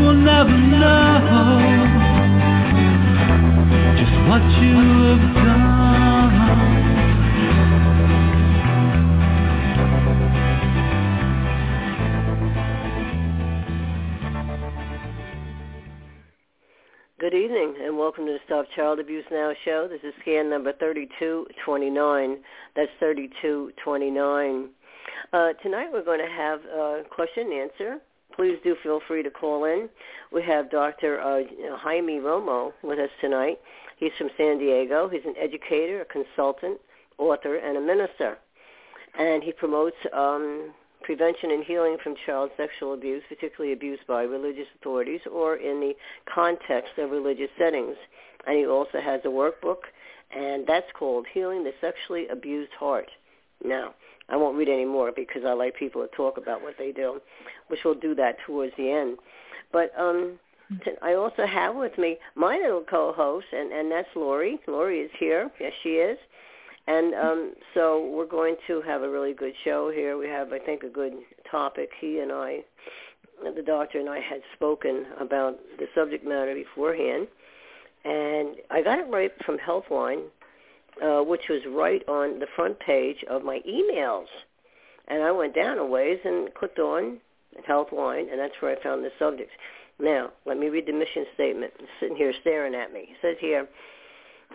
[0.00, 1.60] Will never know
[3.98, 4.76] just what you
[5.36, 6.30] have.
[17.18, 19.86] Good evening and welcome to the Stop Child Abuse Now show.
[19.86, 22.38] This is scan number 3229.
[22.74, 24.70] That's 3229.
[25.34, 28.00] Uh, tonight we're going to have a question and answer.
[28.40, 29.90] Please do feel free to call in.
[30.32, 31.20] We have Dr.
[31.20, 31.42] Uh,
[31.76, 33.60] Jaime Romo with us tonight.
[33.98, 35.10] He's from San Diego.
[35.10, 36.80] He's an educator, a consultant,
[37.18, 38.38] author, and a minister.
[39.18, 44.68] And he promotes um, prevention and healing from child sexual abuse, particularly abuse by religious
[44.80, 45.92] authorities or in the
[46.24, 47.96] context of religious settings.
[48.46, 49.82] And he also has a workbook,
[50.34, 53.10] and that's called Healing the Sexually Abused Heart.
[53.62, 53.92] Now,
[54.30, 57.20] I won't read any more because I like people to talk about what they do,
[57.68, 59.18] which we'll do that towards the end.
[59.72, 60.38] But um,
[61.02, 64.58] I also have with me my little co-host, and, and that's Lori.
[64.66, 65.50] Lori is here.
[65.60, 66.18] Yes, she is.
[66.86, 70.16] And um, so we're going to have a really good show here.
[70.16, 71.12] We have, I think, a good
[71.50, 71.90] topic.
[72.00, 72.60] He and I,
[73.54, 77.28] the doctor and I had spoken about the subject matter beforehand.
[78.04, 80.22] And I got it right from Healthline,
[81.02, 84.26] uh, which was right on the front page of my emails.
[85.08, 87.18] And I went down a ways and clicked on
[87.68, 89.50] Healthline, and that's where I found the subject.
[89.98, 91.72] Now, let me read the mission statement.
[91.78, 93.00] It's sitting here staring at me.
[93.00, 93.68] It says here,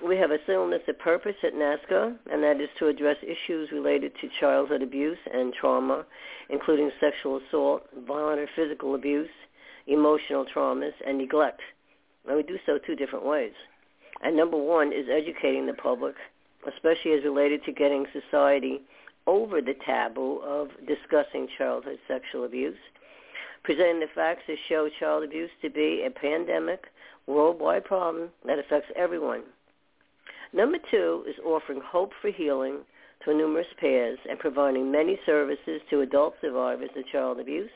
[0.06, 4.12] we have a singleness of purpose at NAASCA, and that is to address issues related
[4.22, 6.06] to childhood abuse and trauma,
[6.50, 9.30] including sexual assault, violent or physical abuse,
[9.88, 11.62] emotional traumas, and neglect.
[12.28, 13.54] And we do so two different ways.
[14.22, 16.16] And number one is educating the public,
[16.74, 18.82] especially as related to getting society
[19.28, 22.78] over the taboo of discussing childhood sexual abuse,
[23.64, 26.86] presenting the facts that show child abuse to be a pandemic,
[27.28, 29.42] worldwide problem that affects everyone,
[30.56, 32.78] Number two is offering hope for healing
[33.26, 37.72] to numerous pairs and providing many services to adult survivors of child abuse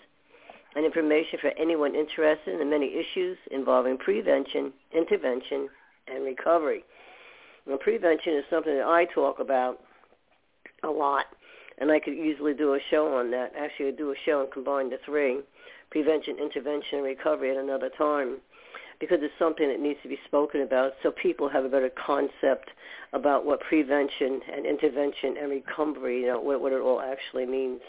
[0.75, 5.67] and information for anyone interested in the many issues involving prevention, intervention,
[6.07, 6.85] and recovery.
[7.69, 9.79] Now, prevention is something that I talk about
[10.83, 11.25] a lot,
[11.77, 13.53] and I could easily do a show on that.
[13.55, 15.41] Actually, I'd do a show and combine the three,
[15.91, 18.37] prevention, intervention, and recovery at another time
[18.99, 22.71] because it's something that needs to be spoken about so people have a better concept
[23.13, 27.81] about what prevention and intervention and recovery, you know, what, what it all actually means.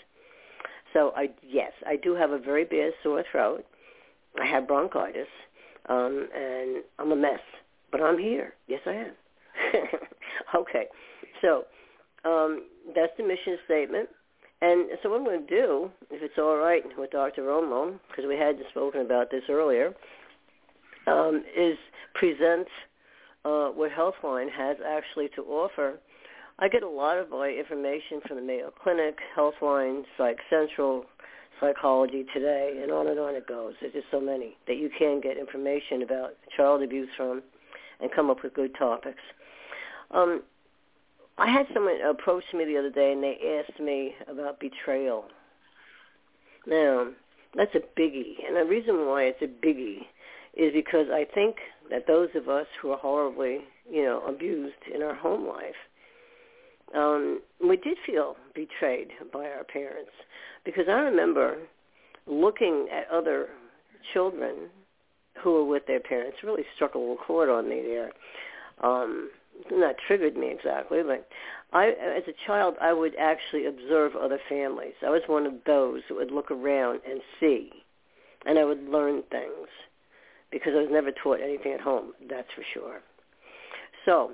[0.93, 3.65] So I, yes, I do have a very bad sore throat.
[4.41, 5.27] I have bronchitis,
[5.89, 7.41] um, and I'm a mess,
[7.91, 8.55] but I'm here.
[8.69, 9.13] Yes, I am.
[10.55, 10.87] okay,
[11.41, 11.65] so
[12.25, 14.09] um, that's the mission statement.
[14.63, 17.43] And so what I'm going to do, if it's all right with Dr.
[17.43, 19.95] Romo, because we had spoken about this earlier,
[21.07, 21.79] um, is
[22.15, 22.69] present
[23.45, 25.99] uh, what Healthline has actually to offer.
[26.59, 31.07] I get a lot of my information from the Mayo Clinic, Healthline, Psych Central,
[31.59, 33.75] Psychology Today, and on and on it goes.
[33.81, 37.43] There's just so many that you can get information about child abuse from
[38.01, 39.21] and come up with good topics.
[40.11, 40.43] Um,
[41.39, 45.25] I had someone approach me the other day and they asked me about betrayal.
[46.67, 47.09] Now,
[47.55, 48.35] that's a biggie.
[48.47, 50.03] And the reason why it's a biggie
[50.55, 51.57] is because I think
[51.91, 53.61] that those of us who are horribly,
[53.91, 55.75] you know, abused in our home life,
[56.95, 60.11] um, we did feel betrayed by our parents.
[60.65, 61.57] Because I remember
[62.27, 63.49] looking at other
[64.13, 64.69] children
[65.43, 68.11] who were with their parents really struck a little chord on me there.
[68.83, 69.31] Um,
[69.71, 71.29] not triggered me exactly, but
[71.73, 74.95] I, as a child, I would actually observe other families.
[75.07, 77.71] I was one of those who would look around and see,
[78.47, 79.69] and I would learn things.
[80.51, 82.13] because I was never taught anything at home.
[82.29, 83.01] That's for sure.
[84.05, 84.33] So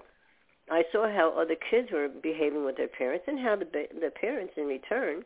[0.70, 3.66] I saw how other kids were behaving with their parents and how the
[4.00, 5.22] the parents in return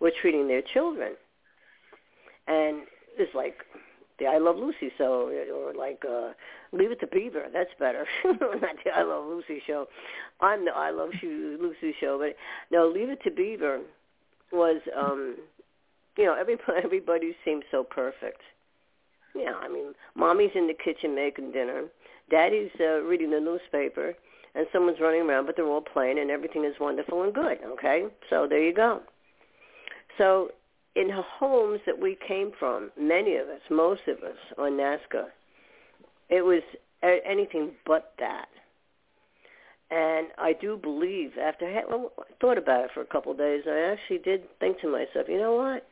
[0.00, 1.12] were treating their children.
[2.46, 2.82] And
[3.18, 3.56] it's like
[4.18, 6.32] the I Love Lucy show, or like uh,
[6.72, 7.46] Leave It to Beaver.
[7.52, 8.06] That's better.
[8.24, 9.86] Not the I Love Lucy show.
[10.40, 12.36] I'm the I Love Lucy show, but
[12.70, 13.80] no, Leave It to Beaver
[14.52, 15.36] was, um,
[16.16, 18.40] you know, everybody everybody seemed so perfect.
[19.34, 21.84] Yeah, I mean, mommy's in the kitchen making dinner,
[22.30, 24.14] daddy's uh, reading the newspaper,
[24.54, 27.58] and someone's running around, but they're all playing, and everything is wonderful and good.
[27.66, 29.00] Okay, so there you go.
[30.18, 30.50] So
[30.96, 35.26] in the homes that we came from, many of us, most of us on NAASCA,
[36.28, 36.62] it was
[37.02, 38.48] anything but that.
[39.90, 41.82] And I do believe after I
[42.40, 45.38] thought about it for a couple of days, I actually did think to myself, you
[45.38, 45.86] know what?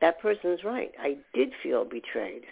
[0.00, 0.92] That person's right.
[0.98, 2.44] I did feel betrayed.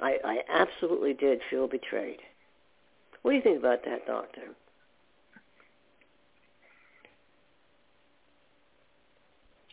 [0.00, 2.18] I, I absolutely did feel betrayed.
[3.22, 4.42] What do you think about that, Doctor?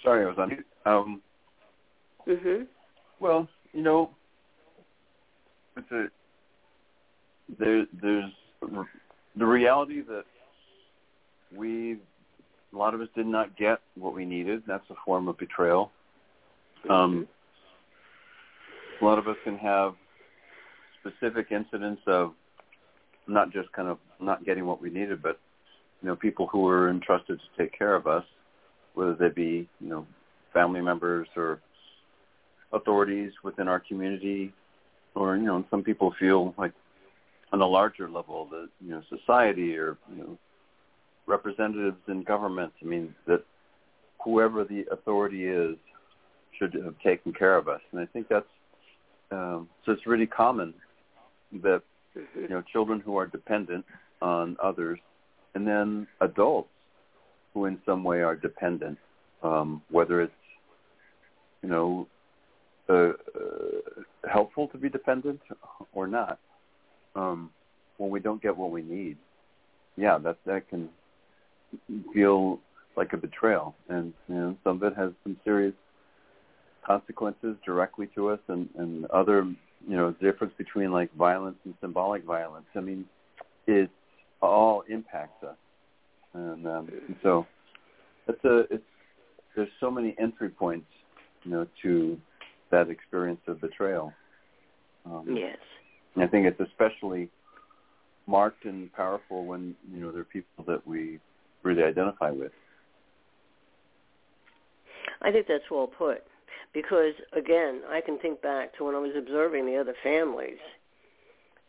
[0.06, 0.66] Sorry, I was on mute.
[0.86, 1.22] Um,
[2.28, 2.68] mhm.
[3.20, 4.12] Well, you know,
[5.76, 6.06] it's a
[7.60, 7.86] there.
[8.02, 8.32] There's
[9.36, 10.26] the reality that
[11.56, 11.98] we
[12.74, 14.64] a lot of us did not get what we needed.
[14.68, 15.92] That's a form of betrayal.
[16.90, 17.28] Um,
[19.02, 19.96] a lot of us can have
[21.00, 22.34] specific incidents of
[23.28, 25.40] not just kind of not getting what we needed, but
[26.02, 28.24] you know, people who were entrusted to take care of us
[28.96, 30.08] whether they be you know
[30.54, 31.60] family members or
[32.74, 34.54] authorities within our community,
[35.14, 36.72] or you know some people feel like
[37.54, 40.38] on a larger level that you know society or you know
[41.28, 42.72] representatives in government.
[42.82, 43.44] I mean that
[44.24, 45.76] whoever the authority is
[46.58, 48.46] should have taken care of us, and I think that's
[49.32, 49.92] um, so.
[49.92, 50.74] It's really common
[51.64, 51.82] that
[52.16, 53.86] you know children who are dependent
[54.22, 55.00] on others,
[55.54, 56.70] and then adults
[57.56, 59.00] who in some way are dependent,
[59.42, 60.34] um, whether it's
[61.64, 62.08] you know
[62.88, 63.14] uh, uh,
[64.32, 65.40] helpful to be dependent
[65.94, 66.38] or not.
[67.16, 67.50] Um,
[67.98, 69.18] when we don't get what we need,
[69.96, 70.90] yeah, that that can
[72.14, 72.60] feel
[72.98, 75.74] like a betrayal, and you know some of it has some serious
[76.86, 79.44] consequences directly to us, and and other
[79.88, 82.66] you know difference between like violence and symbolic violence.
[82.76, 83.06] I mean,
[83.66, 83.90] it
[84.42, 85.56] all impacts us
[86.36, 87.48] and, um, and so
[88.28, 88.84] it's a it's
[89.56, 90.88] there's so many entry points,
[91.44, 92.20] you know, to
[92.72, 94.12] that experience of betrayal.
[95.06, 95.58] Um, yes.
[96.14, 97.30] And I think it's especially
[98.28, 101.20] marked and powerful when you know there are people that we
[101.64, 102.52] really identify with.
[105.22, 106.24] I think that's well put,
[106.74, 110.58] because again, I can think back to when I was observing the other families,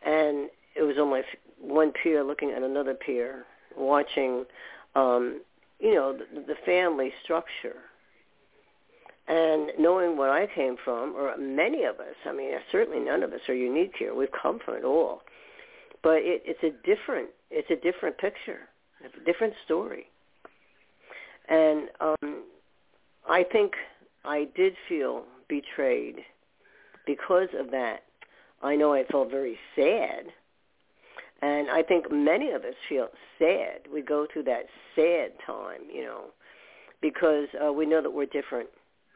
[0.04, 1.22] and it was on my
[1.60, 3.44] one peer looking at another peer,
[3.76, 4.44] watching,
[4.94, 5.40] um,
[5.78, 7.76] you know, the, the family structure.
[9.28, 13.32] And knowing where I came from, or many of us, I mean, certainly none of
[13.32, 14.14] us are unique here.
[14.14, 15.22] We've come from it all,
[16.02, 18.60] but it, it's a different, it's a different picture,
[19.04, 20.06] a different story.
[21.48, 22.44] And um,
[23.28, 23.72] I think
[24.24, 26.20] I did feel betrayed
[27.04, 28.04] because of that.
[28.62, 30.26] I know I felt very sad
[31.42, 33.92] and I think many of us feel sad.
[33.92, 34.64] We go through that
[34.94, 36.26] sad time, you know,
[37.02, 38.68] because uh, we know that we're different.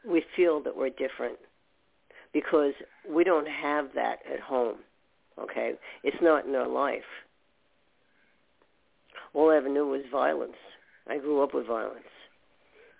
[0.07, 1.37] We feel that we're different
[2.33, 2.73] because
[3.09, 4.77] we don't have that at home.
[5.41, 5.73] Okay,
[6.03, 7.01] it's not in our life.
[9.33, 10.57] All I ever knew was violence.
[11.07, 12.03] I grew up with violence.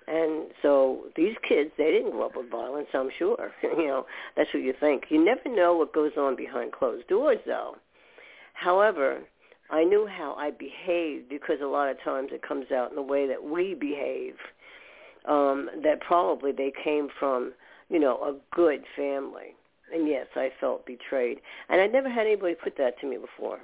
[0.08, 3.52] And so these kids, they didn't grow up with violence, I'm sure.
[3.64, 5.04] you know, that's what you think.
[5.10, 7.76] You never know what goes on behind closed doors, though.
[8.62, 9.22] However,
[9.72, 13.02] I knew how I behaved because a lot of times it comes out in the
[13.02, 14.36] way that we behave.
[15.28, 17.54] Um, that probably they came from,
[17.90, 19.56] you know, a good family.
[19.94, 21.40] And yes, I felt betrayed.
[21.70, 23.60] And I never had anybody put that to me before.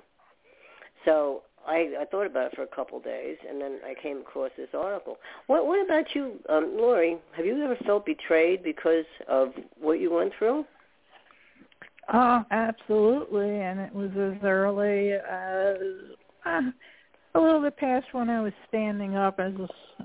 [1.06, 4.18] So I, I thought about it for a couple of days, and then I came
[4.18, 5.18] across this article.
[5.46, 7.18] What, what about you, um, Lori?
[7.36, 10.66] Have you ever felt betrayed because of what you went through?
[12.14, 15.78] Oh, absolutely, and it was as early as
[16.46, 16.62] uh,
[17.36, 19.54] a little bit past when I was standing up as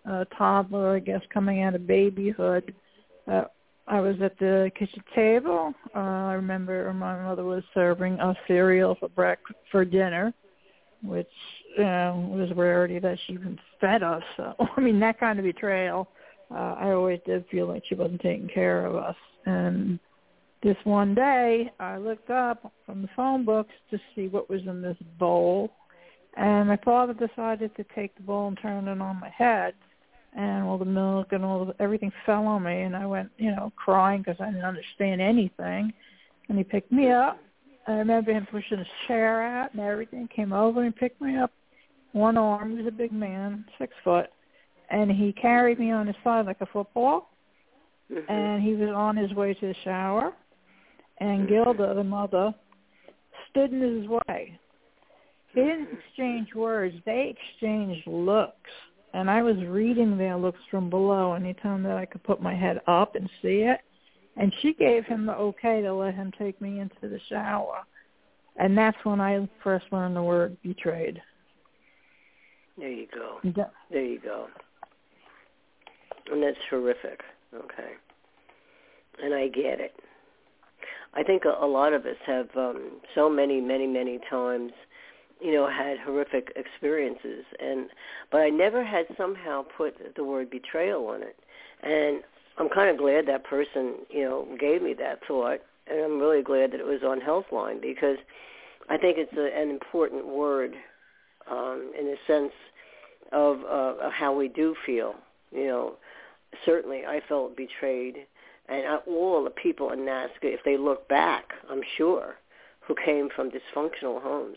[0.05, 2.75] a, a toddler, I guess, coming out of babyhood.
[3.31, 3.45] Uh,
[3.87, 5.75] I was at the kitchen table.
[5.95, 10.33] Uh, I remember my mother was serving us cereal for breakfast for dinner,
[11.03, 11.27] which
[11.79, 14.23] know, was a rarity that she even fed us.
[14.37, 16.09] So I mean, that kind of betrayal.
[16.51, 19.17] Uh, I always did feel like she wasn't taking care of us,
[19.47, 19.99] and
[20.63, 24.81] this one day, I looked up from the phone books to see what was in
[24.81, 25.71] this bowl,
[26.37, 29.75] and my father decided to take the bowl and turn it on my head,
[30.35, 33.51] and all the milk and all the, everything fell on me, and I went, you
[33.51, 35.93] know, crying because I didn't understand anything.
[36.49, 37.39] And he picked me up.
[37.87, 40.29] I remember him pushing his chair out and everything.
[40.35, 41.53] Came over and picked me up.
[42.13, 42.73] One arm.
[42.73, 44.31] He was a big man, six foot,
[44.91, 47.31] and he carried me on his side like a football.
[48.13, 48.31] Mm-hmm.
[48.31, 50.33] And he was on his way to the shower
[51.23, 52.53] and Gilda, the mother,
[53.49, 54.59] stood in his way.
[55.55, 56.97] They didn't exchange words.
[57.07, 58.71] They exchanged looks.
[59.15, 62.81] And I was reading their looks from below anytime that I could put my head
[62.89, 63.79] up and see it.
[64.37, 67.83] And she gave him the okay to let him take me into the shower.
[68.57, 71.23] And that's when I first learned the word betrayed.
[72.79, 73.39] There you go.
[73.45, 73.67] Yeah.
[73.91, 74.49] There you go.
[76.33, 77.21] And that's horrific.
[77.55, 77.93] Okay.
[79.23, 79.95] And I get it.
[81.15, 84.73] I think a, a lot of us have um, so many, many, many times,
[85.41, 87.89] you know, had horrific experiences, and
[88.31, 91.37] but I never had somehow put the word betrayal on it,
[91.83, 92.23] and
[92.59, 96.43] I'm kind of glad that person, you know, gave me that thought, and I'm really
[96.43, 98.19] glad that it was on Healthline because
[98.89, 100.75] I think it's a, an important word
[101.51, 102.53] um, in the sense
[103.33, 105.15] of, uh, of how we do feel.
[105.51, 105.95] You know,
[106.65, 108.27] certainly I felt betrayed
[108.69, 112.37] and all the people in NAASCA, if they look back, I'm sure,
[112.81, 114.57] who came from dysfunctional homes,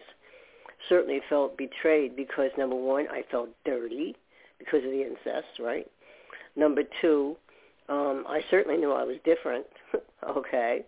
[0.89, 4.15] certainly felt betrayed because number one, I felt dirty
[4.59, 5.87] because of the incest, right?
[6.55, 7.35] Number two,
[7.89, 9.65] um, I certainly knew I was different,
[10.29, 10.85] okay,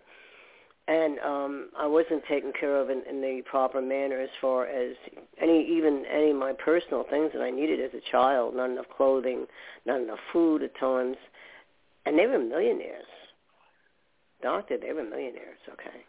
[0.88, 4.96] and um, I wasn't taken care of in, in the proper manner as far as
[5.40, 8.56] any, even any of my personal things that I needed as a child.
[8.56, 9.46] Not enough clothing,
[9.84, 11.16] not enough food at times
[12.08, 13.04] and they were millionaires.
[14.42, 16.04] Doctor, they were millionaires, okay.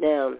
[0.00, 0.34] Now,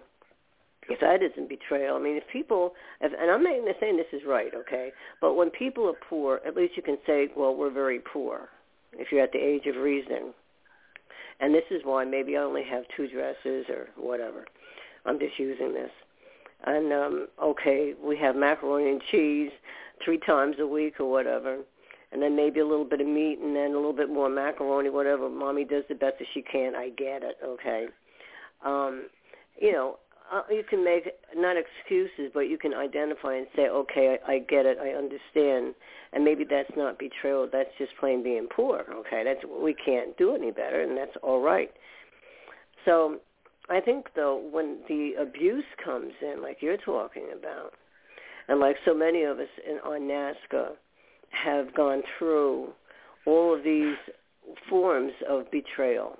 [0.89, 4.11] if that isn't betrayal, I mean, if people, if, and I'm not even saying this
[4.11, 7.71] is right, okay, but when people are poor, at least you can say, well, we're
[7.71, 8.49] very poor,
[8.93, 10.33] if you're at the age of reason.
[11.39, 14.45] And this is why maybe I only have two dresses or whatever.
[15.05, 15.91] I'm just using this.
[16.65, 19.51] And, um, okay, we have macaroni and cheese
[20.03, 21.59] three times a week or whatever
[22.11, 24.89] and then maybe a little bit of meat and then a little bit more macaroni,
[24.89, 25.29] whatever.
[25.29, 26.75] Mommy does the best that she can.
[26.75, 27.87] I get it, okay.
[28.65, 29.07] Um,
[29.59, 29.97] you know,
[30.33, 34.39] uh, you can make not excuses, but you can identify and say, okay, I, I
[34.39, 35.75] get it, I understand,
[36.13, 37.47] and maybe that's not betrayal.
[37.51, 38.85] That's just plain being poor.
[38.91, 41.71] Okay, that's we can't do any better, and that's all right.
[42.85, 43.17] So,
[43.69, 47.73] I think though, when the abuse comes in, like you're talking about,
[48.47, 50.69] and like so many of us in, on NAASCA,
[51.43, 52.69] have gone through
[53.25, 53.95] all of these
[54.69, 56.17] forms of betrayal,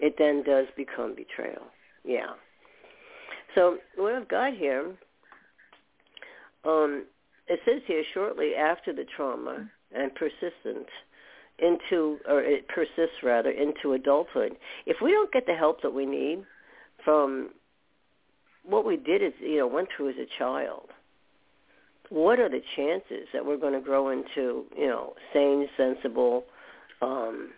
[0.00, 1.62] it then does become betrayal.
[2.04, 2.34] Yeah.
[3.54, 4.94] So what I've got here,
[6.64, 7.06] um,
[7.48, 10.86] it says here shortly after the trauma and persistent
[11.58, 14.52] into, or it persists rather, into adulthood.
[14.84, 16.44] If we don't get the help that we need
[17.04, 17.50] from
[18.64, 20.88] what we did is, you know, went through as a child,
[22.10, 26.44] what are the chances that we're going to grow into, you know, sane, sensible,
[27.02, 27.50] um,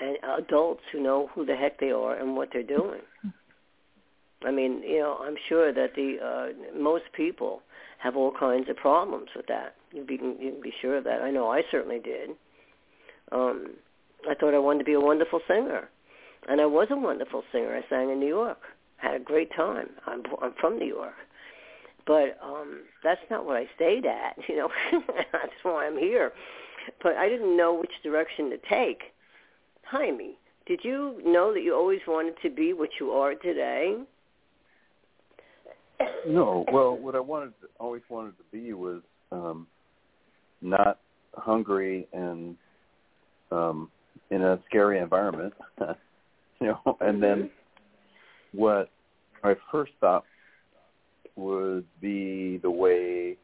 [0.00, 3.00] and adults who know who the heck they are and what they're doing?
[4.44, 7.62] I mean, you know, I'm sure that the uh, most people
[7.98, 9.76] have all kinds of problems with that.
[9.92, 11.22] You be you can be sure of that.
[11.22, 12.30] I know I certainly did.
[13.30, 13.74] Um,
[14.28, 15.88] I thought I wanted to be a wonderful singer,
[16.48, 17.76] and I was a wonderful singer.
[17.76, 18.58] I sang in New York,
[18.96, 19.90] had a great time.
[20.06, 21.14] I'm I'm from New York,
[22.06, 24.68] but um that's not what I stayed at, you know.
[25.32, 26.32] that's why I'm here.
[27.02, 29.02] But I didn't know which direction to take.
[29.84, 33.98] Jaime, did you know that you always wanted to be what you are today?
[36.26, 36.64] No.
[36.72, 39.66] Well, what I wanted, to, always wanted to be was um,
[40.60, 40.98] not
[41.34, 42.56] hungry and
[43.50, 43.90] um,
[44.30, 45.52] in a scary environment,
[46.60, 46.96] you know.
[47.00, 47.50] And then
[48.52, 48.58] Mm-hmm.
[48.58, 48.90] what
[49.42, 50.24] I first thought
[51.36, 53.36] would be the way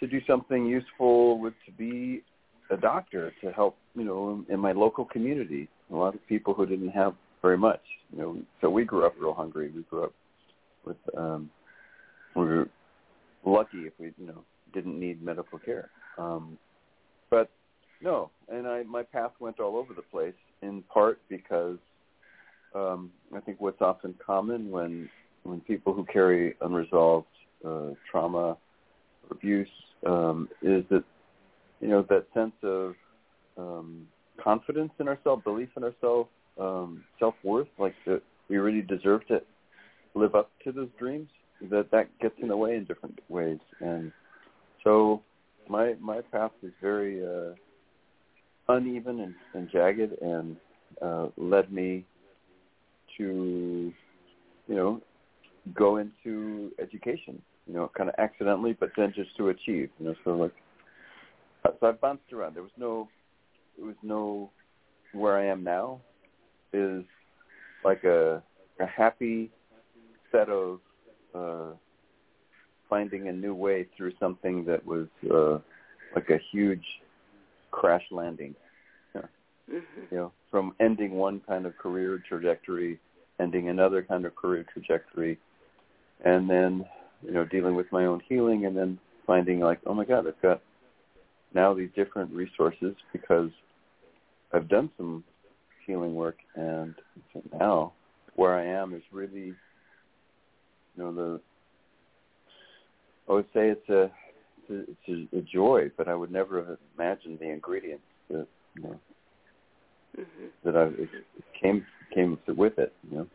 [0.00, 2.22] to do something useful would to be
[2.70, 5.68] a doctor to help, you know, in my local community.
[5.92, 8.38] A lot of people who didn't have very much, you know.
[8.60, 9.70] So we grew up real hungry.
[9.74, 10.12] We grew up
[10.84, 11.50] with, um,
[12.36, 12.68] we were
[13.44, 15.90] lucky if we, you know, didn't need medical care.
[16.16, 16.56] Um,
[17.28, 17.50] but
[18.00, 21.78] no, and I my path went all over the place in part because
[22.74, 25.08] um, I think what's often common when
[25.42, 27.26] when people who carry unresolved
[27.64, 28.56] uh, trauma,
[29.30, 29.68] abuse,
[30.06, 31.04] um, is that
[31.80, 32.94] you know that sense of
[33.56, 34.06] um,
[34.42, 36.28] confidence in ourselves, belief in ourselves,
[36.58, 39.40] um, self worth, like that we really deserve to
[40.14, 41.28] live up to those dreams,
[41.70, 43.58] that that gets in the way in different ways.
[43.80, 44.12] And
[44.84, 45.22] so
[45.68, 47.54] my my path is very uh,
[48.68, 50.56] uneven and, and jagged, and
[51.00, 52.04] uh, led me
[53.16, 53.92] to,
[54.66, 55.00] you know,
[55.74, 57.40] go into education.
[57.66, 59.90] You know, kind of accidentally, but then just to achieve.
[59.98, 60.54] You know, so like,
[61.64, 62.54] so I bounced around.
[62.56, 63.08] There was no,
[63.76, 64.50] there was no,
[65.12, 66.00] where I am now,
[66.72, 67.04] is
[67.84, 68.42] like a
[68.80, 69.50] a happy
[70.32, 70.80] set of
[71.34, 71.74] uh,
[72.88, 75.58] finding a new way through something that was uh,
[76.14, 76.84] like a huge
[77.70, 78.54] crash landing.
[79.70, 80.00] Mm-hmm.
[80.10, 82.98] You know, from ending one kind of career trajectory,
[83.38, 85.38] ending another kind of career trajectory,
[86.24, 86.84] and then
[87.22, 90.40] you know dealing with my own healing, and then finding like, oh my God, I've
[90.42, 90.60] got
[91.54, 93.50] now these different resources because
[94.52, 95.24] I've done some
[95.86, 96.94] healing work, and
[97.32, 97.92] so now
[98.36, 99.56] where I am is really, you
[100.96, 101.40] know, the
[103.28, 104.10] I would say it's a
[104.68, 108.46] it's a, a joy, but I would never have imagined the ingredients that
[108.76, 109.00] you know
[110.18, 110.46] Mm-hmm.
[110.64, 111.08] that I it
[111.60, 112.92] came came with it.
[113.10, 113.26] You know.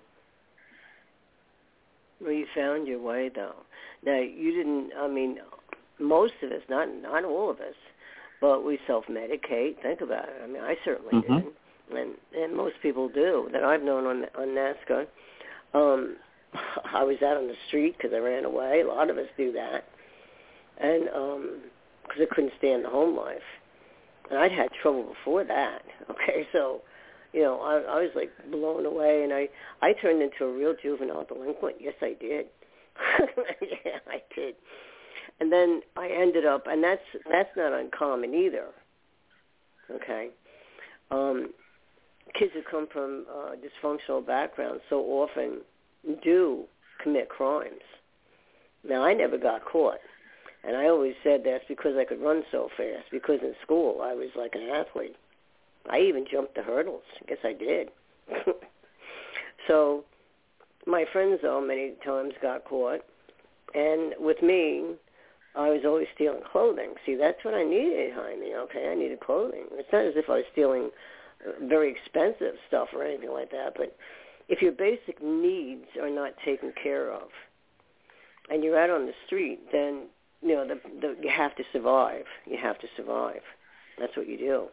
[2.21, 3.55] Well, you found your way, though.
[4.03, 4.91] Now, you didn't.
[4.97, 5.39] I mean,
[5.99, 7.75] most of us, not not all of us,
[8.41, 9.81] but we self-medicate.
[9.81, 10.41] Think about it.
[10.43, 11.43] I mean, I certainly Mhm.
[11.43, 15.07] did, and and most people do that I've known on on NAASCA.
[15.73, 16.17] Um,
[16.93, 18.81] I was out on the street because I ran away.
[18.81, 19.85] A lot of us do that,
[20.77, 21.61] and um,
[22.03, 23.43] because I couldn't stand the home life,
[24.29, 25.83] and I'd had trouble before that.
[26.09, 26.81] Okay, so
[27.35, 29.49] you know, I, I was like blown away, and I
[29.81, 31.75] I turned into a real juvenile delinquent.
[31.81, 32.45] Yes, I did.
[33.61, 34.55] yeah, I did.
[35.41, 38.67] And then I ended up, and that's that's not uncommon either.
[39.91, 40.29] Okay,
[41.11, 41.49] um,
[42.39, 45.59] kids who come from uh, dysfunctional backgrounds so often
[46.23, 46.63] do
[47.03, 47.83] commit crimes.
[48.87, 49.99] Now, I never got caught,
[50.63, 53.11] and I always said that's because I could run so fast.
[53.11, 55.17] Because in school I was like an athlete.
[55.89, 57.03] I even jumped the hurdles.
[57.21, 57.89] I guess I did.
[59.67, 60.03] so
[60.85, 63.01] my friends, though, many times got caught.
[63.73, 64.95] And with me,
[65.55, 66.93] I was always stealing clothing.
[67.05, 68.53] See, that's what I needed, honey.
[68.53, 69.65] Okay, I needed clothing.
[69.73, 70.91] It's not as if I was stealing
[71.45, 73.73] uh, very expensive stuff or anything like that.
[73.75, 73.95] But
[74.49, 77.29] if your basic needs are not taken care of,
[78.49, 80.03] and you're out on the street, then
[80.41, 82.25] you know the, the you have to survive.
[82.45, 83.41] You have to survive.
[83.97, 84.67] That's what you do.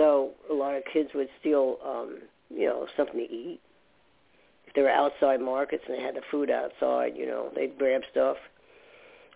[0.00, 3.60] So a lot of kids would steal, um, you know, something to eat.
[4.66, 8.00] If they were outside markets and they had the food outside, you know, they'd grab
[8.10, 8.38] stuff,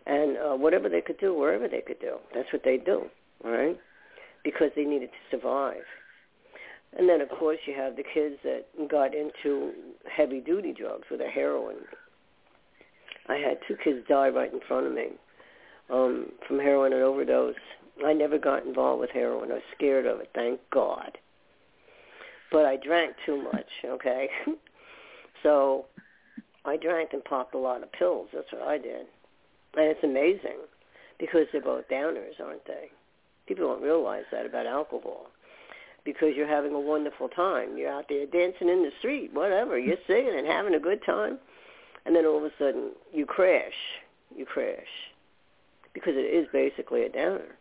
[0.07, 3.03] and uh, whatever they could do, wherever they could do, that's what they'd do,
[3.45, 3.79] right?
[4.43, 5.85] Because they needed to survive.
[6.97, 9.73] And then, of course, you have the kids that got into
[10.11, 11.77] heavy-duty drugs with a heroin.
[13.29, 15.09] I had two kids die right in front of me
[15.91, 17.55] um, from heroin and overdose.
[18.05, 19.51] I never got involved with heroin.
[19.51, 21.19] I was scared of it, thank God.
[22.51, 24.29] But I drank too much, okay?
[25.43, 25.87] so
[26.65, 28.29] I drank and popped a lot of pills.
[28.33, 29.07] That's what I did.
[29.77, 30.59] And it's amazing
[31.19, 32.91] because they're both downers, aren't they?
[33.47, 35.27] People don't realize that about alcohol
[36.05, 37.77] because you're having a wonderful time.
[37.77, 39.79] You're out there dancing in the street, whatever.
[39.79, 41.39] You're singing and having a good time.
[42.07, 43.73] And then all of a sudden you crash.
[44.35, 45.11] You crash
[45.93, 47.57] because it is basically a downer.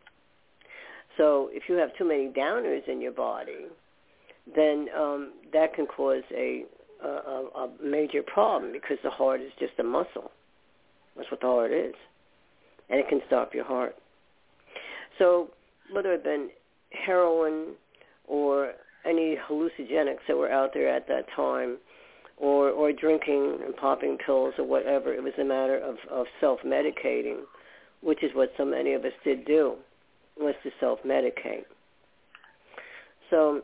[1.18, 3.68] So if you have too many downers in your body,
[4.56, 6.64] then um, that can cause a,
[7.04, 10.32] a, a major problem because the heart is just a muscle.
[11.16, 11.94] That's what the heart is.
[12.90, 13.96] And it can stop your heart.
[15.20, 15.50] So
[15.92, 16.50] whether it been
[16.92, 17.76] heroin
[18.28, 18.74] or
[19.06, 21.78] any hallucinogenics that were out there at that time,
[22.38, 27.42] or, or drinking and popping pills or whatever, it was a matter of, of self-medicating,
[28.02, 29.76] which is what so many of us did do
[30.40, 31.66] was to self-medicate.
[33.30, 33.62] So,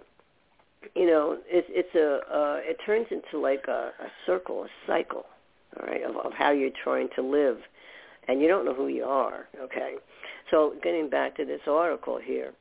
[0.96, 5.26] you know, it's it's a uh, it turns into like a, a circle, a cycle,
[5.78, 7.58] all right, of, of how you're trying to live,
[8.28, 9.48] and you don't know who you are.
[9.62, 9.96] Okay,
[10.50, 12.54] so getting back to this article here.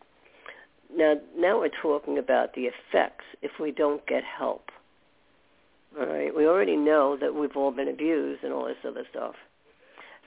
[0.94, 4.70] Now, now we're talking about the effects if we don't get help.
[5.98, 9.34] All right, we already know that we've all been abused and all this other stuff.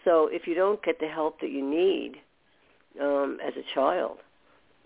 [0.06, 2.14] So if you don't get the help that you need,
[3.00, 4.18] um, as a child,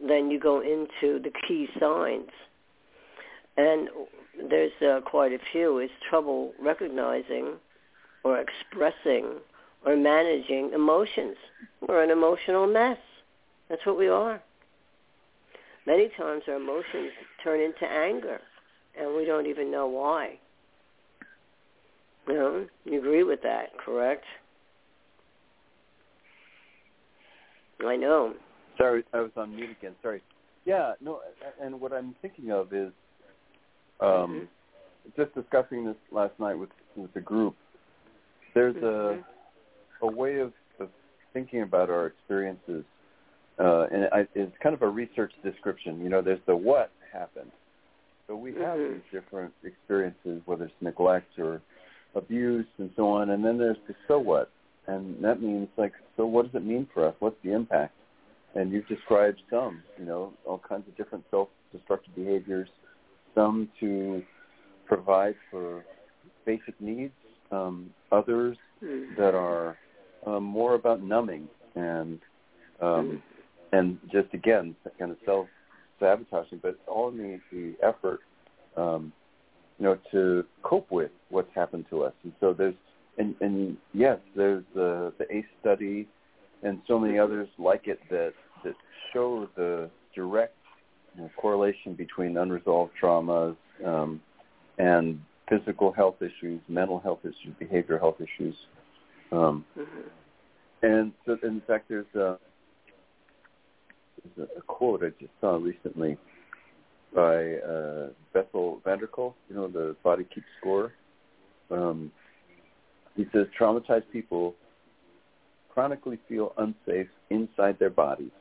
[0.05, 2.29] then you go into the key signs.
[3.57, 3.89] And
[4.49, 5.77] there's uh, quite a few.
[5.77, 7.53] It's trouble recognizing
[8.23, 9.35] or expressing
[9.85, 11.37] or managing emotions.
[11.87, 12.97] We're an emotional mess.
[13.69, 14.41] That's what we are.
[15.87, 17.11] Many times our emotions
[17.43, 18.41] turn into anger
[18.99, 20.39] and we don't even know why.
[22.27, 24.25] You know, you agree with that, correct?
[27.83, 28.33] I know.
[28.77, 29.93] Sorry, I was on mute again.
[30.01, 30.21] Sorry.
[30.65, 31.19] Yeah, no,
[31.61, 32.91] and what I'm thinking of is
[33.99, 34.47] um,
[35.07, 35.21] mm-hmm.
[35.21, 37.55] just discussing this last night with with the group.
[38.53, 39.21] There's mm-hmm.
[40.03, 40.89] a a way of, of
[41.33, 42.83] thinking about our experiences,
[43.59, 46.01] uh, and it, it's kind of a research description.
[46.01, 47.51] You know, there's the what happened.
[48.27, 48.93] So we have mm-hmm.
[48.93, 51.61] these different experiences, whether it's neglect or
[52.15, 54.49] abuse and so on, and then there's the so what,
[54.87, 57.15] and that means like, so what does it mean for us?
[57.19, 57.93] What's the impact?
[58.55, 62.69] And you've described some, you know, all kinds of different self-destructive behaviors,
[63.33, 64.23] some to
[64.85, 65.83] provide for
[66.45, 67.13] basic needs,
[67.51, 69.19] um, others mm-hmm.
[69.19, 69.77] that are
[70.25, 72.19] um, more about numbing and
[72.81, 73.21] um,
[73.71, 75.47] and just again kind of self
[75.99, 78.19] sabotaging, but it's all in the, the effort,
[78.75, 79.13] um,
[79.79, 82.13] you know, to cope with what's happened to us.
[82.23, 82.75] And so there's
[83.17, 86.07] and and yes, there's the the ACE study
[86.63, 88.75] and so many others like it that that
[89.13, 90.55] show the direct
[91.15, 94.21] you know, correlation between unresolved traumas um,
[94.77, 98.55] and physical health issues, mental health issues, behavioral health issues.
[99.31, 100.01] Um, mm-hmm.
[100.81, 102.37] And so, in fact, there's a,
[104.35, 106.17] there's a quote I just saw recently
[107.13, 110.91] by uh, Bessel van der Kolk, you know, the Body Keeps Score.
[111.71, 112.11] Um,
[113.15, 114.55] he says traumatized people
[115.69, 118.31] chronically feel unsafe inside their bodies.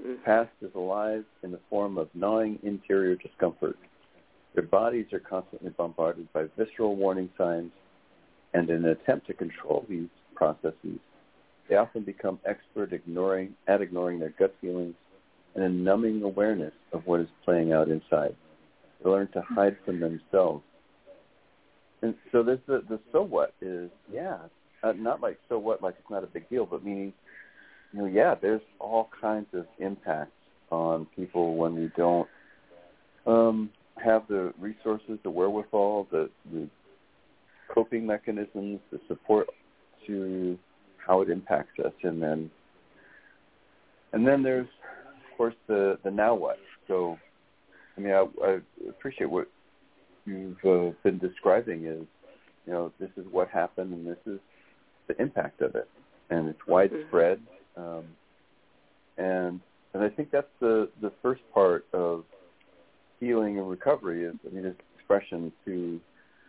[0.00, 0.22] Mm-hmm.
[0.24, 3.76] Past is alive in the form of gnawing interior discomfort.
[4.54, 7.70] Their bodies are constantly bombarded by visceral warning signs,
[8.52, 10.98] and in an attempt to control these processes,
[11.68, 14.96] they often become expert ignoring, at ignoring their gut feelings
[15.54, 18.34] and a numbing awareness of what is playing out inside.
[19.02, 20.64] They learn to hide from themselves.
[22.02, 24.38] And so there's the, the so what is, yeah,
[24.82, 27.12] uh, not like so what, like it's not a big deal, but meaning,
[27.92, 30.32] you know, yeah, there's all kinds of impacts
[30.70, 32.28] on people when we don't
[33.26, 33.70] um,
[34.02, 36.68] have the resources, the wherewithal, the, the
[37.74, 39.48] coping mechanisms, the support
[40.06, 40.58] to
[40.96, 42.50] how it impacts us, and then
[44.12, 46.58] and then there's of course the the now what.
[46.88, 47.18] So,
[47.96, 48.58] I mean, I, I
[48.88, 49.48] appreciate what
[50.30, 52.06] you've uh, been describing is,
[52.66, 54.40] you know, this is what happened, and this is
[55.08, 55.88] the impact of it,
[56.30, 56.72] and it's mm-hmm.
[56.72, 57.40] widespread.
[57.76, 58.04] Um,
[59.18, 59.60] and
[59.92, 62.24] and I think that's the the first part of
[63.18, 66.00] healing and recovery is I mean this expression to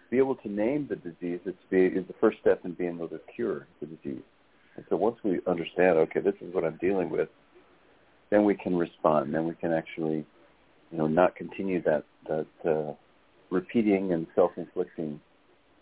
[0.10, 3.08] be able to name the disease is be is the first step in being able
[3.10, 4.24] to cure the disease.
[4.76, 7.30] And so once we understand, okay, this is what I'm dealing with,
[8.30, 9.34] then we can respond.
[9.34, 10.26] Then we can actually,
[10.92, 12.94] you know, not continue that that uh,
[13.52, 15.20] repeating and self-inflicting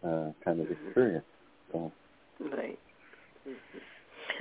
[0.03, 1.25] uh, kind of experience.
[1.71, 1.91] So,
[2.39, 2.79] Right.
[3.47, 3.77] Mm-hmm.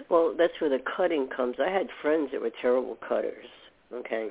[0.08, 1.56] Well, that's where the cutting comes.
[1.60, 3.46] I had friends that were terrible cutters.
[3.92, 4.28] Okay.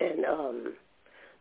[0.00, 0.74] And um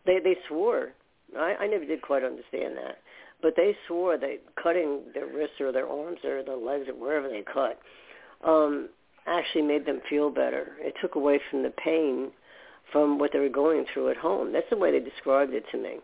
[0.06, 0.90] they they swore.
[1.38, 3.00] I I never did quite understand that.
[3.42, 7.30] But they swore that cutting their wrists or their arms or their legs or wherever
[7.30, 7.80] they cut
[8.44, 8.90] um
[9.26, 10.74] actually made them feel better.
[10.80, 12.32] It took away from the pain
[12.92, 14.54] from what they were going through at home.
[14.54, 15.98] That's the way they described it to me.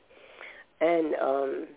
[0.82, 1.68] And um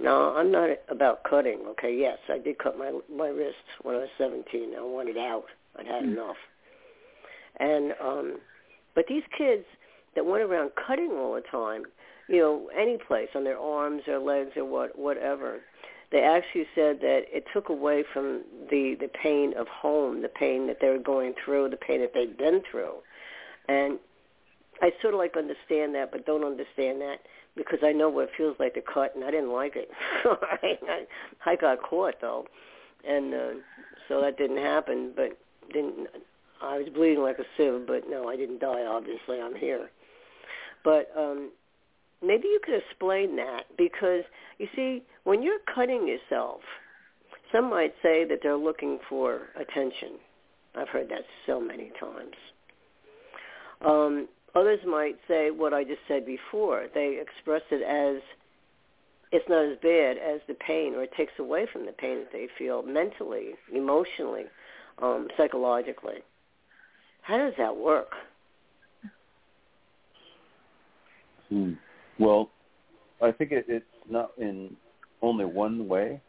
[0.00, 1.60] no, I'm not about cutting.
[1.70, 4.74] Okay, yes, I did cut my my wrist when I was 17.
[4.76, 5.44] I wanted out.
[5.78, 6.12] I'd had mm.
[6.12, 6.36] enough.
[7.58, 8.38] And um
[8.94, 9.64] but these kids
[10.14, 11.84] that went around cutting all the time,
[12.28, 15.60] you know, any place on their arms or legs or what whatever,
[16.10, 20.66] they actually said that it took away from the the pain of home, the pain
[20.66, 22.94] that they were going through, the pain that they'd been through.
[23.68, 23.98] And
[24.82, 27.20] I sort of like understand that, but don't understand that
[27.56, 29.88] because I know what it feels like to cut, and I didn't like it.
[30.24, 31.06] I,
[31.46, 32.46] I got caught though,
[33.08, 33.50] and uh,
[34.08, 35.12] so that didn't happen.
[35.14, 35.38] But
[35.72, 36.08] didn't
[36.62, 38.84] I was bleeding like a sieve, but no, I didn't die.
[38.84, 39.90] Obviously, I'm here.
[40.84, 41.50] But um,
[42.22, 44.22] maybe you could explain that because
[44.58, 46.60] you see, when you're cutting yourself,
[47.50, 50.18] some might say that they're looking for attention.
[50.74, 52.34] I've heard that so many times.
[53.84, 56.86] Um, Others might say what I just said before.
[56.94, 58.22] They express it as
[59.32, 62.32] it's not as bad as the pain, or it takes away from the pain that
[62.32, 64.44] they feel mentally, emotionally,
[65.00, 66.18] um, psychologically.
[67.22, 68.10] How does that work?
[71.48, 71.72] Hmm.
[72.18, 72.50] Well,
[73.22, 74.76] I think it, it's not in
[75.22, 76.20] only one way.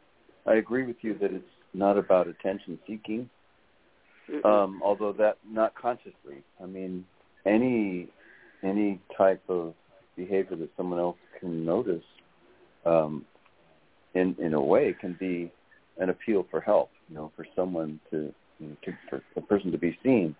[0.45, 3.29] I agree with you that it's not about attention seeking,
[4.45, 6.43] um, although that not consciously.
[6.61, 7.03] I mean,
[7.45, 8.09] any
[8.63, 9.73] any type of
[10.15, 12.03] behavior that someone else can notice,
[12.85, 13.25] um,
[14.13, 15.51] in in a way, can be
[15.97, 16.89] an appeal for help.
[17.09, 20.35] You know, for someone to, you know, to for a person to be seen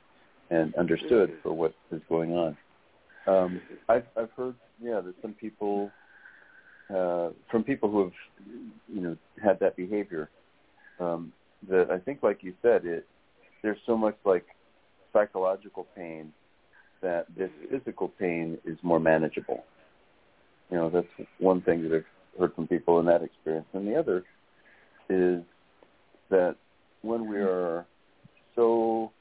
[0.49, 2.57] and understood for what is going on.
[3.27, 5.91] Um, I've I've heard yeah that some people
[6.89, 8.13] uh, from people who have
[8.93, 10.29] you know had that behavior
[10.99, 11.33] um,
[11.69, 13.07] that I think like you said it
[13.61, 14.45] there's so much like
[15.13, 16.33] psychological pain
[17.03, 19.63] that this physical pain is more manageable.
[20.71, 23.95] You know that's one thing that I've heard from people in that experience, and the
[23.95, 24.23] other
[25.09, 25.43] is
[26.29, 26.55] that
[27.01, 27.85] when we are
[28.55, 29.11] so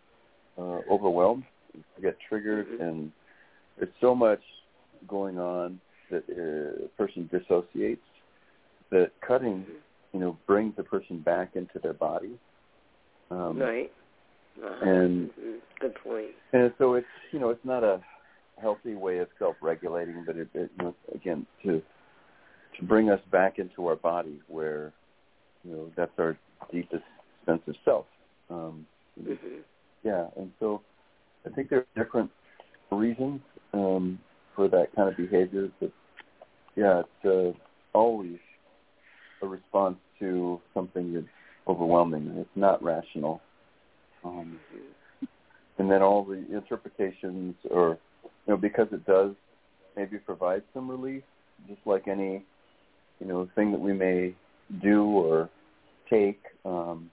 [0.57, 2.81] uh, overwhelmed, we get triggered, Mhm.
[2.81, 3.13] and
[3.77, 4.43] there's so much
[5.07, 8.07] going on that uh, a person dissociates.
[8.91, 9.65] That cutting,
[10.13, 12.39] you know, brings the person back into their body.
[13.31, 13.91] Um, right.
[14.61, 14.85] Uh-huh.
[14.85, 15.61] and- Mhm.
[15.81, 16.31] good point.
[16.53, 18.01] and so it's you know it's not a
[18.61, 21.83] healthy way of self-regulating, but it, it you know, again to
[22.77, 24.93] to bring us back into our body where
[25.65, 26.37] you know that's our
[26.71, 27.05] deepest
[27.47, 28.07] sense of self.
[28.51, 28.87] Um,
[29.21, 29.35] hmm
[30.05, 30.83] yeah, and so
[31.47, 32.31] I think there are different
[32.91, 33.41] reasons
[33.73, 34.19] um,
[34.57, 35.71] for that kind of behavior.
[35.81, 35.93] But
[36.77, 38.39] yeah, it's uh, always
[39.43, 41.27] a response to something that's
[41.69, 42.35] overwhelming.
[42.37, 43.41] It's not rational.
[44.25, 44.59] Um,
[45.79, 49.33] and then all the interpretations, or you know, because it does
[49.97, 51.23] maybe provide some relief,
[51.69, 52.45] just like any
[53.21, 54.35] you know thing that we may
[54.83, 55.51] do or
[56.11, 56.41] take.
[56.65, 57.11] Um,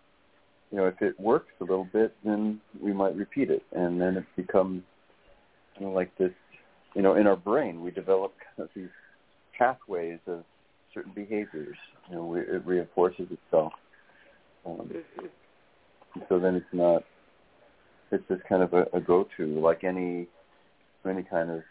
[0.72, 4.18] you know, if it works a little bit, then we might repeat it, and then
[4.18, 4.84] it becomes
[5.80, 6.32] you know, like this.
[6.96, 8.90] You know, in our brain, we develop kind of these
[9.58, 10.44] pathways of
[10.94, 11.78] certain behaviors.
[12.10, 13.74] You know, we, it reinforces itself.
[14.66, 15.26] Um, hmm
[16.28, 17.04] so then it's not.
[18.12, 20.28] It's just kind of a, a go-to, like any
[21.08, 21.62] any kind of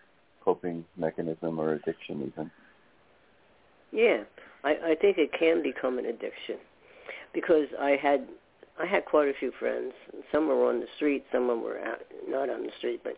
[0.44, 2.50] coping mechanism or addiction, even.
[3.92, 4.22] Yeah,
[4.64, 6.56] I, I think it can become an addiction
[7.34, 8.26] because I had
[8.80, 9.92] I had quite a few friends.
[10.30, 13.14] Some were on the street, some were out, not on the street, but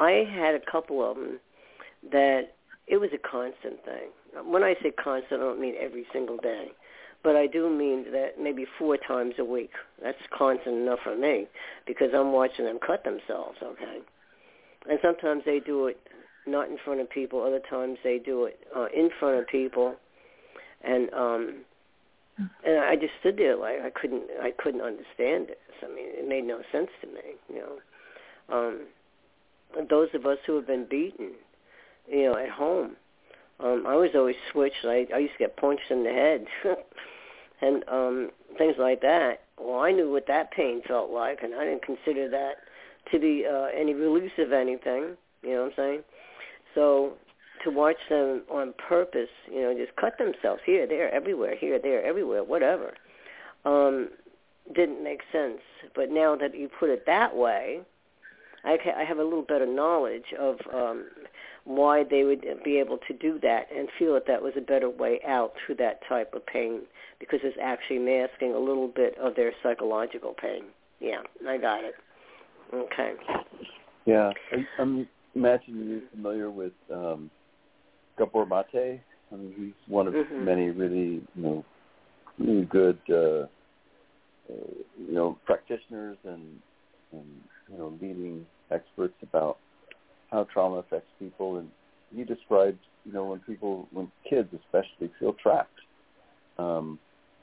[0.00, 1.38] I had a couple of them
[2.10, 2.54] that
[2.86, 4.10] it was a constant thing.
[4.44, 6.68] When I say constant, I don't mean every single day,
[7.22, 9.70] but I do mean that maybe four times a week.
[10.02, 11.46] That's constant enough for me
[11.86, 13.58] because I'm watching them cut themselves.
[13.62, 13.98] Okay,
[14.88, 15.98] and sometimes they do it
[16.46, 17.42] not in front of people.
[17.42, 19.94] Other times they do it uh, in front of people,
[20.82, 21.64] and um,
[22.64, 25.58] and I just stood there like I couldn't I couldn't understand it.
[25.82, 27.34] I mean, it made no sense to me.
[27.48, 28.80] You know, um,
[29.88, 31.32] those of us who have been beaten,
[32.08, 32.96] you know, at home.
[33.62, 34.84] Um, I was always switched.
[34.84, 36.46] I, I used to get punched in the head,
[37.62, 39.42] and um, things like that.
[39.58, 42.54] Well, I knew what that pain felt like, and I didn't consider that
[43.12, 45.16] to be uh, any release of anything.
[45.42, 46.00] You know what I'm saying?
[46.74, 47.14] So
[47.64, 52.04] to watch them on purpose, you know, just cut themselves here, there, everywhere, here, there,
[52.04, 52.94] everywhere, whatever,
[53.64, 54.08] um,
[54.74, 55.60] didn't make sense.
[55.94, 57.82] But now that you put it that way,
[58.64, 61.06] I, ca- I have a little better knowledge of um,
[61.64, 64.88] why they would be able to do that and feel that that was a better
[64.88, 66.82] way out through that type of pain
[67.18, 70.64] because it's actually masking a little bit of their psychological pain.
[71.00, 71.94] Yeah, I got it.
[72.72, 73.12] Okay.
[74.06, 77.30] Yeah, I, I'm imagining you're familiar with um,
[78.18, 79.00] Gabor Mate.
[79.32, 80.44] I mean, he's one of Mhm.
[80.44, 81.64] many really, you know,
[82.38, 83.46] really good, uh, uh,
[84.98, 86.60] you know, practitioners and,
[87.12, 89.58] and you know, leading experts about
[90.30, 91.58] how trauma affects people.
[91.58, 91.68] And
[92.14, 95.70] he described, you know, when people, when kids especially feel trapped.
[96.58, 96.98] Um,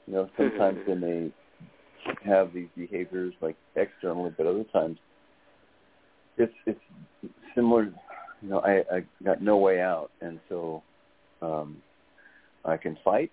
[0.08, 1.32] you know, sometimes when they may
[2.26, 4.98] have these behaviors like externally, but other times
[6.38, 6.80] it's it's
[7.54, 7.92] similar.
[8.42, 10.82] You know, I, I got no way out, and so
[11.42, 11.78] um,
[12.66, 13.32] I can fight.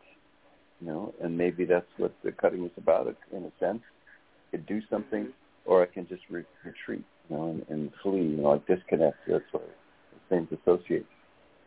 [0.81, 3.81] You know, and maybe that's what the cutting is about, in a sense.
[4.51, 5.29] Could do something,
[5.67, 7.05] or I can just re- retreat.
[7.29, 8.21] You know, and, and flee.
[8.23, 9.17] You know, like disconnect.
[9.29, 9.69] That's what
[10.31, 11.07] the same dissociate.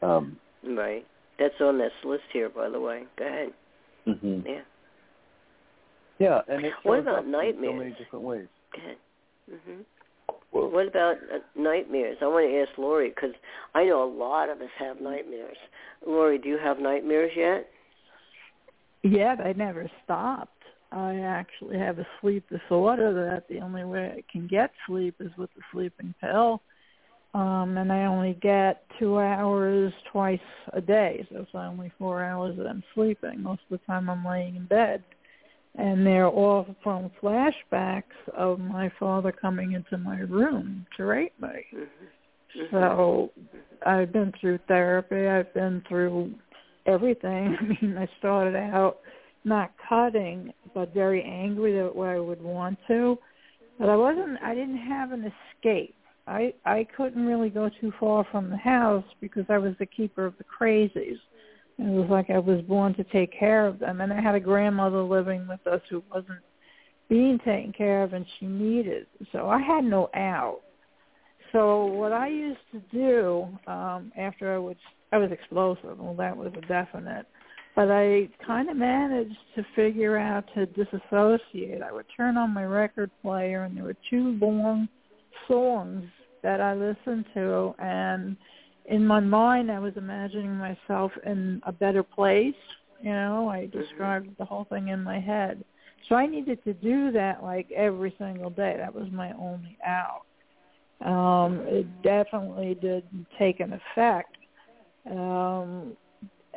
[0.02, 1.06] Um, Right.
[1.38, 3.04] That's on this list here, by the way.
[3.18, 3.50] Go ahead.
[4.08, 4.42] mm-hmm.
[4.46, 4.62] Yeah.
[6.20, 7.76] Yeah, and it What about up in so nightmares?
[7.78, 8.48] many different ways.
[8.76, 8.98] Go ahead.
[9.50, 9.86] Mhm.
[10.52, 12.18] Well, What about uh, nightmares?
[12.22, 13.32] I want to ask Lori because
[13.74, 15.56] I know a lot of us have nightmares.
[16.06, 17.70] Lori, do you have nightmares yet?
[19.04, 20.59] Yeah, they never stopped.
[20.92, 25.32] I actually have a sleep disorder that the only way I can get sleep is
[25.38, 26.62] with the sleeping pill.
[27.36, 30.40] Um, and I only get two hours twice
[30.74, 33.44] a day, so it's only four hours that I'm sleeping.
[33.44, 35.04] Most of the time I'm laying in bed.
[35.76, 38.04] And they're all from flashbacks
[38.36, 41.66] of my father coming into my room to rape me.
[41.72, 41.88] Mhm.
[42.58, 42.76] Mm-hmm.
[42.76, 43.32] So
[43.86, 45.28] I've been through therapy.
[45.28, 46.34] I've been through
[46.86, 47.56] everything.
[47.60, 48.98] I mean, I started out
[49.44, 53.18] not cutting, but very angry that way I would want to.
[53.80, 54.38] But I wasn't.
[54.44, 55.96] I didn't have an escape.
[56.28, 60.26] I I couldn't really go too far from the house because I was the keeper
[60.26, 61.18] of the crazies.
[61.78, 64.40] It was like I was born to take care of them, and I had a
[64.40, 66.44] grandmother living with us who wasn't
[67.08, 69.08] being taken care of, and she needed.
[69.32, 70.60] So I had no out.
[71.52, 74.76] So what I used to do um, after I was
[75.12, 77.26] I was explosive, well that was a definite,
[77.80, 81.82] but I kind of managed to figure out to disassociate.
[81.82, 84.90] I would turn on my record player, and there were two long
[85.48, 86.04] songs
[86.44, 88.36] that I listened to, and
[88.84, 92.54] in my mind I was imagining myself in a better place.
[93.02, 93.80] You know, I mm-hmm.
[93.80, 95.64] described the whole thing in my head.
[96.10, 98.76] So I needed to do that like every single day.
[98.78, 100.24] That was my only out
[101.02, 103.06] um, it definitely did
[103.38, 104.36] take an effect.
[105.10, 105.96] Um,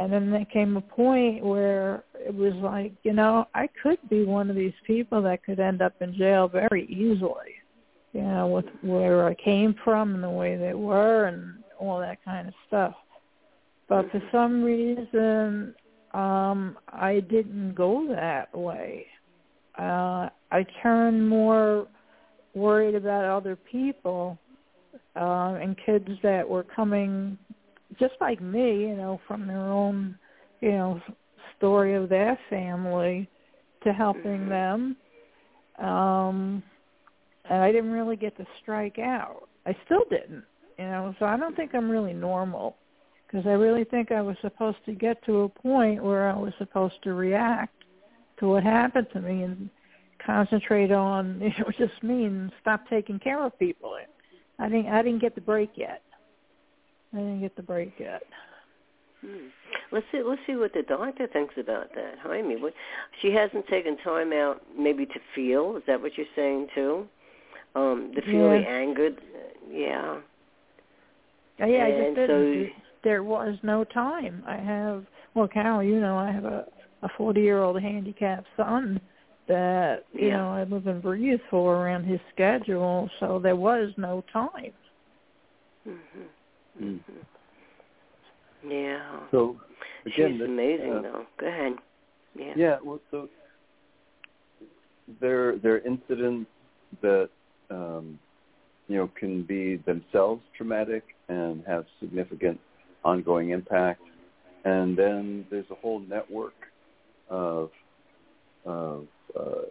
[0.02, 4.24] and then there came a point where it was like, you know, I could be
[4.24, 7.54] one of these people that could end up in jail very easily,
[8.12, 12.24] you know, with where I came from and the way they were and all that
[12.24, 12.94] kind of stuff.
[13.88, 15.74] But for some reason,
[16.14, 19.06] um, I didn't go that way.
[19.78, 21.86] Uh, I turned more
[22.54, 24.36] worried about other people
[25.14, 27.38] uh, and kids that were coming
[27.98, 30.16] just like me, you know, from their own,
[30.60, 31.00] you know,
[31.56, 33.28] story of their family
[33.84, 34.96] to helping them.
[35.78, 36.62] Um,
[37.48, 39.48] and I didn't really get to strike out.
[39.66, 40.44] I still didn't,
[40.78, 42.76] you know, so I don't think I'm really normal
[43.26, 46.52] because I really think I was supposed to get to a point where I was
[46.58, 47.74] supposed to react
[48.38, 49.70] to what happened to me and
[50.24, 53.96] concentrate on you know just me and stop taking care of people.
[54.58, 56.02] I didn't I didn't get the break yet.
[57.12, 58.22] I didn't get the break yet.
[59.20, 59.48] Hmm.
[59.90, 60.22] Let's see.
[60.24, 62.56] Let's see what the doctor thinks about that, Jaime.
[62.56, 62.72] What,
[63.20, 65.76] she hasn't taken time out, maybe to feel.
[65.76, 67.06] Is that what you're saying too?
[67.74, 68.60] Um, to feel yeah.
[68.60, 69.10] the anger.
[69.70, 70.18] Yeah.
[71.58, 71.86] Yeah, yeah.
[71.86, 72.66] And I just didn't.
[72.66, 74.42] So, there was no time.
[74.46, 75.04] I have.
[75.34, 76.66] Well, Carol, you know, I have a
[77.02, 79.00] a 40 year old handicapped son
[79.48, 80.36] that you yeah.
[80.36, 84.72] know I live and breathe for around his schedule, so there was no time.
[85.86, 86.22] Mm-hmm.
[86.80, 88.70] Mm-hmm.
[88.70, 89.20] Yeah.
[89.30, 89.56] So
[90.06, 91.26] again, she's this, amazing, uh, though.
[91.38, 91.72] Go ahead.
[92.38, 92.52] Yeah.
[92.56, 92.76] Yeah.
[92.82, 93.28] Well, so
[95.20, 96.50] there there are incidents
[97.00, 97.28] that
[97.70, 98.18] um,
[98.88, 102.58] you know can be themselves traumatic and have significant
[103.04, 104.02] ongoing impact,
[104.64, 106.54] and then there's a whole network
[107.28, 107.70] of
[108.64, 109.06] of
[109.38, 109.62] uh,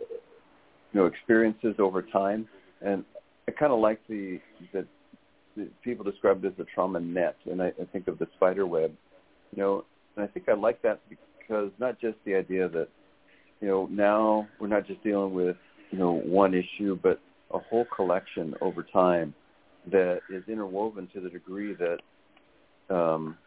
[0.92, 2.48] you know experiences over time,
[2.82, 3.06] and
[3.48, 4.40] I kind of like the
[4.74, 4.86] that
[5.84, 8.92] people describe it as the trauma net, and I, I think of the spider web,
[9.56, 9.86] you know,
[10.16, 12.88] and I think I like that because not just the idea that
[13.60, 15.58] you know now we're not just dealing with
[15.92, 17.20] you know one issue, but
[17.54, 19.34] a whole collection over time
[19.92, 23.38] that is interwoven to the degree that um,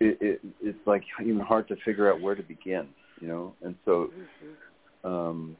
[0.00, 2.88] it, it, it's like even hard to figure out where to begin
[3.20, 3.54] you know.
[3.62, 4.10] And so,
[5.04, 5.56] um,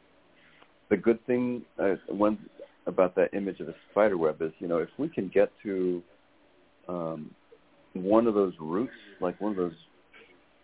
[0.90, 2.38] the good thing, uh, one
[2.88, 6.02] about that image of a spider web is, you know, if we can get to
[6.88, 7.30] um,
[7.92, 9.76] one of those roots, like one of those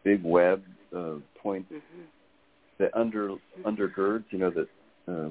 [0.04, 0.62] big web
[0.96, 2.02] uh, points mm-hmm.
[2.78, 4.68] that under undergirds, you know, that
[5.06, 5.28] uh,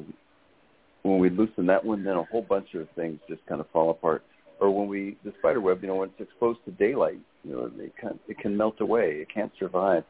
[1.01, 3.89] when we loosen that one, then a whole bunch of things just kind of fall
[3.89, 4.23] apart.
[4.61, 7.71] Or when we the spider web, you know, when it's exposed to daylight, you know,
[7.77, 9.17] it can it can melt away.
[9.21, 10.03] It can't survive.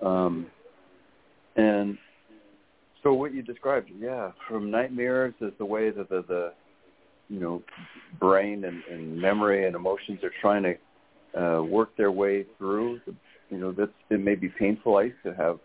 [0.00, 0.46] Um,
[1.56, 1.98] and
[3.06, 6.52] so what you described, yeah, from nightmares is the way that the, the
[7.28, 7.62] you know,
[8.18, 13.00] brain and, and memory and emotions are trying to uh, work their way through.
[13.06, 13.14] The,
[13.50, 14.96] you know, that's it may be painful.
[14.96, 15.60] I used to have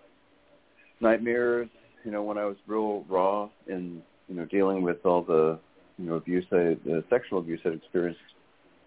[1.00, 1.68] nightmares.
[2.04, 5.58] You know, when I was real raw in you know dealing with all the
[5.98, 8.22] you know abuse, I, the sexual abuse I experienced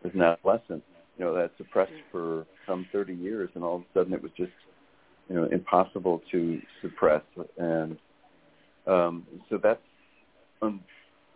[0.05, 0.85] as an adolescent.
[1.19, 4.31] You know, that suppressed for some 30 years, and all of a sudden it was
[4.37, 4.53] just
[5.29, 7.23] you know impossible to suppress,
[7.59, 7.97] and
[8.87, 9.81] um, so that's
[10.63, 10.81] um,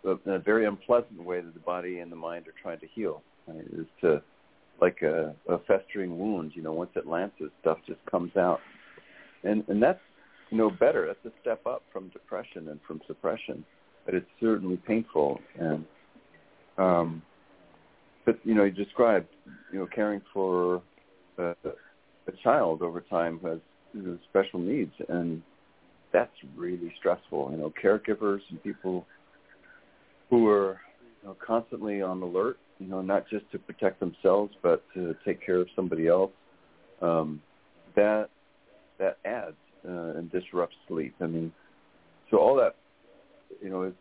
[0.05, 3.22] a, very unpleasant way that the body and the mind are trying to heal.
[3.46, 3.64] Right?
[3.72, 4.22] Is to
[4.80, 6.53] like a, a festering wound.
[6.55, 8.61] You know, once it lances, stuff just comes out,
[9.44, 10.01] and and that's
[10.51, 11.07] you know better.
[11.07, 13.64] That's a step up from depression and from suppression,
[14.05, 15.84] but it's certainly painful and.
[16.76, 17.22] Um,
[18.24, 19.26] but you know, you described
[19.72, 20.82] you know caring for
[21.38, 23.59] a, a child over time has
[23.94, 25.42] you know, special needs, and
[26.13, 27.51] that's really stressful.
[27.53, 29.07] You know, caregivers and people
[30.31, 30.81] who are
[31.23, 35.45] you know, constantly on alert you know, not just to protect themselves, but to take
[35.45, 36.31] care of somebody else,
[37.03, 37.43] um,
[37.97, 38.29] that
[38.99, 39.57] that adds
[39.87, 41.15] uh, and disrupts sleep.
[41.21, 41.53] I mean,
[42.31, 42.77] so all that,
[43.63, 43.95] you know, is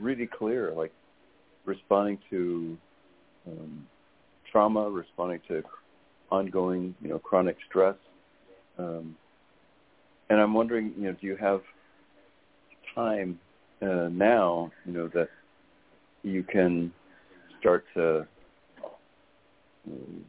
[0.00, 0.72] really clear.
[0.74, 0.92] Like
[1.64, 2.76] responding to
[3.46, 3.86] um,
[4.50, 5.62] trauma, responding to
[6.30, 7.96] ongoing, you know, chronic stress.
[8.78, 9.16] Um,
[10.28, 11.60] and I'm wondering, you know, do you have
[12.94, 13.38] time
[13.82, 15.28] uh, now, you know, that
[16.22, 16.92] you can
[17.60, 18.26] start to
[19.86, 20.24] um,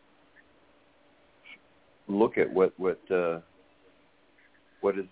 [2.07, 3.39] look at what what uh,
[4.81, 5.05] what is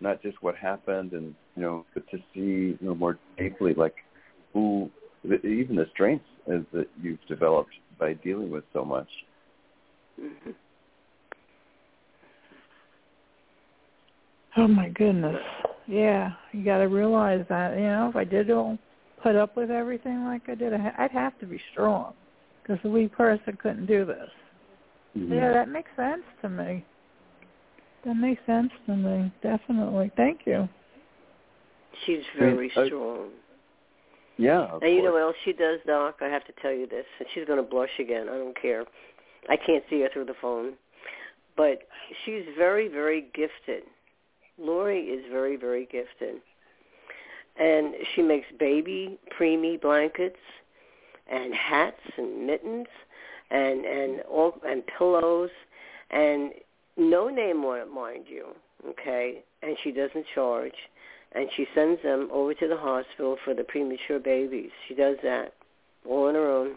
[0.00, 3.96] not just what happened, and you know, but to see you know more deeply, like
[4.52, 4.90] who
[5.24, 9.08] even the strengths that you've developed by dealing with so much.
[10.20, 10.50] Mm-hmm.
[14.56, 15.40] Oh my goodness.
[15.86, 18.78] Yeah, you got to realize that, you know, if I did all
[19.22, 22.14] put up with everything like I did, I'd have to be strong
[22.62, 24.30] because a weak person couldn't do this.
[25.16, 25.32] Mm-hmm.
[25.32, 26.84] Yeah, that makes sense to me.
[28.04, 30.10] That makes sense to me, definitely.
[30.16, 30.68] Thank you.
[32.04, 33.28] She's very I mean, I, strong.
[34.36, 34.62] Yeah.
[34.62, 34.90] and course.
[34.90, 36.16] you know what else she does, Doc?
[36.20, 38.28] I have to tell you this, and she's going to blush again.
[38.28, 38.84] I don't care.
[39.48, 40.72] I can't see her through the phone,
[41.56, 41.82] but
[42.24, 43.84] she's very, very gifted.
[44.58, 46.40] Lori is very, very gifted,
[47.58, 50.38] and she makes baby preemie blankets
[51.30, 52.86] and hats and mittens
[53.50, 55.50] and and all and pillows
[56.10, 56.52] and
[56.96, 58.46] no name on it, mind you.
[58.88, 60.74] Okay, and she doesn't charge
[61.34, 64.70] and she sends them over to the hospital for the premature babies.
[64.88, 65.54] She does that
[66.08, 66.76] all on her own.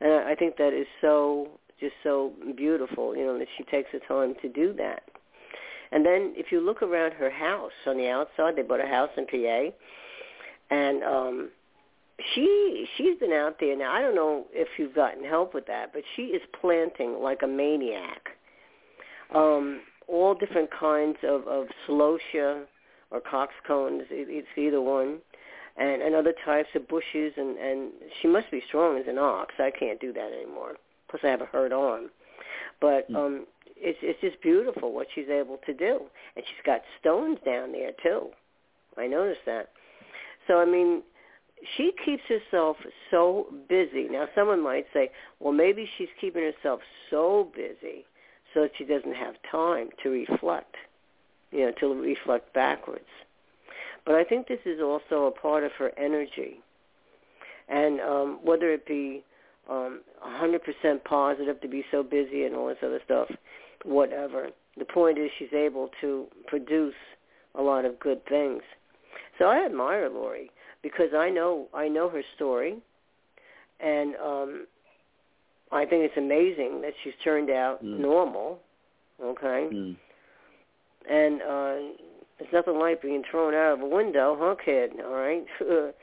[0.00, 1.48] And I think that is so
[1.80, 5.02] just so beautiful, you know, that she takes the time to do that.
[5.92, 9.10] And then if you look around her house on the outside, they bought a house
[9.16, 9.76] in PA,
[10.70, 11.50] and um,
[12.34, 13.92] she she's been out there now.
[13.92, 17.46] I don't know if you've gotten help with that, but she is planting like a
[17.46, 18.28] maniac.
[19.34, 22.64] Um, all different kinds of of celosia
[23.10, 24.04] or coxcombs.
[24.10, 25.18] It, it's either one,
[25.76, 27.34] and and other types of bushes.
[27.36, 29.54] And and she must be strong as an ox.
[29.58, 30.76] I can't do that anymore.
[31.10, 32.10] Plus, I have a hurt arm.
[32.80, 33.46] But um,
[33.82, 36.00] it's it's just beautiful what she's able to do,
[36.36, 38.28] and she's got stones down there too.
[38.96, 39.70] I noticed that.
[40.46, 41.02] So I mean,
[41.76, 42.76] she keeps herself
[43.10, 44.08] so busy.
[44.08, 45.10] Now, someone might say,
[45.40, 46.80] well, maybe she's keeping herself
[47.10, 48.04] so busy
[48.54, 50.74] so that she doesn't have time to reflect,
[51.50, 53.04] you know, to reflect backwards.
[54.04, 56.60] But I think this is also a part of her energy.
[57.68, 59.24] And um, whether it be
[59.70, 63.28] um, 100% positive to be so busy and all this other stuff,
[63.84, 64.48] whatever.
[64.78, 66.94] The point is she's able to produce
[67.54, 68.62] a lot of good things.
[69.38, 70.50] So I admire Lori
[70.82, 72.78] because I know I know her story,
[73.80, 74.66] and um,
[75.70, 77.98] I think it's amazing that she's turned out Mm.
[77.98, 78.60] normal.
[79.22, 79.96] Okay, Mm.
[81.08, 81.74] and uh,
[82.38, 84.92] there's nothing like being thrown out of a window, huh, kid?
[85.04, 85.44] All right.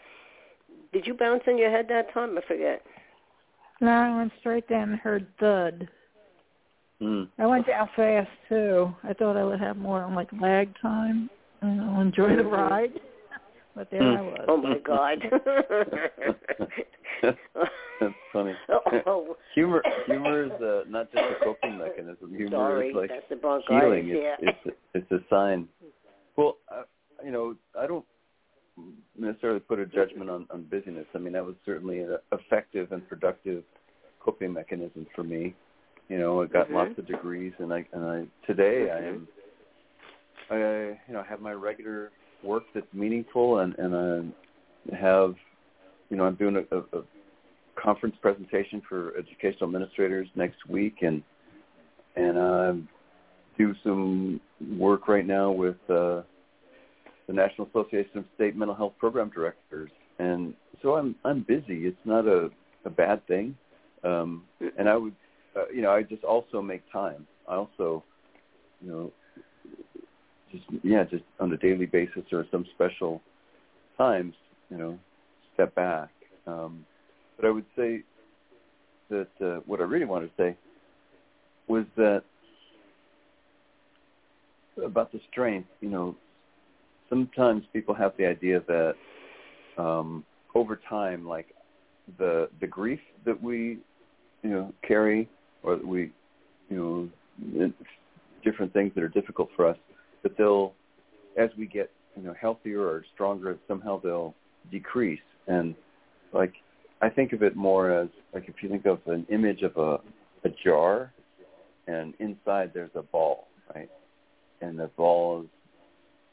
[0.94, 2.38] Did you bounce on your head that time?
[2.38, 2.82] I forget.
[3.82, 5.88] No, I went straight down and heard thud.
[7.02, 7.30] Mm.
[7.38, 8.94] I went down fast too.
[9.04, 11.30] I thought I would have more like lag time
[11.62, 12.94] and I'll enjoy the ride.
[13.76, 14.46] But there I was.
[14.50, 15.20] Oh my God.
[17.22, 18.54] That's funny.
[19.06, 22.34] oh, Humor, humor is uh, not just a coping mechanism.
[22.36, 23.82] Humor sorry, is like that's the bronchitis.
[23.82, 24.08] healing.
[24.08, 24.36] Yeah.
[24.40, 25.68] It's it's a, it's a sign.
[26.36, 26.84] Well, uh,
[27.24, 28.06] you know, I don't
[29.18, 31.06] necessarily put a judgment on, on busyness.
[31.14, 33.64] I mean, that was certainly an effective and productive
[34.20, 35.56] coping mechanism for me.
[36.10, 36.74] You know, I got Mhm.
[36.74, 39.08] lots of degrees, and I and I today I Mhm.
[39.08, 39.28] am.
[40.50, 40.58] I
[41.08, 44.34] you know have my regular work that's meaningful, and and
[44.92, 45.36] I have,
[46.10, 47.04] you know, I'm doing a, a, a
[47.76, 51.22] conference presentation for educational administrators next week, and
[52.16, 52.76] and I
[53.58, 54.42] do some
[54.78, 56.24] work right now with uh,
[57.28, 61.86] the National Association of State Mental Health Program Directors, and so I'm I'm busy.
[61.86, 62.50] It's not a
[62.86, 63.56] a bad thing,
[64.04, 64.46] um,
[64.78, 65.14] and I would,
[65.74, 67.26] you know, I just also make time.
[67.48, 68.04] I also,
[68.82, 69.12] you know,
[70.52, 73.22] just yeah, just on a daily basis or some special
[73.98, 74.34] times,
[74.70, 75.00] you know,
[75.54, 76.10] step back.
[76.48, 76.86] Um,
[77.36, 78.04] but I would say
[79.10, 80.58] that uh, what I really wanted to say
[81.68, 82.24] was that
[84.84, 85.70] about the strength.
[85.82, 86.16] You know,
[87.10, 88.96] sometimes people have the idea that
[89.78, 90.24] um,
[90.56, 91.48] over time, like
[92.18, 93.80] the the grief that we
[94.44, 95.30] you know carry
[95.64, 96.12] or we
[96.70, 97.10] you
[97.52, 97.72] know
[98.44, 99.78] different things that are difficult for us,
[100.24, 100.74] that they'll
[101.38, 104.34] as we get you know healthier or stronger, somehow they'll
[104.72, 105.20] decrease.
[105.48, 105.76] And
[106.34, 106.54] like
[107.02, 110.00] I think of it more as like if you think of an image of a
[110.46, 111.12] a jar,
[111.88, 113.90] and inside there's a ball, right?
[114.62, 115.50] And the ball is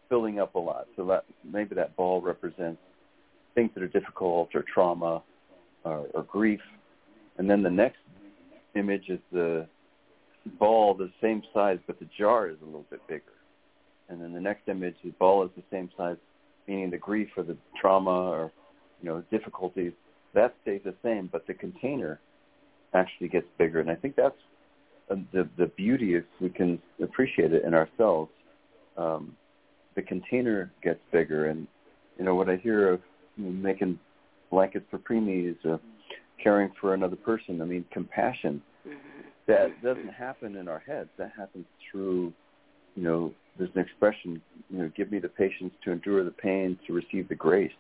[0.08, 0.86] filling up a lot.
[0.96, 2.80] So that maybe that ball represents
[3.54, 5.22] things that are difficult or trauma
[5.84, 6.60] or, or grief.
[7.38, 7.98] And then the next
[8.76, 9.66] image is the
[10.58, 13.22] ball the same size, but the jar is a little bit bigger.
[14.08, 16.16] And then the next image, the ball is the same size,
[16.68, 18.52] meaning the grief or the trauma or
[19.02, 19.92] you know difficulties
[20.36, 22.20] that stays the same, but the container
[22.94, 23.80] actually gets bigger.
[23.80, 24.36] And I think that's
[25.10, 28.30] uh, the the beauty if we can appreciate it in ourselves.
[28.96, 29.36] Um,
[29.96, 31.66] the container gets bigger, and
[32.18, 33.00] you know what I hear of
[33.36, 33.98] making
[34.50, 35.80] blankets for preemies, or
[36.42, 37.60] caring for another person.
[37.62, 38.62] I mean, compassion.
[38.86, 38.96] Mm-hmm.
[39.46, 41.08] That doesn't happen in our heads.
[41.18, 42.32] That happens through,
[42.96, 46.78] you know, there's an expression, you know, give me the patience to endure the pain,
[46.86, 47.70] to receive the grace.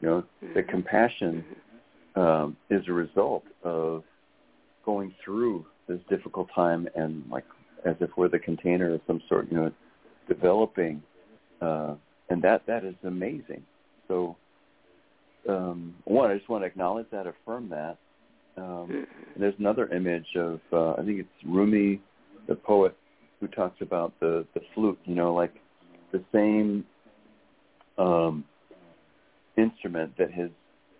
[0.00, 0.70] You know, the mm-hmm.
[0.70, 1.44] compassion
[2.16, 2.20] mm-hmm.
[2.20, 4.02] um, is a result of
[4.84, 7.44] going through this difficult time and like
[7.84, 9.72] as if we're the container of some sort, you know,
[10.28, 11.02] developing,
[11.60, 11.94] uh,
[12.28, 13.62] and that that is amazing.
[14.06, 14.36] So,
[15.48, 17.98] um, one, I just want to acknowledge that, affirm that.
[18.56, 19.06] Um,
[19.38, 22.00] there's another image of uh, I think it's Rumi,
[22.48, 22.96] the poet,
[23.40, 24.98] who talks about the the flute.
[25.04, 25.54] You know, like
[26.12, 26.84] the same
[27.98, 28.44] um,
[29.56, 30.50] instrument that has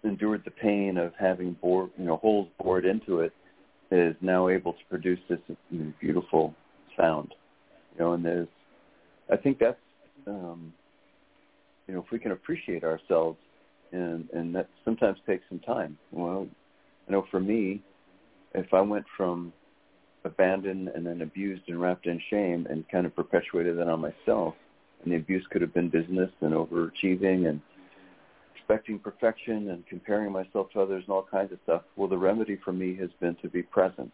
[0.05, 3.33] endured the pain of having bore, you know, holes bored into it
[3.91, 5.39] is now able to produce this
[6.01, 6.55] beautiful
[6.97, 7.35] sound.
[7.95, 8.49] You know, and there's,
[9.33, 9.79] I think that's,
[10.27, 10.73] um,
[11.87, 13.39] you know, if we can appreciate ourselves,
[13.93, 15.99] and and that sometimes takes some time.
[16.13, 16.47] Well,
[17.09, 17.83] I know for me,
[18.55, 19.53] if I went from
[20.25, 24.55] abandoned and then abused and wrapped in shame and kind of perpetuated that on myself,
[25.03, 27.61] and the abuse could have been business and overachieving and
[28.55, 31.83] expecting perfection and comparing myself to others and all kinds of stuff.
[31.97, 34.13] Well, the remedy for me has been to be present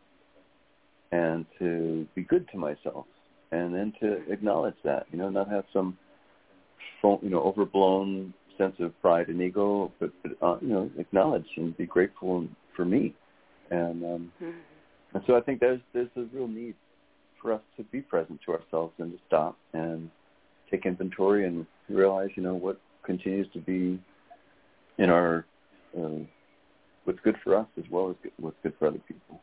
[1.10, 3.06] and to be good to myself
[3.50, 5.98] and then to acknowledge that, you know, not have some,
[7.02, 11.76] you know, overblown sense of pride and ego, but, but uh, you know, acknowledge and
[11.76, 12.46] be grateful
[12.76, 13.14] for me.
[13.70, 14.58] And um, mm-hmm.
[15.14, 16.74] and so I think there's there's a real need
[17.40, 20.10] for us to be present to ourselves and to stop and
[20.70, 24.00] take inventory and realize, you know, what continues to be
[24.98, 25.44] in our
[25.98, 26.20] uh,
[27.04, 29.40] what's good for us as well as what's good for other people.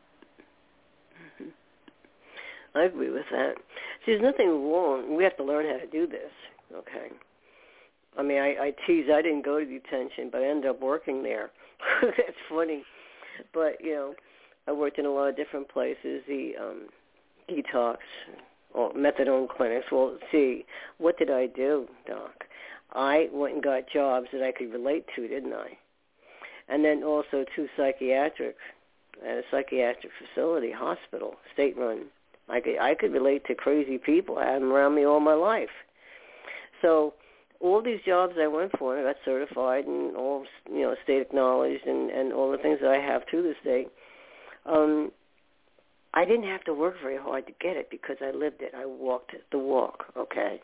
[1.40, 2.78] Mm-hmm.
[2.78, 3.54] I agree with that.
[4.04, 5.16] See, there's nothing wrong.
[5.16, 6.30] We have to learn how to do this.
[6.74, 7.08] Okay.
[8.18, 9.06] I mean, I, I tease.
[9.12, 11.50] I didn't go to detention, but I ended up working there.
[12.02, 12.82] That's funny,
[13.52, 14.14] but you know,
[14.68, 16.22] I worked in a lot of different places.
[16.28, 16.88] The um,
[17.50, 17.96] detox,
[18.74, 19.86] or methadone clinics.
[19.90, 20.64] Well, see,
[20.98, 22.44] what did I do, Doc?
[22.92, 25.78] I went and got jobs that I could relate to, didn't I?
[26.68, 28.56] And then also two psychiatric
[29.26, 32.04] at a psychiatric facility, hospital, state run.
[32.48, 34.38] I could I could relate to crazy people.
[34.38, 35.70] I had them around me all my life.
[36.82, 37.14] So
[37.62, 41.86] all these jobs I went for, I got certified and all you know state acknowledged
[41.86, 43.86] and and all the things that I have to this day.
[44.66, 45.12] Um,
[46.14, 48.72] I didn't have to work very hard to get it because I lived it.
[48.76, 50.04] I walked the walk.
[50.16, 50.60] Okay.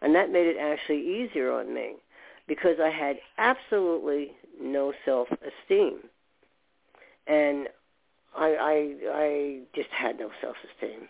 [0.00, 1.94] And that made it actually easier on me
[2.46, 5.98] because I had absolutely no self-esteem.
[7.26, 7.68] And
[8.36, 11.08] I, I, I just had no self-esteem.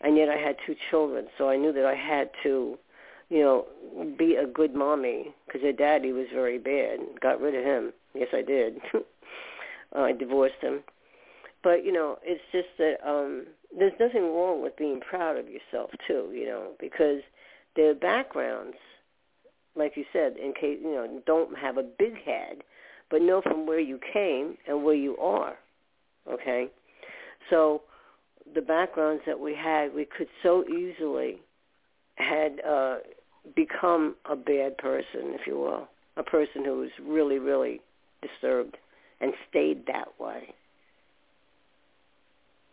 [0.00, 2.76] And yet I had two children, so I knew that I had to,
[3.32, 3.64] you know,
[4.18, 7.00] be a good mommy because their daddy was very bad.
[7.20, 7.92] Got rid of him.
[8.14, 8.76] Yes, I did.
[9.96, 10.80] I divorced him.
[11.62, 15.90] But you know, it's just that um there's nothing wrong with being proud of yourself
[16.06, 17.22] too, you know, because
[17.74, 18.76] their backgrounds,
[19.76, 22.58] like you said, in case you know, don't have a big head,
[23.10, 25.54] but know from where you came and where you are.
[26.30, 26.68] Okay,
[27.48, 27.80] so
[28.54, 31.40] the backgrounds that we had, we could so easily
[32.16, 32.96] had uh,
[33.54, 37.80] become a bad person, if you will, a person who was really, really
[38.20, 38.76] disturbed
[39.20, 40.54] and stayed that way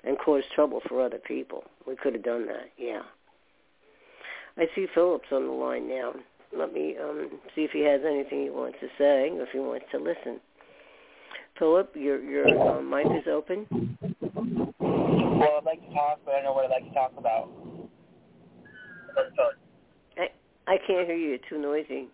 [0.03, 1.63] and caused trouble for other people.
[1.87, 3.01] We could have done that, yeah.
[4.57, 6.13] I see Philip's on the line now.
[6.57, 9.59] Let me um, see if he has anything he wants to say, or if he
[9.59, 10.39] wants to listen.
[11.57, 13.67] Philip, your your uh, mic is open.
[14.79, 17.49] Well, I'd like to talk, but I don't know what I'd like to talk about.
[19.15, 19.21] I
[20.69, 21.33] I can't hear you.
[21.33, 22.07] It's too noisy.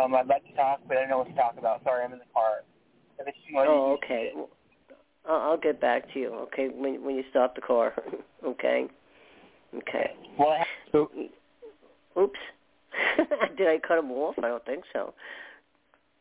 [0.00, 1.82] Um, I'd like to talk, but I don't know what to talk about.
[1.82, 2.62] Sorry, I'm in the car.
[3.18, 4.30] If it's too noisy, oh, okay.
[5.26, 6.32] I'll get back to you.
[6.34, 7.94] Okay, when when you stop the car.
[8.46, 8.86] okay.
[9.76, 10.12] Okay.
[10.38, 10.56] Well,
[10.92, 11.10] so,
[12.16, 12.38] oops.
[13.58, 14.36] Did I cut him off?
[14.38, 15.14] I don't think so.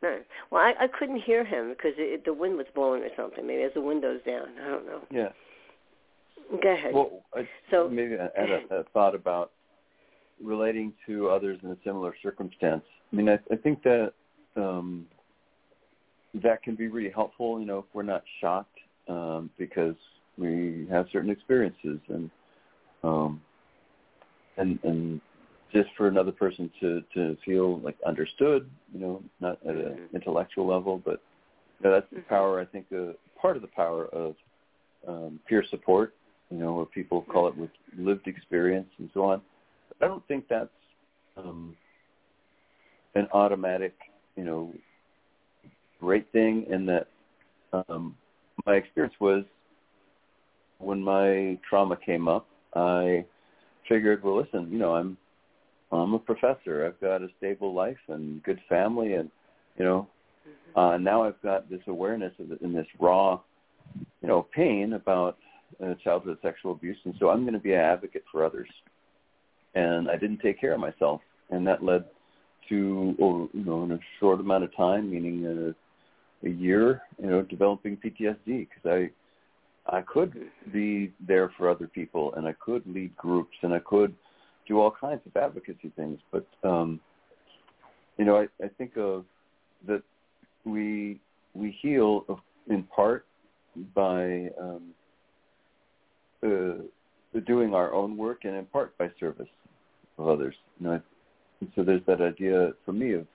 [0.02, 0.18] No.
[0.50, 3.46] Well, I, I couldn't hear him because it, the wind was blowing or something.
[3.46, 4.48] Maybe as the windows down.
[4.66, 5.02] I don't know.
[5.12, 5.30] Yeah.
[6.64, 6.94] Go ahead.
[6.96, 9.52] Well, I, so maybe I had a, a thought about
[10.42, 12.84] relating to others in a similar circumstance.
[13.12, 14.14] I mean, I, I think that
[14.56, 15.08] um,
[16.36, 17.60] that can be really helpful.
[17.60, 18.78] You know, if we're not shocked
[19.08, 19.96] um, because
[20.38, 22.30] we have certain experiences and
[23.04, 23.42] um,
[24.58, 25.22] and and
[25.72, 30.14] just for another person to to feel like understood, you know, not at an Mhm.
[30.14, 31.22] intellectual level, but
[31.80, 32.28] you know, that's the Mhm.
[32.28, 32.60] power.
[32.60, 34.36] I think uh, part of the power of
[35.08, 36.14] um, peer support.
[36.50, 39.42] You know, or people call it with lived experience and so on.
[40.04, 40.68] I don't think that's
[41.38, 41.78] um,
[43.16, 43.96] an automatic,
[44.36, 44.74] you know,
[46.02, 46.66] great thing.
[46.70, 47.08] In that,
[47.88, 48.18] um,
[48.66, 49.46] my experience was
[50.80, 52.46] when my trauma came up,
[52.76, 53.24] I
[53.88, 55.18] figured, well, listen, you know, I'm
[55.90, 56.86] I'm a professor.
[56.86, 59.32] I've got a stable life and good family, and
[59.78, 60.08] you know,
[60.76, 63.40] uh, now I've got this awareness of the, in this raw,
[64.22, 65.38] you know, pain about
[65.82, 68.68] uh, childhood sexual abuse, and so I'm going to be an advocate for others.
[69.76, 72.06] And I didn't take care of myself, and that led
[72.70, 75.74] to, or you know, in a short amount of time, meaning
[76.44, 79.10] a, a year, you know, developing PTSD because I
[79.86, 80.34] I could
[80.72, 84.16] be there for other people and I could lead groups and I could
[84.68, 86.20] do all kinds of advocacy things.
[86.32, 87.00] But um,
[88.18, 89.26] you know, I, I think of
[89.88, 90.04] that
[90.66, 91.20] we
[91.54, 93.26] we heal in part
[93.94, 94.94] by um,
[96.44, 99.48] uh, doing our own work and in part by service
[100.18, 100.56] of others.
[100.80, 101.02] You know,
[101.76, 103.28] so there's that idea for me of,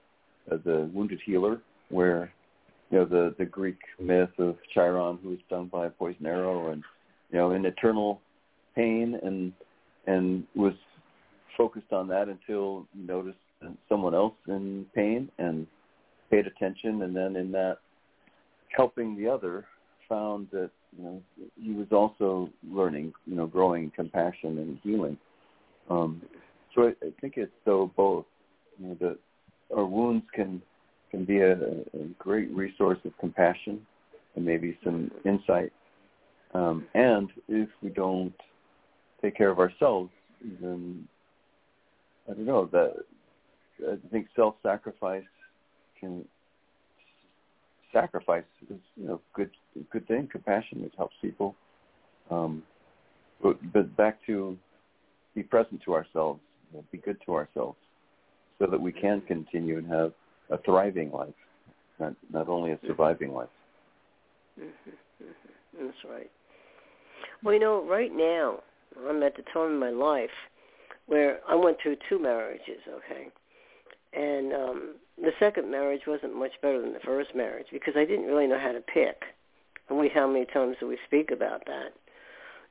[0.50, 1.60] of the wounded healer,
[1.90, 2.32] where
[2.90, 6.72] you know the the Greek myth of Chiron who was stung by a poison arrow
[6.72, 6.82] and
[7.30, 8.20] you know in eternal
[8.74, 9.52] pain and
[10.06, 10.74] and was
[11.56, 13.38] focused on that until he noticed
[13.88, 15.66] someone else in pain and
[16.30, 17.78] paid attention and then in that
[18.74, 19.66] helping the other
[20.08, 21.22] found that you know
[21.60, 25.18] he was also learning you know growing compassion and healing
[25.90, 26.22] um
[26.78, 28.24] so I, I think it's so both
[28.78, 29.16] you know
[29.76, 30.62] our wounds can
[31.10, 33.84] can be a, a great resource of compassion
[34.36, 35.72] and maybe some insight.
[36.54, 38.34] Um, and if we don't
[39.22, 40.10] take care of ourselves,
[40.60, 41.08] then
[42.30, 42.94] I don't know that
[43.80, 45.24] I think self-sacrifice
[45.98, 46.24] can
[47.92, 49.50] sacrifice is you know good
[49.90, 50.28] good thing.
[50.30, 51.54] Compassion it helps people.
[52.30, 52.62] Um,
[53.42, 54.58] but, but back to
[55.34, 56.40] be present to ourselves,
[56.74, 57.78] know, be good to ourselves,
[58.58, 60.12] so that we can continue and have
[60.50, 61.34] a thriving life,
[61.98, 63.48] not not only a surviving life.
[64.58, 64.90] Mm-hmm.
[65.24, 65.86] Mm-hmm.
[65.86, 66.30] That's right.
[67.42, 68.60] Well, you know, right now
[69.08, 70.30] I'm at the time in my life
[71.06, 72.80] where I went through two marriages.
[72.88, 73.28] Okay,
[74.12, 78.26] and um, the second marriage wasn't much better than the first marriage because I didn't
[78.26, 79.22] really know how to pick.
[79.88, 81.94] And we, how many times do we speak about that?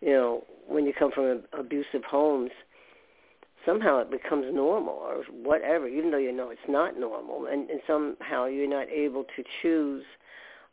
[0.01, 2.51] You know, when you come from abusive homes,
[3.67, 7.81] somehow it becomes normal or whatever, even though you know it's not normal, and, and
[7.85, 10.03] somehow you're not able to choose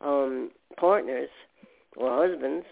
[0.01, 1.29] um, partners
[1.97, 2.65] or husbands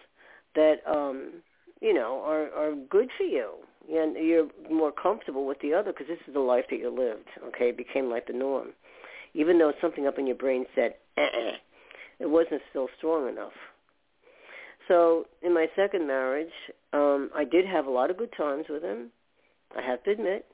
[0.55, 1.33] that um,
[1.81, 3.51] you know are are good for you,
[3.91, 7.27] and you're more comfortable with the other because this is the life that you lived.
[7.49, 8.69] Okay, it became like the norm,
[9.33, 11.51] even though something up in your brain said, eh,
[12.19, 13.53] it wasn't still strong enough.
[14.87, 16.51] So in my second marriage,
[16.91, 19.11] um, I did have a lot of good times with him.
[19.77, 20.45] I have to admit.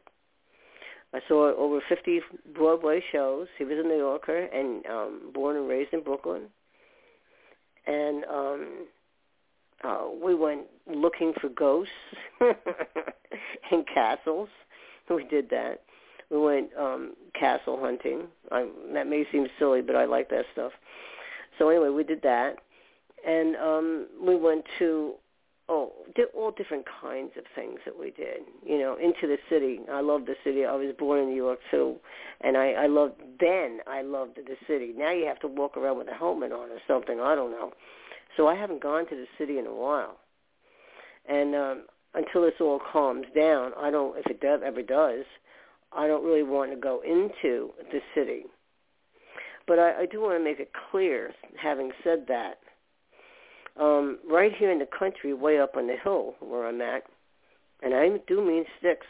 [1.14, 2.22] I saw over 50
[2.54, 3.48] Broadway shows.
[3.58, 6.44] He was a New Yorker and um, born and raised in Brooklyn.
[7.88, 8.88] And um,
[9.84, 11.92] uh, we went looking for ghosts
[13.72, 14.50] and castles.
[15.10, 15.82] We did that.
[16.30, 18.28] We went um, castle hunting.
[18.52, 20.72] I, that may seem silly, but I like that stuff.
[21.58, 22.58] So anyway, we did that,
[23.28, 25.16] and um, we went to
[25.70, 25.94] oh,
[26.36, 28.42] all different kinds of things that we did.
[28.66, 29.80] You know, into the city.
[29.92, 30.66] I love the city.
[30.66, 31.96] I was born in New York too,
[32.42, 33.80] and I, I loved then.
[33.88, 34.94] I loved the city.
[34.98, 37.20] Now you have to walk around with a helmet on or something.
[37.20, 37.72] I don't know.
[38.36, 40.18] So I haven't gone to the city in a while,
[41.28, 44.18] and um, until this all calms down, I don't.
[44.18, 45.26] If it does, ever does,
[45.94, 48.46] I don't really want to go into the city.
[49.68, 52.56] But I, I do want to make it clear, having said that,
[53.80, 57.04] um, right here in the country, way up on the hill where I'm at,
[57.82, 59.08] and I do mean sticks.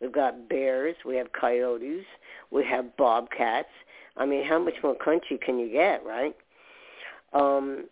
[0.00, 2.04] We've got bears, we have coyotes,
[2.50, 3.68] we have bobcats.
[4.16, 6.36] I mean, how much more country can you get, right?
[7.32, 7.86] Um,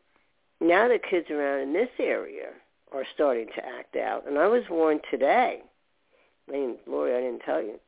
[0.61, 2.49] now the kids around in this area
[2.93, 5.62] are starting to act out, and I was warned today.
[6.49, 7.78] I mean, Lori, I didn't tell you.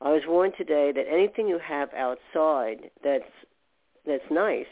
[0.00, 3.24] I was warned today that anything you have outside that's
[4.06, 4.66] that's nice.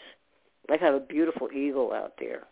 [0.68, 2.44] like I have a beautiful eagle out there,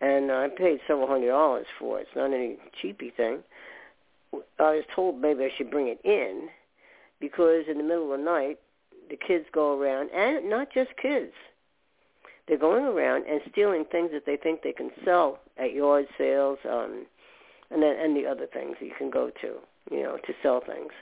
[0.00, 2.02] and I paid several hundred dollars for it.
[2.02, 3.42] It's not any cheapy thing.
[4.58, 6.48] I was told maybe I should bring it in
[7.20, 8.58] because in the middle of the night
[9.10, 11.32] the kids go around, and not just kids.
[12.46, 16.58] They're going around and stealing things that they think they can sell at yard sales,
[16.68, 17.06] um,
[17.70, 19.56] and then and the other things you can go to,
[19.90, 20.92] you know, to sell things.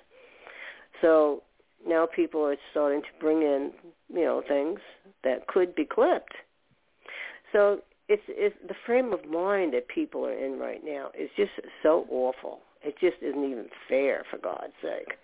[1.01, 1.43] So
[1.87, 3.73] now people are starting to bring in,
[4.13, 4.81] you know, things
[5.23, 6.35] that could be clipped.
[7.53, 11.53] So it's, it's the frame of mind that people are in right now is just
[11.83, 12.61] so awful.
[12.83, 15.15] It just isn't even fair, for God's sake.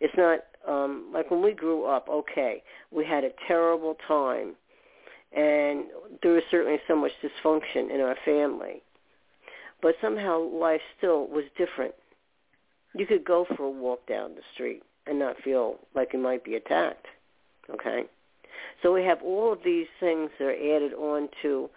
[0.00, 2.08] It's not um, like when we grew up.
[2.08, 4.54] Okay, we had a terrible time,
[5.36, 5.84] and
[6.22, 8.82] there was certainly so much dysfunction in our family.
[9.82, 11.94] But somehow life still was different.
[12.94, 16.44] You could go for a walk down the street and not feel like you might
[16.44, 17.06] be attacked.
[17.70, 18.04] Okay?
[18.82, 21.70] So we have all of these things that are added on to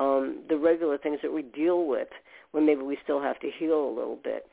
[0.00, 2.08] um, the regular things that we deal with
[2.52, 4.46] when maybe we still have to heal a little bit.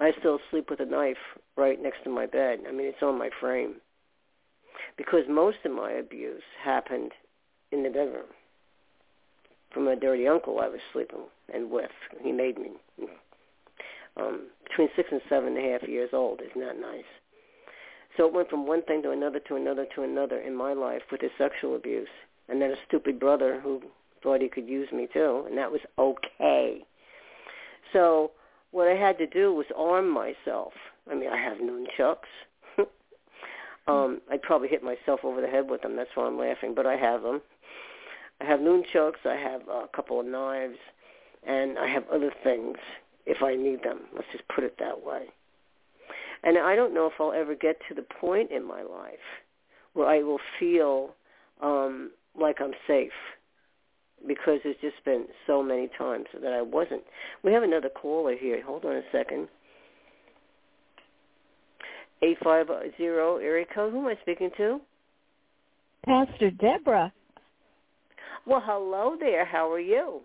[0.00, 1.18] I still sleep with a knife
[1.56, 2.60] right next to my bed.
[2.66, 3.74] I mean, it's on my frame.
[4.96, 7.12] Because most of my abuse happened
[7.70, 8.26] in the bedroom
[9.72, 11.90] from a dirty uncle I was sleeping and with.
[12.22, 12.72] He made me.
[14.16, 16.40] Um, between six and seven and a half years old.
[16.40, 17.04] Isn't that nice?
[18.16, 21.02] So it went from one thing to another to another to another in my life
[21.10, 22.08] with his sexual abuse.
[22.48, 23.82] And then a stupid brother who
[24.22, 26.84] thought he could use me too, and that was okay.
[27.92, 28.32] So
[28.70, 30.72] what I had to do was arm myself.
[31.10, 32.30] I mean, I have nunchucks.
[33.86, 35.96] um, I'd probably hit myself over the head with them.
[35.96, 37.42] That's why I'm laughing, but I have them.
[38.40, 39.24] I have nunchucks.
[39.26, 40.78] I have a couple of knives,
[41.46, 42.76] and I have other things
[43.26, 44.00] if I need them.
[44.14, 45.26] Let's just put it that way.
[46.44, 49.14] And I don't know if I'll ever get to the point in my life
[49.92, 51.14] where I will feel
[51.60, 53.12] um, like I'm safe
[54.26, 57.02] because there's just been so many times that I wasn't.
[57.42, 58.62] We have another caller here.
[58.64, 59.48] Hold on a second.
[62.22, 63.92] 850 area code.
[63.92, 64.80] Who am I speaking to?
[66.04, 67.12] Pastor Deborah.
[68.46, 69.44] Well, hello there.
[69.44, 70.20] How are you?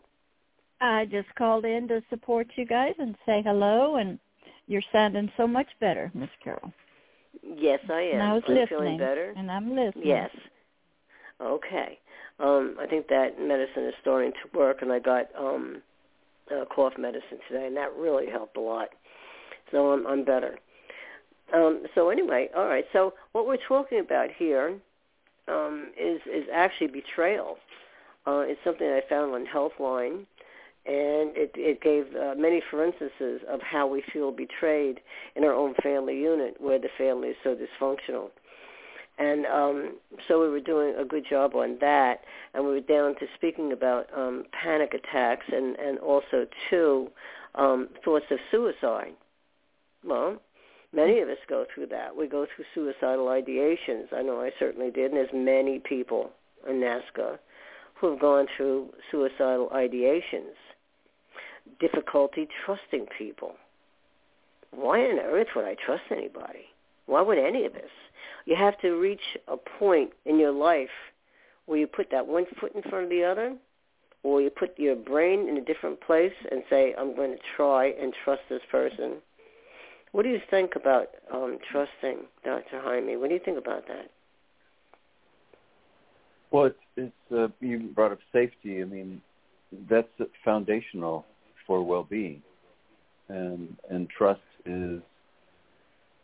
[0.80, 4.20] I just called in to support you guys and say hello and
[4.68, 6.72] you're sounding so much better, Miss Carol.
[7.42, 8.14] Yes, I am.
[8.14, 8.68] And I was I'm listening.
[8.68, 9.34] feeling better.
[9.36, 10.06] And I'm listening.
[10.08, 10.30] Yes.
[11.42, 12.00] Okay.
[12.40, 15.82] Um, I think that medicine is starting to work, and I got um,
[16.52, 18.90] uh, cough medicine today, and that really helped a lot.
[19.72, 20.58] So I'm, I'm better.
[21.54, 22.86] Um, so anyway, all right.
[22.94, 24.78] So what we're talking about here
[25.48, 27.58] um, is is actually betrayal.
[28.26, 30.26] Uh, it's something I found on Healthline,
[30.86, 35.00] and it, it gave uh, many for instances of how we feel betrayed
[35.36, 38.30] in our own family unit where the family is so dysfunctional.
[39.18, 39.96] And um,
[40.28, 42.22] so we were doing a good job on that,
[42.54, 47.10] and we were down to speaking about um, panic attacks and, and also, too,
[47.56, 49.14] um, thoughts of suicide.
[50.06, 50.40] Well,
[50.94, 52.16] many of us go through that.
[52.16, 54.14] We go through suicidal ideations.
[54.14, 56.30] I know I certainly did, and there's many people
[56.70, 57.40] in NAASCA
[57.96, 60.54] who have gone through suicidal ideations
[61.80, 63.56] difficulty trusting people.
[64.72, 66.66] Why on earth would I trust anybody?
[67.08, 67.90] Why would any of us?
[68.46, 70.90] You have to reach a point in your life
[71.66, 73.56] where you put that one foot in front of the other,
[74.24, 77.88] or you put your brain in a different place and say, I'm going to try
[77.88, 79.16] and trust this person.
[80.12, 82.82] What do you think about um, trusting, Dr.
[82.82, 83.18] Jaime?
[83.18, 84.10] What do you think about that?
[86.52, 88.82] Well, it's, it's uh, you brought up safety.
[88.82, 89.22] I mean,
[89.90, 90.08] that's
[90.46, 91.26] foundational
[91.66, 92.42] for well-being,
[93.28, 95.02] and and trust is,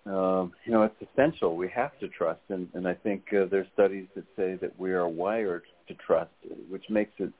[0.06, 1.56] um, you know, it's essential.
[1.56, 4.91] We have to trust, and and I think uh, there's studies that say that we
[4.91, 6.32] are wired to trust,
[6.70, 7.32] which makes it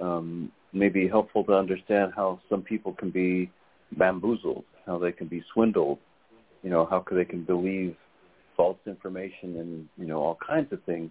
[0.00, 3.50] um, maybe helpful to understand how some people can be
[3.92, 5.98] bamboozled, how they can be swindled,
[6.62, 7.96] you know, how they can believe
[8.56, 11.10] false information and you know all kinds of things,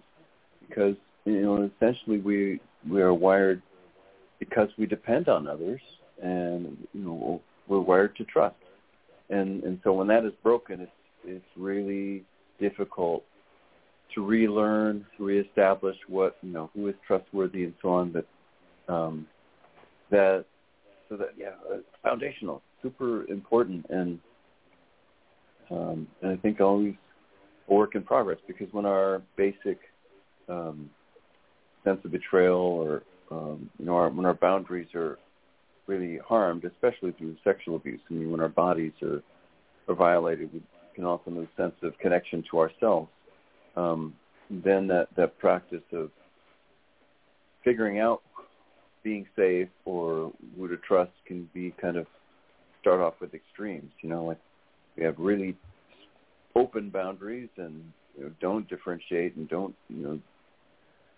[0.68, 3.62] because you know essentially we we are wired
[4.38, 5.80] because we depend on others
[6.22, 8.56] and you know we're wired to trust,
[9.30, 10.90] and and so when that is broken, it's
[11.24, 12.24] it's really
[12.60, 13.24] difficult
[14.14, 18.12] to relearn, reestablish what you know who is trustworthy and so on.
[18.12, 19.26] But um,
[20.10, 20.44] that
[21.08, 24.18] so that yeah, uh, foundational, super important, and
[25.70, 26.94] um, and I think always
[27.68, 29.78] a work in progress because when our basic
[30.48, 30.88] um,
[31.84, 35.18] sense of betrayal or um, you know our, when our boundaries are
[35.86, 38.00] really harmed, especially through sexual abuse.
[38.10, 39.22] I mean, when our bodies are,
[39.88, 40.62] are violated, we
[40.94, 43.08] can also lose sense of connection to ourselves.
[43.76, 44.14] Um,
[44.48, 46.10] then that that practice of
[47.64, 48.22] figuring out
[49.02, 52.06] being safe or who to trust can be kind of
[52.80, 53.90] start off with extremes.
[54.02, 54.38] You know, like
[54.96, 55.56] we have really
[56.54, 60.20] open boundaries and you know, don't differentiate and don't you know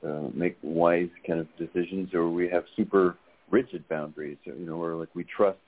[0.09, 3.17] uh, make wise kind of decisions, or we have super
[3.51, 4.39] rigid boundaries.
[4.45, 5.59] You know, or like we trust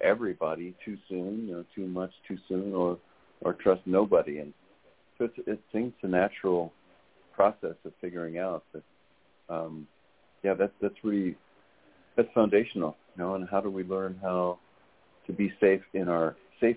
[0.00, 2.98] everybody too soon, you know, too much too soon, or
[3.42, 4.38] or trust nobody.
[4.38, 4.52] And
[5.16, 6.72] so it's, it seems a natural
[7.34, 8.82] process of figuring out that,
[9.48, 9.86] um,
[10.42, 11.36] yeah, that's that's really
[12.16, 13.34] that's foundational, you know.
[13.34, 14.58] And how do we learn how
[15.26, 16.76] to be safe in our safe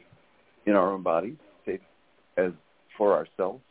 [0.65, 1.81] in our own bodies, safe
[2.37, 2.51] as
[2.97, 3.61] for ourselves?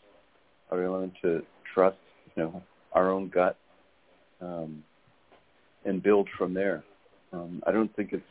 [0.68, 1.43] How do we learn to
[1.74, 1.99] trust,
[2.36, 2.62] you know,
[2.93, 3.57] our own gut,
[4.41, 4.84] um,
[5.85, 6.83] and build from there?
[7.33, 8.22] Um, I don't think it's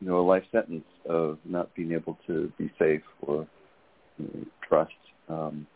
[0.00, 3.46] you know a life sentence of not being able to be safe or
[4.18, 4.92] you know, trust.
[5.28, 5.66] Um,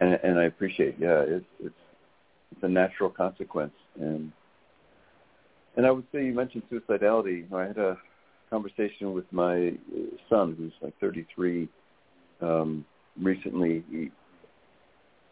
[0.00, 1.74] and, and I appreciate, yeah, it's it's
[2.52, 4.32] it's a natural consequence, and
[5.76, 7.52] and I would say you mentioned suicidality.
[7.52, 7.98] I had a
[8.50, 9.74] conversation with my
[10.28, 11.68] son, who's like 33,
[12.40, 12.84] um,
[13.20, 13.84] recently.
[13.90, 14.10] He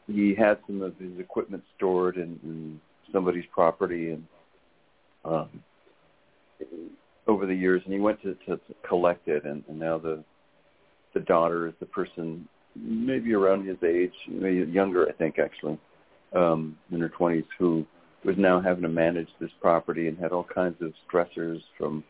[0.06, 2.80] he had some of his equipment stored and, in
[3.12, 4.24] somebody's property, and
[5.24, 5.48] um,
[7.26, 10.24] over the years, and he went to, to, collect it, and, and now the
[11.14, 12.46] the daughter is the person
[12.76, 15.78] maybe around his age, maybe younger, I think actually,
[16.34, 17.86] um, in her twenties, who
[18.24, 22.04] was now having to manage this property and had all kinds of stressors from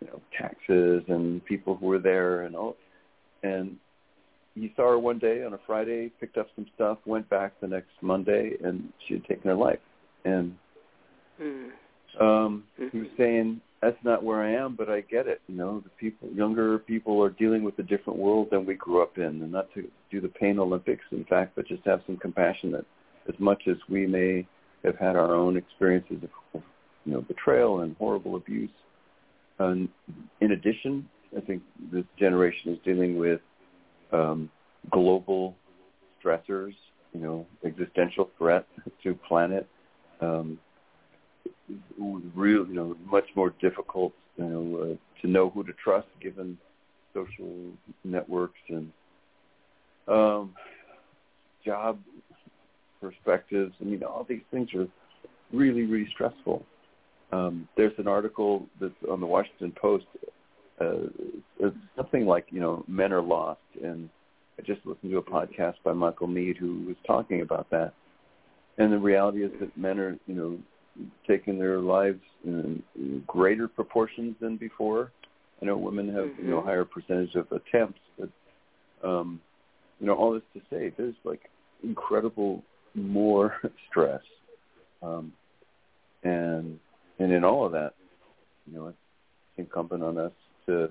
[0.00, 2.76] you know taxes and people who were there and all
[3.42, 3.76] and
[4.54, 7.66] he saw her one day on a Friday, picked up some stuff, went back the
[7.66, 9.78] next Monday, and she had taken her life.
[10.24, 10.56] And
[11.40, 11.70] mm.
[12.20, 12.88] um, mm-hmm.
[12.92, 15.40] he was saying that's not where I am, but I get it.
[15.48, 19.02] You know, the people, younger people are dealing with a different world than we grew
[19.02, 22.16] up in, and not to do the pain Olympics, in fact, but just have some
[22.16, 22.84] compassion that,
[23.28, 24.46] as much as we may
[24.84, 26.18] have had our own experiences
[26.54, 26.62] of,
[27.04, 28.70] you know, betrayal and horrible abuse.
[29.58, 29.88] And
[30.40, 31.62] in addition, I think
[31.92, 33.40] this generation is dealing with
[34.12, 34.50] um,
[34.90, 35.56] global
[36.22, 36.74] stressors,
[37.12, 38.66] you know, existential threat
[39.02, 39.66] to planet.
[40.22, 40.58] Um,
[42.34, 46.58] real, you know, much more difficult, you know, uh, to know who to trust given
[47.14, 47.72] social
[48.04, 48.92] networks and
[50.08, 50.54] um,
[51.64, 51.98] job
[53.00, 53.74] perspectives.
[53.80, 54.86] I mean, all these things are
[55.52, 56.64] really, really stressful.
[57.32, 60.06] Um, there's an article that's on the Washington Post.
[60.80, 64.08] Uh, something like, you know, men are lost, and
[64.58, 67.94] I just listened to a podcast by Michael Meade who was talking about that.
[68.78, 70.58] And the reality is that men are, you know,
[71.26, 75.10] taking their lives in, in greater proportions than before.
[75.60, 76.44] I know women have mm-hmm.
[76.44, 76.68] you know mm-hmm.
[76.68, 78.28] higher percentage of attempts, but
[79.08, 79.40] um,
[80.00, 81.42] you know all this to say there's like
[81.82, 82.62] incredible
[82.94, 83.54] more
[83.90, 84.22] stress,
[85.02, 85.32] um,
[86.24, 86.78] and
[87.18, 87.94] and in all of that,
[88.66, 88.98] you know it's
[89.56, 90.32] incumbent on us
[90.66, 90.90] to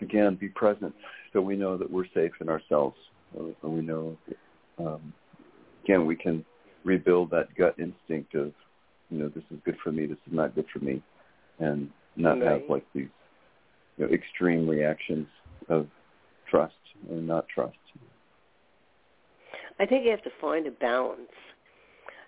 [0.00, 0.94] again be present
[1.32, 2.96] so we know that we're safe in ourselves,
[3.36, 4.16] and we know
[4.78, 5.12] um,
[5.86, 6.44] again we can
[6.84, 8.52] rebuild that gut instinct of
[9.10, 11.02] you know, this is good for me, this is not good for me,
[11.58, 12.60] and not right.
[12.60, 13.08] have like these
[13.96, 15.26] you know, extreme reactions
[15.68, 15.86] of
[16.50, 16.74] trust
[17.10, 17.76] or not trust.
[19.78, 21.20] I think you have to find a balance.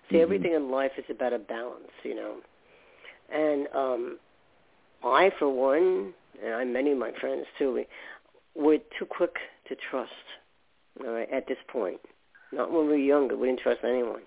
[0.09, 0.23] See, mm-hmm.
[0.23, 2.35] everything in life is about a balance, you know.
[3.33, 4.19] And um
[5.03, 7.87] I, for one, and I many of my friends too, we,
[8.55, 9.35] we're too quick
[9.67, 10.11] to trust.
[11.01, 12.01] All right, at this point,
[12.51, 14.21] not when we were younger, we didn't trust anyone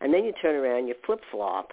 [0.00, 1.72] and then you turn around, you flip flop,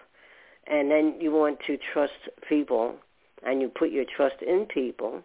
[0.67, 2.95] and then you want to trust people,
[3.43, 5.23] and you put your trust in people,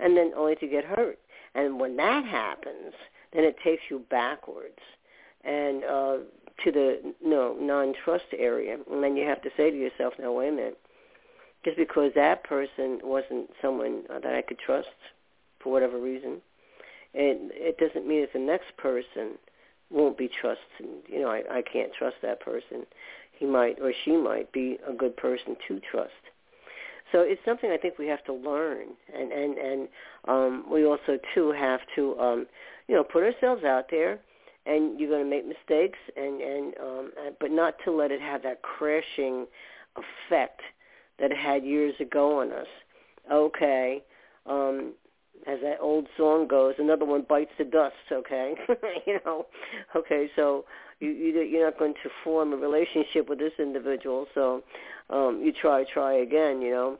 [0.00, 1.18] and then only to get hurt.
[1.54, 2.94] And when that happens,
[3.32, 4.78] then it takes you backwards
[5.44, 6.16] and uh,
[6.64, 10.48] to the no non-trust area, and then you have to say to yourself, "Now wait
[10.48, 10.78] a minute."
[11.64, 14.88] Just because that person wasn't someone that I could trust
[15.60, 16.40] for whatever reason,
[17.14, 19.38] it it doesn't mean that the next person
[19.90, 20.86] won't be trusted.
[21.08, 22.86] You know, I, I can't trust that person.
[23.38, 26.12] He might or she might be a good person to trust.
[27.12, 29.88] So it's something I think we have to learn, and and and
[30.26, 32.46] um, we also too have to, um,
[32.88, 34.18] you know, put ourselves out there.
[34.68, 38.42] And you're going to make mistakes, and and um, but not to let it have
[38.42, 39.46] that crashing
[39.94, 40.60] effect
[41.20, 42.66] that it had years ago on us.
[43.30, 44.02] Okay,
[44.46, 44.94] um,
[45.46, 47.94] as that old song goes, another one bites the dust.
[48.10, 48.54] Okay,
[49.06, 49.46] you know,
[49.94, 50.64] okay, so
[51.00, 54.62] you, you you're not going to form a relationship with this individual, so
[55.10, 56.98] um, you try, try again, you know,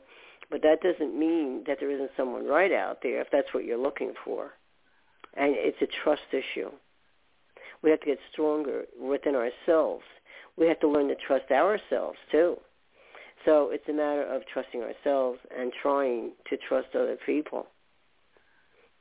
[0.49, 3.77] but that doesn't mean that there isn't someone right out there if that's what you're
[3.77, 4.51] looking for,
[5.35, 6.69] and it's a trust issue.
[7.83, 10.03] We have to get stronger within ourselves.
[10.57, 12.57] We have to learn to trust ourselves too.
[13.45, 17.67] So it's a matter of trusting ourselves and trying to trust other people.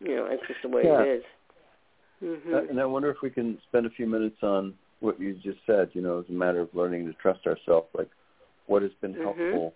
[0.00, 1.02] You know, it's just the way yeah.
[1.02, 1.22] it is.
[2.22, 2.54] Mm-hmm.
[2.54, 5.58] Uh, and I wonder if we can spend a few minutes on what you just
[5.66, 5.90] said.
[5.92, 8.08] You know, as a matter of learning to trust ourselves, like
[8.66, 9.22] what has been mm-hmm.
[9.22, 9.74] helpful.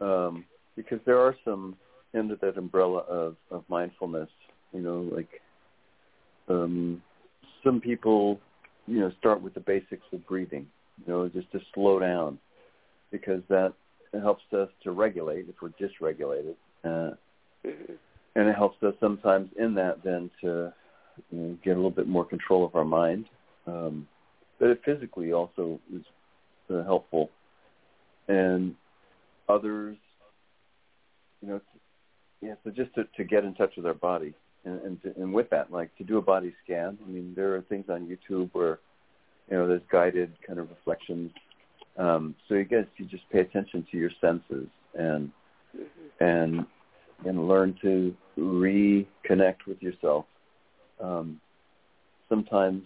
[0.00, 0.44] Um,
[0.76, 1.76] because there are some
[2.16, 4.28] under that umbrella of, of mindfulness.
[4.72, 5.28] You know, like
[6.48, 7.02] um,
[7.64, 8.38] some people,
[8.86, 10.66] you know, start with the basics of breathing.
[11.06, 12.38] You know, just to slow down,
[13.10, 13.72] because that
[14.12, 16.54] helps us to regulate if we're dysregulated.
[16.84, 17.14] Uh,
[17.64, 17.92] mm-hmm.
[18.34, 20.72] And it helps us sometimes in that then to
[21.30, 23.26] you know, get a little bit more control of our mind.
[23.66, 24.06] Um,
[24.58, 26.02] but it physically also is
[26.70, 27.30] uh, helpful.
[28.28, 28.74] And
[29.48, 29.96] others,
[31.40, 31.60] you know,
[32.40, 34.34] yeah, so just to, to get in touch with our body.
[34.64, 37.54] And, and, to, and with that, like to do a body scan, I mean, there
[37.54, 38.78] are things on YouTube where,
[39.50, 41.30] you know, there's guided kind of reflections.
[41.96, 45.30] Um, so you guess you just pay attention to your senses and,
[46.20, 46.66] and,
[47.24, 50.24] and learn to reconnect with yourself.
[51.00, 51.40] Um,
[52.28, 52.82] sometimes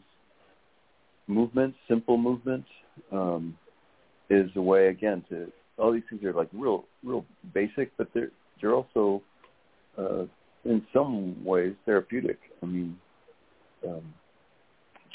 [1.27, 2.65] movement, simple movement,
[3.11, 3.57] um,
[4.31, 7.25] is a way again to all these things are like real, real
[7.55, 8.31] basic, but they're
[8.61, 9.23] they're also
[9.99, 10.25] uh,
[10.65, 12.39] in some ways therapeutic.
[12.63, 12.97] I mean,
[13.87, 14.15] um,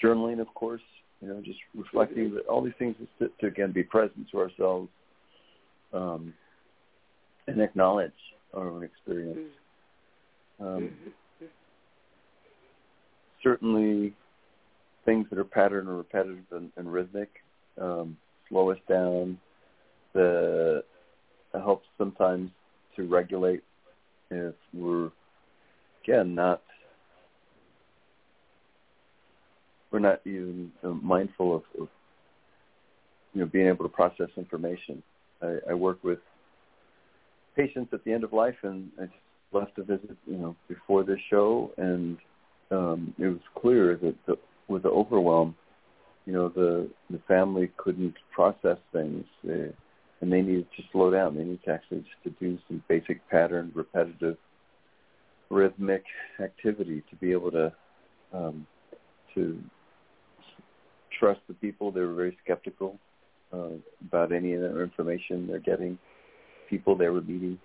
[0.03, 0.82] journaling, of course,
[1.22, 4.89] you know, just reflecting that all these things to, to again be present to ourselves
[5.93, 6.34] um,
[7.47, 8.11] and acknowledge
[8.58, 9.51] our own experience.
[10.60, 10.89] Um,
[13.43, 14.14] certainly,
[15.05, 17.30] things that are pattern or repetitive and, and rhythmic
[17.80, 18.18] um,
[18.49, 19.38] slow us down.
[20.14, 20.84] The
[21.53, 22.51] it helps sometimes
[22.95, 23.64] to regulate
[24.32, 25.12] if we're
[26.03, 26.62] again not
[29.91, 31.88] we're not even uh, mindful of, of
[33.34, 35.03] you know being able to process information.
[35.41, 36.20] I, I work with
[37.58, 39.08] patients at the end of life, and I
[39.51, 42.18] left a visit, you know, before this show, and
[42.72, 44.36] um, it was clear that the,
[44.68, 45.55] with the overwhelm,
[46.26, 49.72] you know, the the family couldn't process things, uh,
[50.22, 51.36] and they needed to slow down.
[51.36, 54.38] They needed to actually just to do some basic pattern, repetitive,
[55.49, 56.03] rhythmic
[56.43, 57.74] activity to be able to
[58.34, 58.68] um,
[59.34, 59.58] to
[61.18, 61.91] trust the people.
[61.91, 62.99] They were very skeptical
[63.53, 65.97] uh, about any of the information they're getting,
[66.70, 67.59] people they were meeting.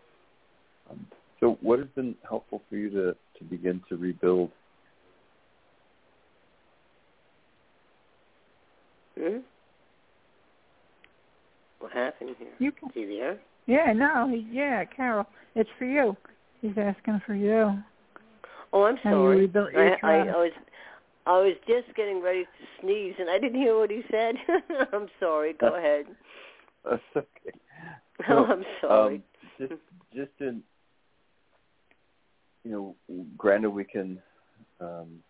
[0.90, 1.06] Um,
[1.40, 4.50] so, what has been helpful for you to to begin to rebuild?
[9.18, 9.38] Hmm?
[11.80, 12.48] What happened here?
[12.58, 12.88] You can.
[12.88, 13.38] Is he there?
[13.66, 16.16] Yeah, no, he, yeah, Carol, it's for you.
[16.60, 17.78] He's asking for you.
[18.72, 19.40] Oh, I'm How sorry.
[19.40, 20.12] rebuilt I, I.
[20.12, 20.52] I was
[21.24, 24.34] I was just getting ready to sneeze and I didn't hear what he said.
[24.92, 25.52] I'm sorry.
[25.52, 26.06] Go ahead.
[26.84, 27.56] That's okay.
[28.28, 29.14] Oh, I'm sorry.
[29.16, 29.22] Um,
[29.58, 29.72] just,
[30.14, 30.62] just in,
[32.64, 32.96] you know,
[33.36, 34.18] granted we can
[34.80, 35.22] um,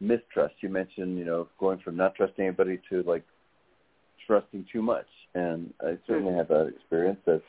[0.00, 0.54] mistrust.
[0.60, 3.24] You mentioned, you know, going from not trusting anybody to like
[4.26, 6.36] trusting too much, and I certainly Mhm.
[6.36, 7.20] had that experience.
[7.26, 7.42] That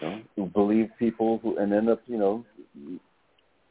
[0.00, 2.44] you know, who believe people who and end up, you know,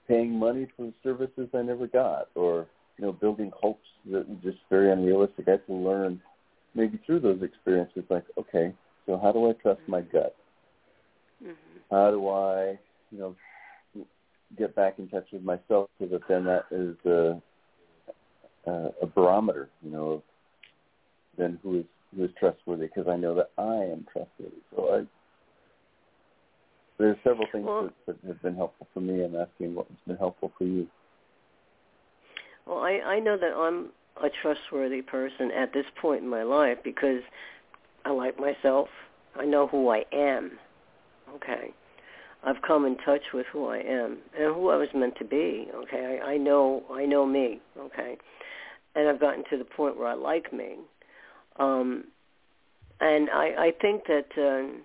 [0.07, 4.59] paying money for services I never got, or you know, building hopes that were just
[4.69, 5.47] very unrealistic.
[5.47, 6.21] I had to learn
[6.75, 8.73] maybe through those experiences, like, okay,
[9.11, 10.33] so how do I trust my gut?
[11.43, 11.55] Mhm.
[11.89, 12.79] How do I,
[13.11, 13.35] you know,
[14.57, 17.41] get back in touch with myself so that then that is a,
[18.65, 20.23] a, a barometer, you know, of
[21.37, 21.85] then who is
[22.15, 24.61] who is trustworthy because I know that I am trustworthy.
[24.73, 25.07] So I,
[26.97, 29.23] there's several things Well- that, that have been helpful for me.
[29.25, 30.87] I'm asking what has been helpful for you.
[32.65, 33.91] Well, I I know that I'm
[34.23, 37.23] a trustworthy person at this point in my life because
[38.05, 38.87] I like myself.
[39.35, 40.51] I know who I am.
[41.35, 41.73] Okay.
[42.43, 45.67] I've come in touch with who I am and who I was meant to be.
[45.73, 47.61] Okay, I, I know I know me.
[47.77, 48.17] Okay,
[48.95, 50.77] and I've gotten to the point where I like me.
[51.59, 52.05] Um,
[52.99, 54.81] and I I think that, um,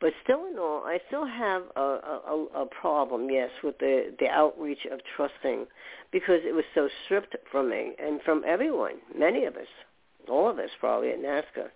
[0.00, 3.30] but still in all, I still have a, a a problem.
[3.30, 5.66] Yes, with the the outreach of trusting,
[6.10, 9.68] because it was so stripped from me and from everyone, many of us,
[10.28, 11.68] all of us probably at NAASCA.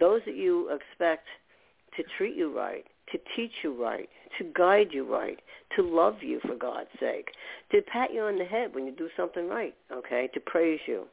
[0.00, 1.26] Those that you expect
[1.96, 5.38] to treat you right, to teach you right, to guide you right,
[5.76, 7.30] to love you for God's sake,
[7.72, 11.04] to pat you on the head when you do something right, okay, to praise you,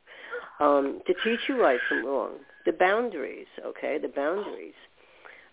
[0.59, 2.33] um, to teach you right from wrong,
[2.65, 4.73] the boundaries, okay, the boundaries,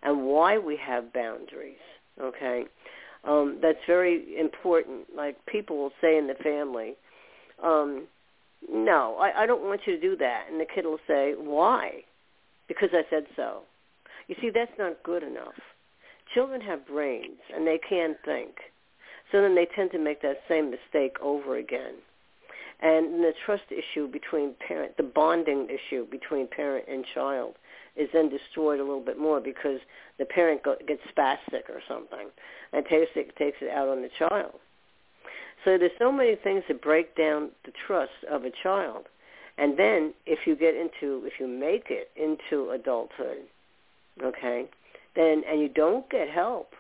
[0.02, 1.76] and why we have boundaries,
[2.20, 2.64] okay.
[3.24, 5.02] Um, that's very important.
[5.16, 6.94] Like people will say in the family,
[7.62, 8.08] um,
[8.70, 10.46] no, I, I don't want you to do that.
[10.50, 12.02] And the kid will say, why?
[12.68, 13.62] Because I said so.
[14.28, 15.54] You see, that's not good enough.
[16.34, 18.56] Children have brains and they can think.
[19.30, 21.94] So then they tend to make that same mistake over again.
[22.80, 27.54] And the trust issue between parent, the bonding issue between parent and child
[27.96, 29.80] is then destroyed a little bit more because
[30.18, 32.28] the parent gets spastic or something
[32.72, 34.54] and takes it, takes it out on the child.
[35.64, 39.06] So there's so many things that break down the trust of a child.
[39.59, 43.42] And then if you get into, if you make it into adulthood,
[44.22, 44.66] okay,
[45.14, 46.72] then, and you don't get help,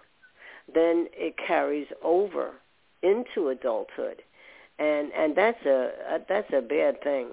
[0.74, 2.52] then it carries over
[3.02, 4.22] into adulthood.
[4.78, 5.90] And, and that's a,
[6.28, 7.28] that's a bad thing.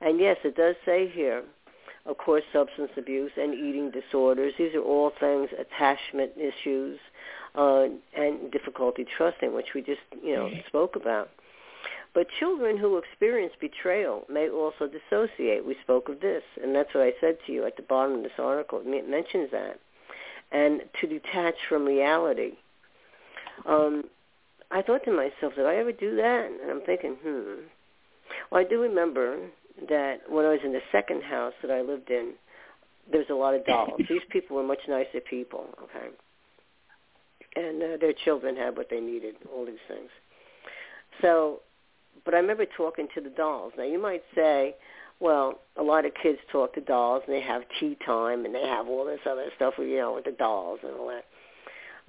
[0.00, 1.42] And yes, it does say here,
[2.04, 4.52] of course, substance abuse and eating disorders.
[4.58, 6.98] These are all things, attachment issues,
[7.54, 11.30] uh, and difficulty trusting, which we just, you know, spoke about.
[12.16, 15.66] But children who experience betrayal may also dissociate.
[15.66, 18.22] We spoke of this, and that's what I said to you at the bottom of
[18.22, 18.80] this article.
[18.82, 19.78] It mentions that.
[20.50, 22.52] And to detach from reality.
[23.66, 24.04] Um,
[24.70, 26.50] I thought to myself, did I ever do that?
[26.62, 27.66] And I'm thinking, hmm.
[28.50, 29.36] Well, I do remember
[29.86, 32.32] that when I was in the second house that I lived in,
[33.12, 34.00] there was a lot of dolls.
[34.08, 36.08] These people were much nicer people, okay?
[37.56, 40.10] and uh, their children had what they needed, all these things.
[41.22, 41.60] So,
[42.26, 43.72] but I remember talking to the dolls.
[43.78, 44.74] Now you might say,
[45.20, 48.66] well, a lot of kids talk to dolls and they have tea time and they
[48.66, 51.24] have all this other stuff, you know, with the dolls and all that.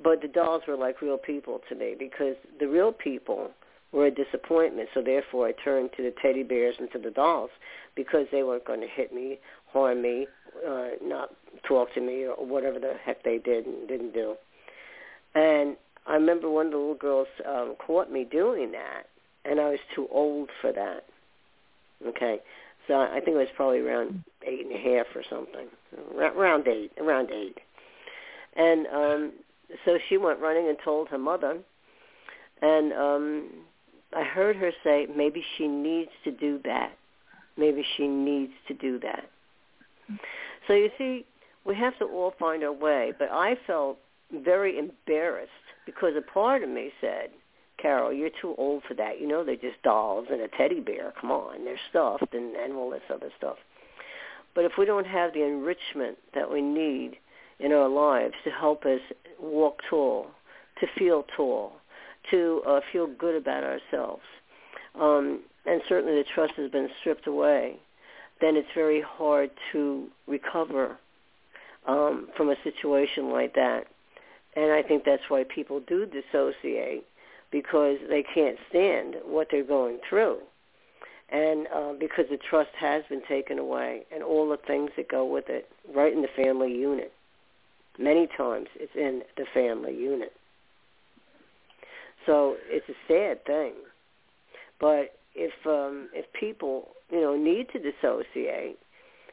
[0.03, 3.51] But the dolls were like real people to me because the real people
[3.93, 4.89] were a disappointment.
[4.93, 7.49] So therefore I turned to the teddy bears and to the dolls
[7.95, 9.39] because they weren't going to hit me,
[9.72, 10.28] harm me,
[10.68, 11.30] uh, not
[11.68, 14.36] talk to me or whatever the heck they did and didn't do.
[15.36, 19.03] And I remember one of the little girls um, caught me doing that,
[19.47, 21.05] and I was too old for that.
[22.05, 22.39] Okay,
[22.87, 25.67] so I think it was probably around eight and a half or something,
[26.15, 27.57] around eight, around eight.
[28.55, 29.31] And um,
[29.85, 31.57] so she went running and told her mother,
[32.61, 33.49] and um,
[34.15, 36.91] I heard her say, maybe she needs to do that.
[37.57, 39.29] Maybe she needs to do that.
[40.67, 41.25] So you see,
[41.65, 43.13] we have to all find our way.
[43.17, 43.97] But I felt
[44.31, 45.51] very embarrassed
[45.85, 47.29] because a part of me said,
[47.78, 49.21] Carol, you're too old for that.
[49.21, 51.13] You know they're just dolls and a teddy bear.
[51.19, 53.57] Come on, they're stuffed and, and all this other stuff.
[54.55, 57.17] But if we don't have the enrichment that we need
[57.59, 59.01] in our lives to help us
[59.39, 60.28] walk tall,
[60.80, 61.73] to feel tall,
[62.32, 64.23] to uh, feel good about ourselves,
[64.99, 67.78] um, and certainly the trust has been stripped away,
[68.41, 70.97] then it's very hard to recover
[71.88, 73.86] um, from a situation like that.
[74.55, 77.05] And I think that's why people do dissociate
[77.51, 80.37] because they can't stand what they're going through.
[81.29, 85.25] And uh, because the trust has been taken away and all the things that go
[85.25, 87.11] with it, right in the family unit.
[87.99, 90.31] Many times it's in the family unit.
[92.25, 93.73] So it's a sad thing.
[94.79, 98.77] But if um, if people, you know, need to dissociate,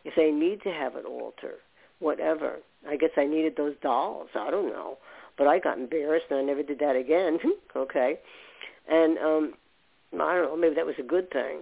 [0.04, 1.54] if they need to have an alter,
[1.98, 2.56] whatever,
[2.88, 4.28] I guess I needed those dolls.
[4.34, 4.98] I don't know.
[5.36, 7.38] But I got embarrassed and I never did that again.
[7.76, 8.18] okay.
[8.88, 9.54] And um
[10.14, 11.60] I don't know, maybe that was a good thing.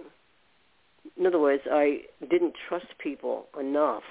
[1.17, 4.03] In other words, I didn't trust people enough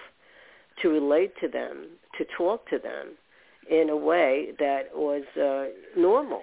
[0.83, 1.87] to relate to them,
[2.19, 3.13] to talk to them
[3.71, 5.67] in a way that was uh,
[5.99, 6.43] normal,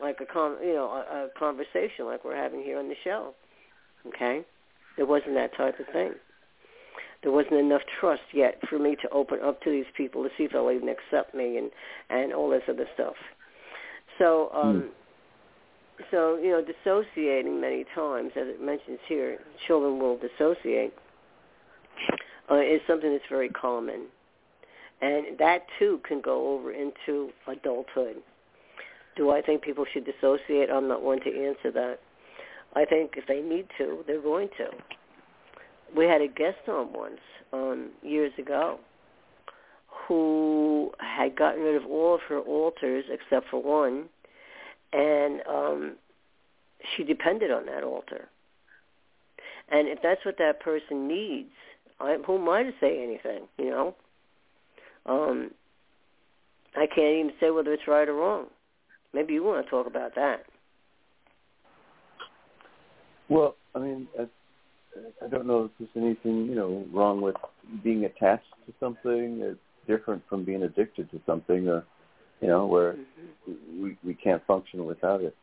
[0.00, 3.34] like a con- you know a, a conversation like we're having here on the show.
[4.06, 4.42] Okay,
[4.96, 6.12] there wasn't that type of thing
[7.22, 10.44] there wasn't enough trust yet for me to open up to these people to see
[10.44, 11.70] if they'll even accept me and
[12.10, 13.14] and all this other stuff.
[14.18, 14.90] So um
[15.98, 16.04] mm.
[16.10, 20.92] so you know dissociating many times as it mentions here children will dissociate
[22.50, 24.06] uh, is something that's very common.
[25.00, 28.16] And that too can go over into adulthood.
[29.16, 30.70] Do I think people should dissociate?
[30.70, 31.98] I'm not one to answer that.
[32.74, 34.68] I think if they need to, they're going to
[35.94, 37.20] we had a guest on once
[37.52, 38.78] um, years ago
[40.06, 44.08] who had gotten rid of all of her alters except for one,
[44.92, 45.96] and um,
[46.94, 48.28] she depended on that alter.
[49.68, 51.50] And if that's what that person needs,
[51.98, 53.48] I, who am I to say anything?
[53.58, 53.94] You know,
[55.06, 55.50] um,
[56.76, 58.46] I can't even say whether it's right or wrong.
[59.12, 60.44] Maybe you want to talk about that.
[63.28, 64.08] Well, I mean,
[65.24, 67.36] I don't know if there's anything you know wrong with
[67.82, 69.40] being attached to something.
[69.42, 71.84] It's different from being addicted to something, or
[72.40, 73.82] you know, where mm-hmm.
[73.82, 75.36] we we can't function without it,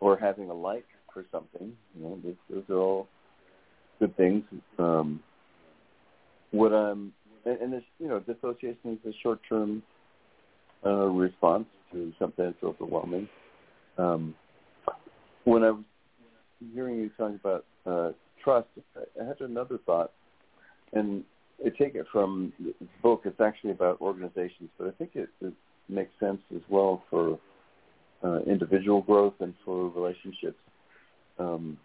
[0.00, 1.72] or having a like for something.
[1.96, 3.08] You know, those, those are all
[3.98, 4.44] good things.
[4.78, 5.20] Um,
[6.50, 7.12] what I'm
[7.44, 9.82] and, and this, you know, dissociation is a short-term
[10.84, 13.28] uh, response to something that's overwhelming.
[13.96, 14.34] Um,
[15.44, 15.84] when I was
[16.74, 18.12] hearing you talking about uh,
[18.42, 20.12] trust, I had another thought,
[20.92, 21.24] and
[21.64, 23.22] I take it from the book.
[23.24, 25.52] It's actually about organizations, but I think it, it
[25.88, 27.38] makes sense as well for
[28.24, 30.58] uh, individual growth and for relationships.
[31.38, 31.78] Um,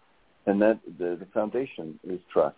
[0.46, 2.56] and that the, the foundation is trust,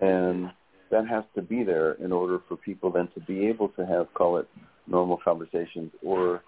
[0.00, 0.50] and
[0.90, 4.12] that has to be there in order for people then to be able to have
[4.14, 4.48] call it
[4.86, 6.42] normal conversations or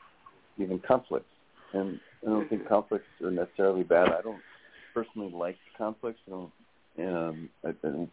[0.59, 1.27] even conflicts.
[1.73, 4.09] And I don't think conflicts are necessarily bad.
[4.09, 4.41] I don't
[4.95, 6.21] personally like conflicts.
[6.27, 6.53] I don't,
[6.99, 8.11] um, I don't,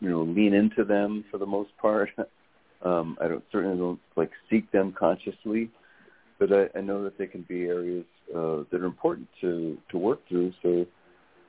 [0.00, 2.10] you know, lean into them for the most part.
[2.84, 5.70] um, I don't certainly don't like seek them consciously,
[6.38, 8.04] but I, I know that they can be areas
[8.34, 10.86] uh, that are important to to work through, so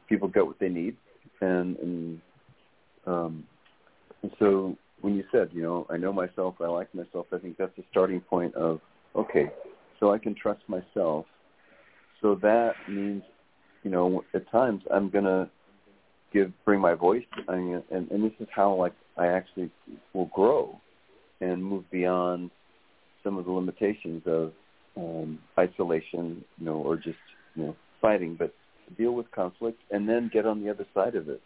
[0.07, 0.95] people get what they need,
[1.41, 2.21] and and
[3.05, 3.43] um,
[4.21, 7.57] and so when you said, you know, I know myself, I like myself, I think
[7.57, 8.79] that's the starting point of,
[9.15, 9.49] okay,
[9.99, 11.25] so I can trust myself.
[12.21, 13.23] So that means,
[13.83, 15.49] you know, at times I'm to
[16.33, 19.71] give, bring my voice, and, and, and this is how, like, I actually
[20.13, 20.79] will grow
[21.41, 22.51] and move beyond
[23.23, 24.51] some of the limitations of
[24.97, 27.17] um, isolation, you know, or just,
[27.55, 28.53] you know, fighting, but
[28.97, 31.41] deal with conflict and then get on the other side of it,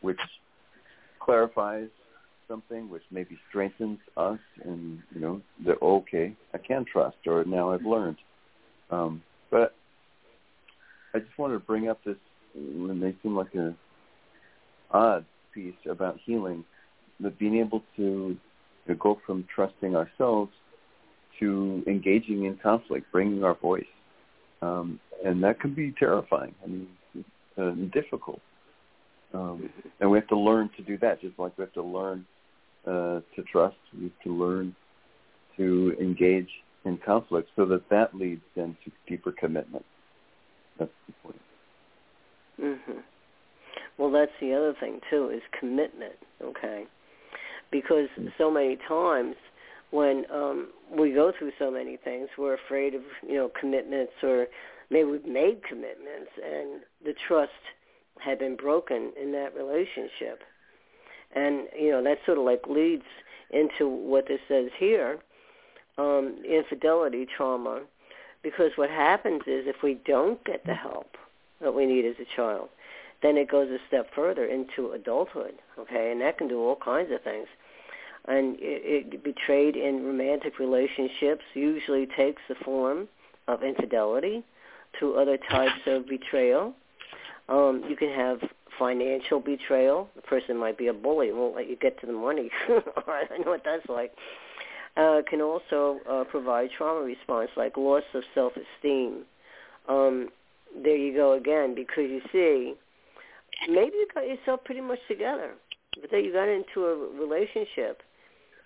[0.00, 0.20] which
[1.20, 1.88] clarifies
[2.48, 7.72] something which maybe strengthens us and you know that okay I can trust or now
[7.72, 8.18] I've learned.
[8.90, 9.74] Um, but
[11.14, 12.16] I just wanted to bring up this
[12.54, 13.74] when they seem like a
[14.90, 16.64] odd piece about healing
[17.20, 18.36] but being able to,
[18.86, 20.50] to go from trusting ourselves
[21.40, 23.84] to engaging in conflict bringing our voice
[24.62, 26.88] um, and that can be terrifying I mean
[27.56, 28.40] uh, difficult
[29.34, 29.68] um,
[30.00, 32.24] and we have to learn to do that, just like we have to learn
[32.86, 33.76] uh, to trust.
[33.96, 34.74] We have to learn
[35.56, 36.48] to engage
[36.84, 39.84] in conflict so that that leads then to deeper commitment.
[40.78, 41.40] That's the point.
[42.60, 43.02] Mhm.
[43.98, 46.16] Well, that's the other thing too is commitment.
[46.42, 46.86] Okay,
[47.70, 48.28] because mm-hmm.
[48.38, 49.36] so many times
[49.90, 54.46] when um, we go through so many things, we're afraid of you know commitments, or
[54.90, 57.52] maybe we've made commitments and the trust
[58.18, 60.42] had been broken in that relationship
[61.34, 63.04] and you know that sort of like leads
[63.50, 65.18] into what this says here,
[65.98, 67.82] um, infidelity trauma,
[68.44, 71.16] because what happens is if we don't get the help
[71.60, 72.68] that we need as a child,
[73.22, 77.10] then it goes a step further into adulthood, okay, and that can do all kinds
[77.10, 77.48] of things.
[78.26, 83.08] And it, it betrayed in romantic relationships usually takes the form
[83.48, 84.44] of infidelity
[85.00, 86.74] to other types of betrayal.
[87.48, 88.38] Um, you can have
[88.78, 90.08] financial betrayal.
[90.16, 92.50] The person might be a bully, won't let you get to the money.
[92.68, 94.12] I know what that's like.
[94.96, 99.24] Uh, can also uh, provide trauma response like loss of self-esteem.
[99.88, 100.28] Um,
[100.82, 102.74] there you go again, because you see,
[103.68, 105.54] maybe you got yourself pretty much together,
[106.00, 108.02] but then you got into a relationship,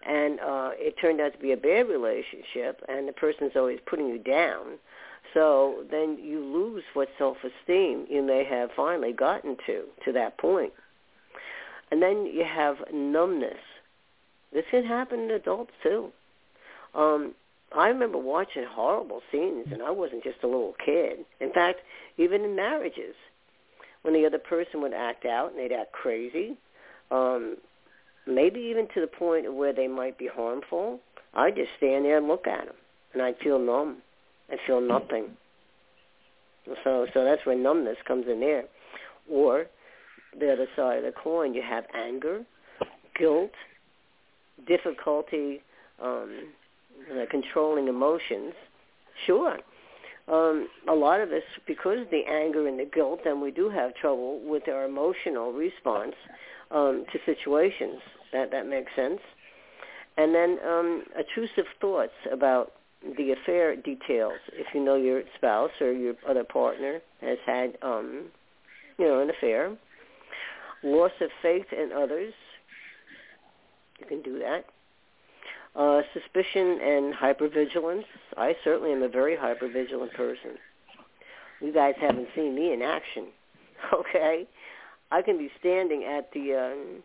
[0.06, 4.08] and uh, it turned out to be a bad relationship, and the person's always putting
[4.08, 4.78] you down
[5.34, 10.72] so then you lose what self-esteem you may have finally gotten to, to that point.
[11.90, 13.58] And then you have numbness.
[14.52, 16.12] This can happen in adults too.
[16.94, 17.34] Um,
[17.76, 21.20] I remember watching horrible scenes, and I wasn't just a little kid.
[21.40, 21.80] In fact,
[22.16, 23.14] even in marriages,
[24.02, 26.56] when the other person would act out and they'd act crazy,
[27.10, 27.56] um,
[28.26, 31.00] maybe even to the point where they might be harmful,
[31.34, 32.74] I'd just stand there and look at them,
[33.12, 33.98] and I'd feel numb.
[34.50, 35.36] I feel nothing.
[36.84, 38.64] So so that's where numbness comes in there.
[39.30, 39.66] Or
[40.38, 42.44] the other side of the coin, you have anger,
[43.18, 43.52] guilt,
[44.66, 45.60] difficulty
[46.02, 46.48] um,
[47.12, 48.54] uh, controlling emotions.
[49.26, 49.58] Sure.
[50.28, 53.70] Um, a lot of us, because of the anger and the guilt, then we do
[53.70, 56.14] have trouble with our emotional response
[56.70, 58.00] um, to situations.
[58.32, 59.20] That that makes sense.
[60.18, 62.72] And then um, intrusive thoughts about
[63.16, 64.38] the affair details.
[64.52, 68.26] If you know your spouse or your other partner has had, um,
[68.98, 69.76] you know, an affair,
[70.82, 72.34] loss of faith in others,
[74.00, 74.64] you can do that.
[75.78, 78.04] Uh, suspicion and hypervigilance.
[78.36, 80.58] I certainly am a very hypervigilant person.
[81.60, 83.26] You guys haven't seen me in action,
[83.92, 84.46] okay?
[85.12, 87.02] I can be standing at the um,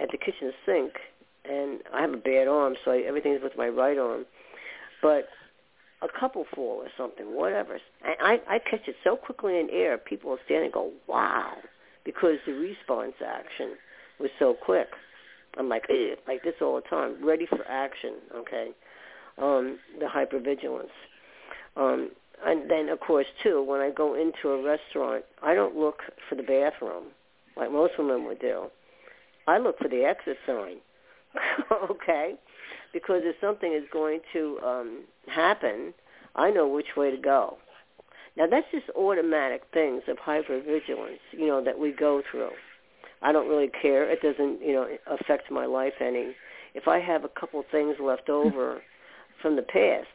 [0.00, 0.94] at the kitchen sink,
[1.44, 4.24] and I have a bad arm, so I, everything's with my right arm
[5.04, 5.28] but
[6.02, 7.74] a couple fall or something, whatever.
[7.74, 11.58] And I I catch it so quickly in air, people will stand and go, "Wow,"
[12.04, 13.76] because the response action
[14.18, 14.88] was so quick.
[15.56, 15.84] I'm like,
[16.26, 18.14] like this all the time, ready for action.
[18.34, 18.70] Okay,
[19.38, 20.88] um, the hypervigilance.
[21.76, 22.10] Um,
[22.44, 26.34] and then, of course, too, when I go into a restaurant, I don't look for
[26.34, 27.04] the bathroom
[27.56, 28.64] like most women would do.
[29.46, 30.76] I look for the exit sign.
[31.90, 32.34] okay,
[32.92, 35.92] because if something is going to um, happen,
[36.36, 37.58] I know which way to go.
[38.36, 42.50] Now that's just automatic things of hypervigilance, you know, that we go through.
[43.24, 44.08] I don't really care.
[44.08, 46.34] It doesn't, you know, affect my life any.
[46.74, 48.82] If I have a couple things left over
[49.42, 50.08] from the past,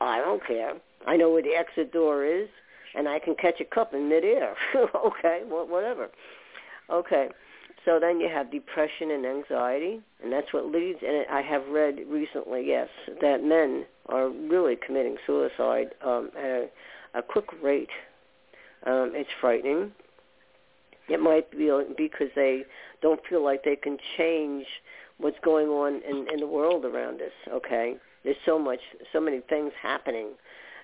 [0.00, 0.72] I don't care.
[1.06, 2.48] I know where the exit door is,
[2.94, 4.54] and I can catch a cup in midair.
[4.74, 6.08] okay, well, whatever.
[6.90, 7.28] Okay,
[7.84, 11.00] so then you have depression and anxiety, and that's what leads.
[11.06, 12.88] And I have read recently, yes,
[13.20, 16.68] that men are really committing suicide um, at a,
[17.14, 17.90] a quick rate.
[18.86, 19.92] Um, it's frightening.
[21.08, 22.62] It might be because they
[23.00, 24.66] don't feel like they can change
[25.18, 27.32] what's going on in, in the world around us.
[27.52, 28.80] Okay, there's so much,
[29.12, 30.30] so many things happening,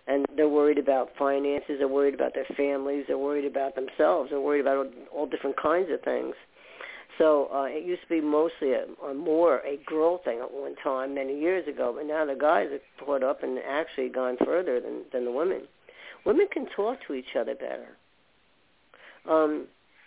[0.06, 1.76] and they're worried about finances.
[1.78, 3.04] They're worried about their families.
[3.08, 4.30] They're worried about themselves.
[4.30, 6.34] They're worried about all, all different kinds of things.
[7.18, 10.74] So uh, it used to be mostly a, a more a girl thing at one
[10.82, 14.80] time many years ago, but now the guys have caught up and actually gone further
[14.80, 15.62] than than the women.
[16.24, 17.88] Women can talk to each other better.
[19.28, 19.66] Um,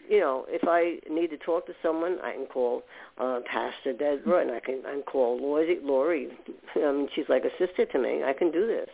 [0.10, 2.84] you know, if I need to talk to someone, I can call
[3.18, 5.80] uh, Pastor Deborah, and I can I can call Lori.
[5.82, 6.30] Lori,
[6.76, 8.24] I mean, she's like a sister to me.
[8.24, 8.90] I can do this,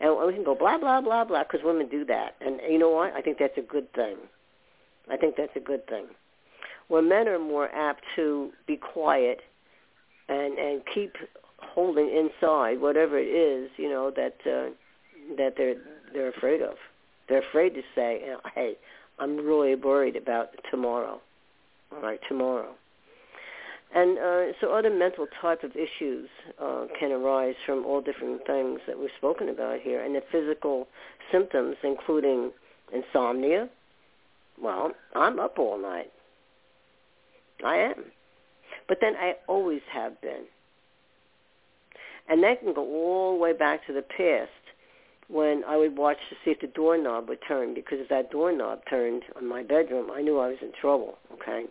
[0.00, 2.36] and we can go blah blah blah blah because women do that.
[2.40, 3.12] And you know what?
[3.14, 4.16] I think that's a good thing.
[5.10, 6.06] I think that's a good thing.
[6.88, 9.40] Where men are more apt to be quiet
[10.28, 11.16] and and keep
[11.58, 14.70] holding inside whatever it is, you know that uh,
[15.36, 15.76] that they're
[16.12, 16.74] they're afraid of.
[17.28, 18.22] They're afraid to say,
[18.54, 18.76] "Hey,
[19.18, 21.20] I'm really worried about tomorrow.
[21.90, 22.74] Right, tomorrow.
[23.94, 26.28] And uh, so other mental type of issues
[26.60, 30.04] uh, can arise from all different things that we've spoken about here.
[30.04, 30.88] And the physical
[31.32, 32.52] symptoms, including
[32.92, 33.68] insomnia.
[34.60, 36.10] Well, I'm up all night.
[37.64, 38.04] I am.
[38.86, 40.44] But then I always have been.
[42.28, 44.50] And that can go all the way back to the past
[45.28, 48.80] when I would watch to see if the doorknob would turn because if that doorknob
[48.88, 51.18] turned on my bedroom, I knew I was in trouble.
[51.34, 51.64] Okay,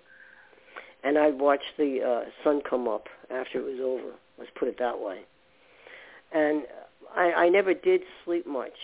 [1.03, 4.13] and I'd watch the uh, sun come up after it was over.
[4.37, 5.21] Let's put it that way.
[6.31, 6.63] And
[7.15, 8.77] I, I never did sleep much.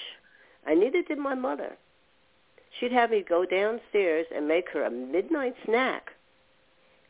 [0.66, 1.78] I neither did my mother.
[2.80, 6.12] She'd have me go downstairs and make her a midnight snack,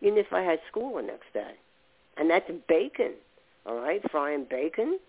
[0.01, 1.53] even if I had school the next day.
[2.17, 3.13] And that's bacon,
[3.65, 4.99] all right, frying bacon,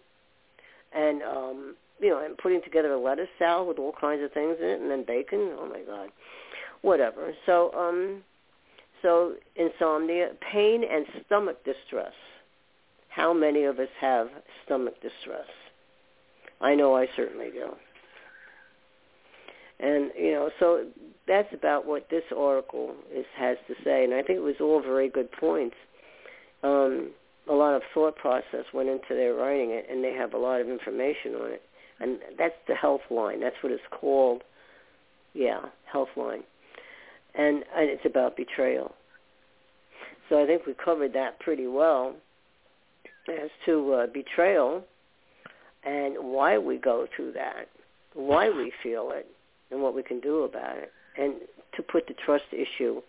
[0.95, 4.57] and um, you know, and putting together a lettuce salad with all kinds of things
[4.61, 5.53] in it, and then bacon.
[5.59, 6.11] Oh my God,
[6.83, 7.33] whatever.
[7.47, 8.23] So, um,
[9.03, 12.13] so insomnia, pain, and stomach distress.
[13.09, 14.29] How many of us have
[14.65, 15.47] stomach distress?
[16.61, 17.71] I know I certainly do.
[19.81, 20.87] And you know, so
[21.27, 24.81] that's about what this article is has to say, and I think it was all
[24.81, 25.77] very good points.
[26.63, 27.11] Um,
[27.49, 30.61] a lot of thought process went into their writing it, and they have a lot
[30.61, 31.63] of information on it
[32.01, 33.41] and that's the Healthline.
[33.41, 34.43] That's what it's called.
[35.33, 35.63] Yeah,
[35.93, 36.43] Healthline,
[37.35, 38.95] and, and it's about betrayal.
[40.29, 42.15] So I think we covered that pretty well
[43.29, 44.85] as to uh, betrayal
[45.85, 47.69] and why we go through that,
[48.15, 49.27] why we feel it,
[49.71, 50.93] and what we can do about it.
[51.19, 51.35] And
[51.77, 53.03] to put the trust issue,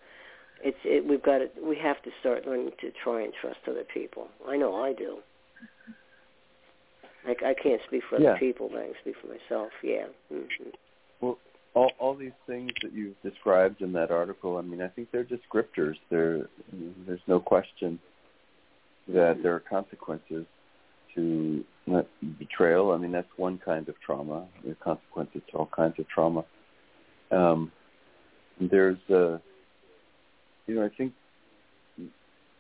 [0.64, 3.84] it's it, we've got to we have to start learning to try and trust other
[3.84, 4.28] people.
[4.48, 5.18] I know I do.
[7.26, 9.72] I, I can't speak for other people, but I can speak for myself.
[9.84, 10.06] Yeah.
[10.32, 10.70] Mm-hmm.
[11.22, 11.38] Well,
[11.74, 15.26] all all these things that you've described in that article, I mean, I think they're
[15.26, 15.96] descriptors.
[16.10, 16.48] There,
[17.06, 18.00] there's no question
[19.08, 20.46] that there are consequences
[21.16, 21.64] to
[22.40, 22.92] betrayal.
[22.92, 24.48] I mean, that's one kind of trauma.
[24.64, 26.44] There are consequences to all kinds of trauma.
[27.32, 27.72] Um,
[28.60, 29.40] there's a,
[30.68, 31.14] you know, I think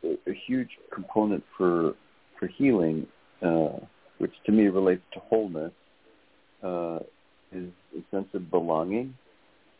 [0.03, 1.93] a, a huge component for
[2.39, 3.07] for healing
[3.41, 3.79] uh,
[4.17, 5.73] which to me relates to wholeness,
[6.63, 6.99] uh,
[7.51, 9.13] is a sense of belonging.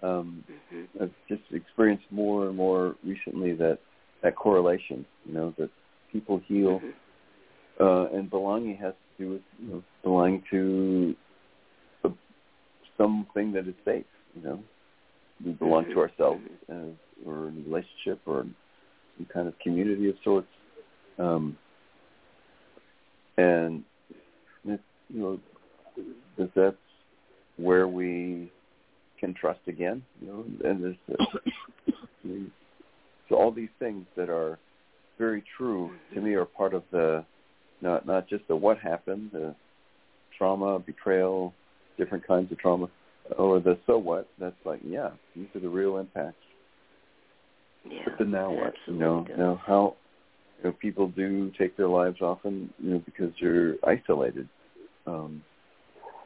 [0.04, 0.44] Um,
[0.74, 1.04] mm-hmm.
[1.04, 3.80] I've just experienced more and more recently that
[4.24, 5.70] that correlation, you know, that
[6.12, 7.84] people heal, mm-hmm.
[7.84, 11.16] uh, and belonging has to do with you know, belonging to
[12.04, 12.10] a,
[12.98, 14.06] something that is safe.
[14.36, 14.64] You know,
[15.44, 15.94] we belong mm-hmm.
[15.94, 16.42] to ourselves,
[16.72, 18.46] uh, or in a relationship, or
[19.18, 20.48] some kind of community of sorts.
[21.18, 21.58] Um,
[23.38, 23.84] and
[24.66, 25.40] you know,
[25.96, 26.76] because that's
[27.58, 28.52] where we
[29.20, 30.04] can trust again.
[30.22, 31.26] You know, and there's uh,
[33.30, 34.60] so all these things that are
[35.18, 37.26] very true to me are part of the
[37.82, 39.56] not not just the what happened, the
[40.38, 41.54] trauma, betrayal,
[41.98, 42.88] different kinds of trauma,
[43.38, 44.28] or the so what.
[44.40, 46.36] That's like yeah, these are the real impacts.
[47.90, 48.74] Yeah, but then now what?
[48.88, 49.96] You know, now how
[50.58, 54.48] you know, people do take their lives often, you know, because they're isolated,
[55.06, 55.44] um,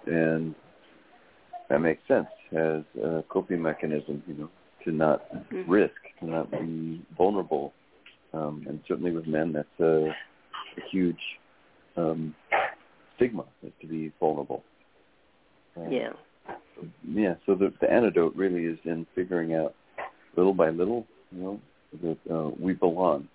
[0.06, 0.56] and
[1.70, 4.50] that makes sense as a coping mechanism, you know,
[4.84, 5.68] to not Mhm.
[5.68, 7.74] risk, to not be vulnerable,
[8.34, 11.40] um, and certainly with men, that's a, a huge
[11.98, 12.34] um,
[13.16, 14.64] stigma is to be vulnerable.
[15.76, 16.14] Um, Yeah.
[17.04, 17.36] yeah.
[17.46, 19.76] So the the antidote really is in figuring out
[20.36, 21.62] little by little, you know,
[22.02, 23.28] that uh, we belong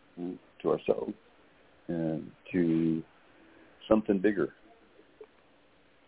[0.65, 1.13] to ourselves
[1.89, 3.03] and to
[3.87, 4.53] something bigger.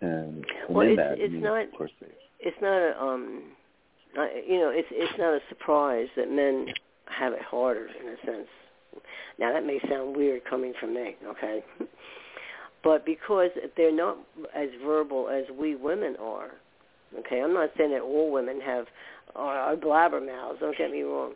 [0.01, 1.93] And, Well, it's- that, it's means, not- of course,
[2.39, 3.57] It's not a um,
[4.17, 6.73] I- you know, it's it's not a surprise that men
[7.07, 8.49] have it harder in a sense.
[9.39, 11.65] Now that may sound weird coming from me, okay?
[12.85, 14.17] But because they're not
[14.55, 16.53] as verbal as we women are,
[17.19, 17.41] okay?
[17.43, 18.87] I'm not saying that all women have
[19.35, 20.61] are, are blabber mouths.
[20.61, 21.35] Don't get me wrong,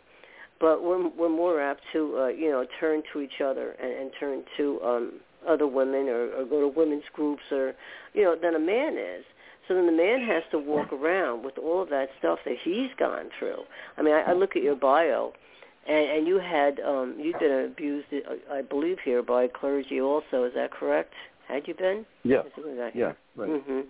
[0.61, 4.11] but we're we're more apt to uh, you know turn to each other and, and
[4.21, 5.13] turn to um,
[5.49, 7.73] other women or, or go to women's groups or
[8.15, 9.25] you know than a man is.
[9.69, 12.91] So then the man has to walk around with all of that stuff that he's
[12.99, 13.63] gone through.
[13.97, 15.33] I mean, I, I look at your bio,
[15.87, 20.45] and, and you had um, you've been abused, uh, I believe, here by clergy also.
[20.45, 21.13] Is that correct?
[21.47, 22.05] Had you been?
[22.25, 23.49] yeah, I think it was that yeah, right.
[23.49, 23.81] hmm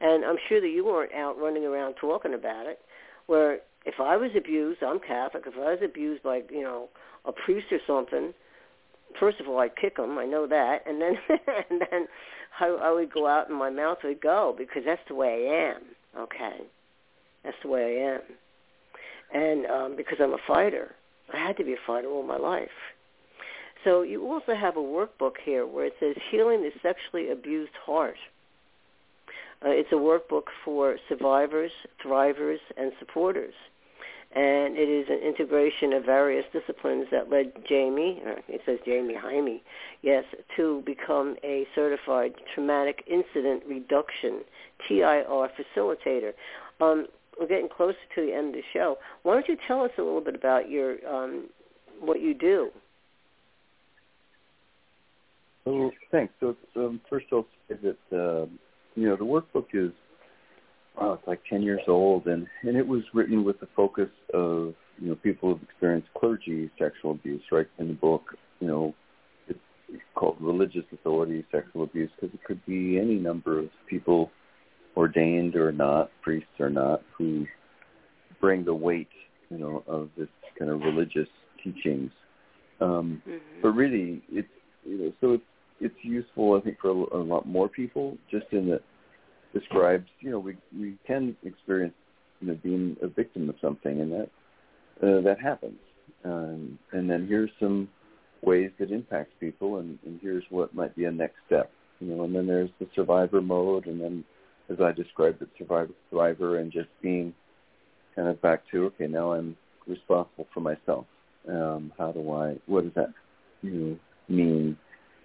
[0.00, 2.78] And I'm sure that you weren't out running around talking about it.
[3.26, 5.44] Where if I was abused, I'm Catholic.
[5.46, 6.88] If I was abused by you know
[7.24, 8.34] a priest or something,
[9.18, 10.18] first of all I'd kick him.
[10.18, 11.16] I know that, and then
[11.70, 12.06] and then
[12.58, 15.74] I, I would go out and my mouth would go because that's the way I
[15.76, 15.82] am.
[16.22, 16.64] Okay,
[17.44, 18.20] that's the way I am.
[19.32, 20.94] And um, because I'm a fighter,
[21.32, 22.68] I had to be a fighter all my life.
[23.84, 28.16] So you also have a workbook here where it says Healing the Sexually Abused Heart.
[29.64, 31.70] Uh, it's a workbook for survivors,
[32.04, 33.54] thrivers, and supporters.
[34.32, 39.16] And it is an integration of various disciplines that led Jamie, or it says Jamie
[39.20, 39.62] Jaime,
[40.02, 40.24] yes,
[40.56, 44.42] to become a certified traumatic incident reduction,
[44.86, 46.32] TIR facilitator.
[46.80, 47.06] Um,
[47.38, 48.98] we're getting closer to the end of the show.
[49.24, 51.48] Why don't you tell us a little bit about your um,
[51.98, 52.70] what you do?
[55.64, 56.32] So thanks.
[56.40, 58.48] So um, first I'll say that
[58.94, 59.92] you know the workbook is
[60.98, 64.74] wow, it's like ten years old, and and it was written with the focus of
[64.98, 67.42] you know people who've experienced clergy sexual abuse.
[67.50, 68.22] Right in the book,
[68.60, 68.94] you know,
[69.48, 69.58] it's,
[69.88, 74.30] it's called religious authority sexual abuse because it could be any number of people,
[74.96, 77.46] ordained or not, priests or not, who
[78.40, 79.08] bring the weight
[79.50, 81.28] you know of this kind of religious
[81.62, 82.10] teachings.
[82.80, 83.60] Um, Mm-hmm.
[83.62, 84.48] but really, it's
[84.84, 85.44] you know, so it's
[85.80, 88.16] it's useful, I think, for a, a lot more people.
[88.30, 88.82] Just in that
[89.52, 91.94] describes, you know, we we can experience,
[92.40, 94.30] you know, being a victim of something, and that
[95.02, 95.78] uh, that happens.
[96.24, 97.88] Um, and then here's some
[98.42, 101.70] ways that impacts people, and, and here's what might be a next step.
[102.00, 104.24] You know, and then there's the survivor mode, and then,
[104.70, 107.34] as I described it, survivor, thriver, and just being
[108.16, 111.06] kind of back to okay, now I'm responsible for myself.
[111.48, 112.56] Um, how do I?
[112.66, 113.12] What does that
[113.62, 113.98] you know,
[114.28, 114.76] mean?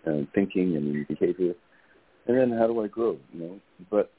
[0.06, 1.56] Uh, thinking and behavior,
[2.27, 3.18] and then how do I grow?
[3.34, 3.60] You know,
[3.90, 4.11] but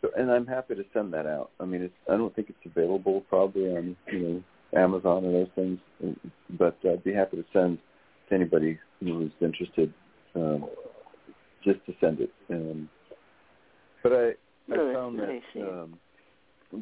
[0.00, 1.50] so, and I'm happy to send that out.
[1.60, 4.42] I mean, it's I don't think it's available probably on you know
[4.80, 5.78] Amazon or those things,
[6.58, 7.78] but I'd be happy to send
[8.28, 9.92] to anybody who's interested,
[10.34, 10.66] um,
[11.64, 12.32] just to send it.
[12.50, 12.88] Um,
[14.02, 14.28] but I
[14.72, 15.98] I found that um,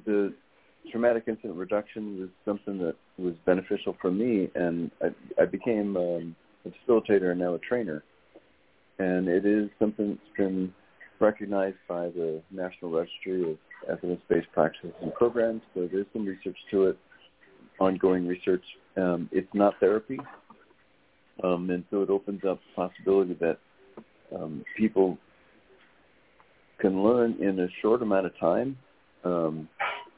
[0.04, 0.34] the
[0.90, 6.36] traumatic incident reduction was something that was beneficial for me, and I, I became um,
[6.64, 8.02] a facilitator and now a trainer.
[8.98, 10.72] And it is something that's been
[11.20, 13.58] recognized by the National Registry of
[13.88, 15.62] Evidence-Based Practices and Programs.
[15.74, 16.98] So there's some research to it,
[17.78, 18.64] ongoing research.
[18.96, 20.18] Um, it's not therapy,
[21.44, 23.58] um, and so it opens up the possibility that
[24.34, 25.18] um, people
[26.78, 28.78] can learn in a short amount of time
[29.26, 29.68] um,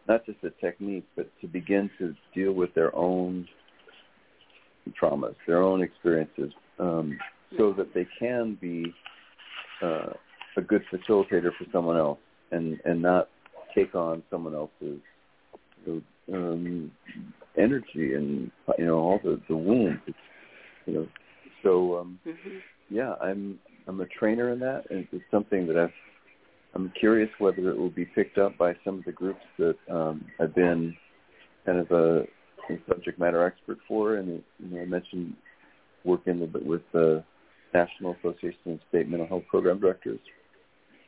[0.09, 3.47] not just a technique, but to begin to deal with their own
[5.01, 7.19] traumas, their own experiences, um,
[7.57, 8.93] so that they can be
[9.83, 10.13] uh,
[10.57, 12.19] a good facilitator for someone else,
[12.51, 13.29] and and not
[13.75, 15.01] take on someone else's
[16.33, 16.91] um,
[17.57, 20.01] energy and you know all the the wounds,
[20.87, 21.09] you know.
[21.63, 22.59] So um, hmm
[22.91, 25.93] yeah, I'm I'm a trainer in that, and it's something that I've
[26.75, 30.25] I'm curious whether it will be picked up by some of the groups that um,
[30.41, 30.95] I've been
[31.67, 32.21] kind of a,
[32.71, 35.35] a subject matter expert for, and you know, I mentioned
[36.05, 37.25] working a little bit with the
[37.75, 40.21] National Association of State Mental Health Program Directors.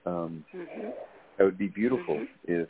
[0.06, 0.88] Um, mm-hmm.
[1.38, 2.52] That would be beautiful mm-hmm.
[2.52, 2.68] if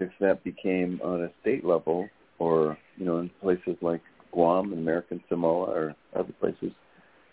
[0.00, 2.08] if that became on a state level,
[2.38, 6.72] or you know, in places like Guam and American Samoa or other places,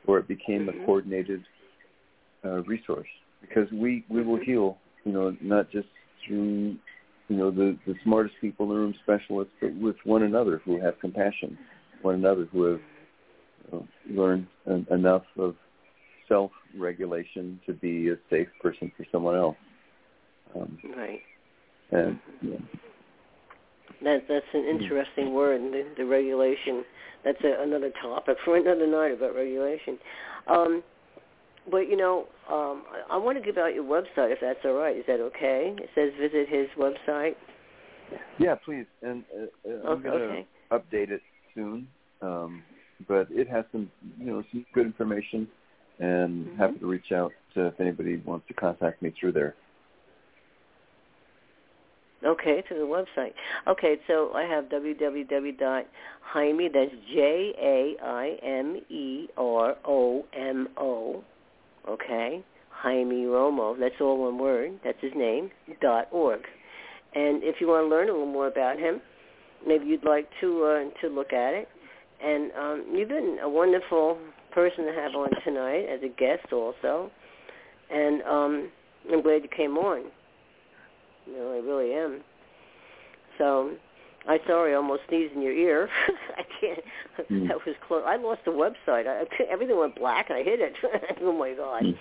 [0.05, 0.81] where it became mm-hmm.
[0.81, 1.43] a coordinated
[2.45, 3.07] uh, resource
[3.41, 5.87] because we we will heal you know not just
[6.25, 6.75] through
[7.27, 10.79] you know the the smartest people in the room specialists but with one another who
[10.79, 11.57] have compassion
[12.01, 12.79] one another who have
[13.71, 13.87] you know,
[14.21, 15.55] learned en- enough of
[16.31, 19.57] self regulation to be a safe person for someone else
[20.55, 21.21] um, right
[21.91, 22.57] and yeah.
[24.03, 26.83] That that's an interesting word, the, the regulation.
[27.23, 29.99] That's a, another topic for another night about regulation.
[30.47, 30.83] Um,
[31.69, 34.73] but you know, um, I, I want to give out your website if that's all
[34.73, 34.97] right.
[34.97, 35.75] Is that okay?
[35.77, 37.35] It says visit his website.
[38.39, 38.85] Yeah, please.
[39.03, 40.47] And uh, uh I'm going to okay.
[40.71, 41.21] update it
[41.53, 41.87] soon.
[42.21, 42.63] Um,
[43.07, 43.89] but it has some,
[44.19, 45.47] you know, some good information,
[46.01, 46.57] and mm-hmm.
[46.57, 49.55] happy to reach out to if anybody wants to contact me through there.
[52.23, 53.33] Okay, to the website.
[53.67, 58.03] Okay, so I have www.jaime, that's J-A-I-M-E-R-O-M-O,
[61.89, 65.49] okay, Jaime Romo, that's all one word, that's his name,
[65.81, 66.41] dot org.
[67.13, 69.01] And if you want to learn a little more about him,
[69.65, 71.67] maybe you'd like to uh, to look at it.
[72.23, 74.19] And um, you've been a wonderful
[74.51, 77.11] person to have on tonight as a guest also.
[77.89, 78.69] And um,
[79.11, 80.05] I'm glad you came on.
[81.27, 82.21] You know, I really am.
[83.37, 83.71] So
[84.27, 85.89] I sorry, I almost sneezed in your ear.
[86.37, 87.29] I can't.
[87.31, 87.47] Mm.
[87.47, 88.03] That was close.
[88.05, 89.07] I lost the website.
[89.07, 90.73] I, everything went black, and I hit it.
[91.21, 91.83] oh my god.
[91.83, 91.97] Mm.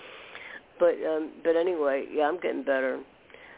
[0.79, 2.99] But um, but anyway, yeah, I'm getting better.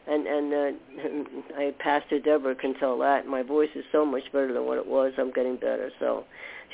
[0.08, 4.54] And and uh, I Pastor Deborah can tell that my voice is so much better
[4.54, 5.14] than what it was.
[5.18, 5.92] I'm getting better.
[6.00, 6.26] So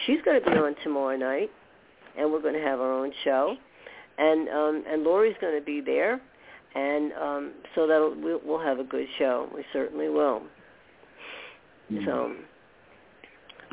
[0.06, 1.52] she's going to be on tomorrow night,
[2.20, 3.56] and we're going to have our own show.
[4.18, 6.22] And um, and Lori's going to be there
[6.76, 9.50] and um, so that we'll, we'll have a good show.
[9.56, 10.44] We certainly will.
[11.92, 12.06] Mm-hmm.
[12.06, 12.36] So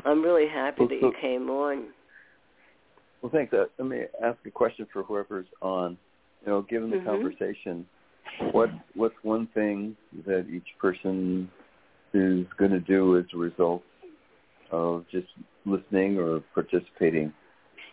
[0.05, 1.87] I'm really happy well, that so, you came on.
[3.21, 3.53] Well, thanks.
[3.53, 5.97] Uh, let me ask a question for whoever's on.
[6.45, 7.07] You know, given the mm-hmm.
[7.07, 7.85] conversation,
[8.51, 9.95] what what's one thing
[10.25, 11.49] that each person
[12.13, 13.83] is going to do as a result
[14.71, 15.27] of just
[15.65, 17.31] listening or participating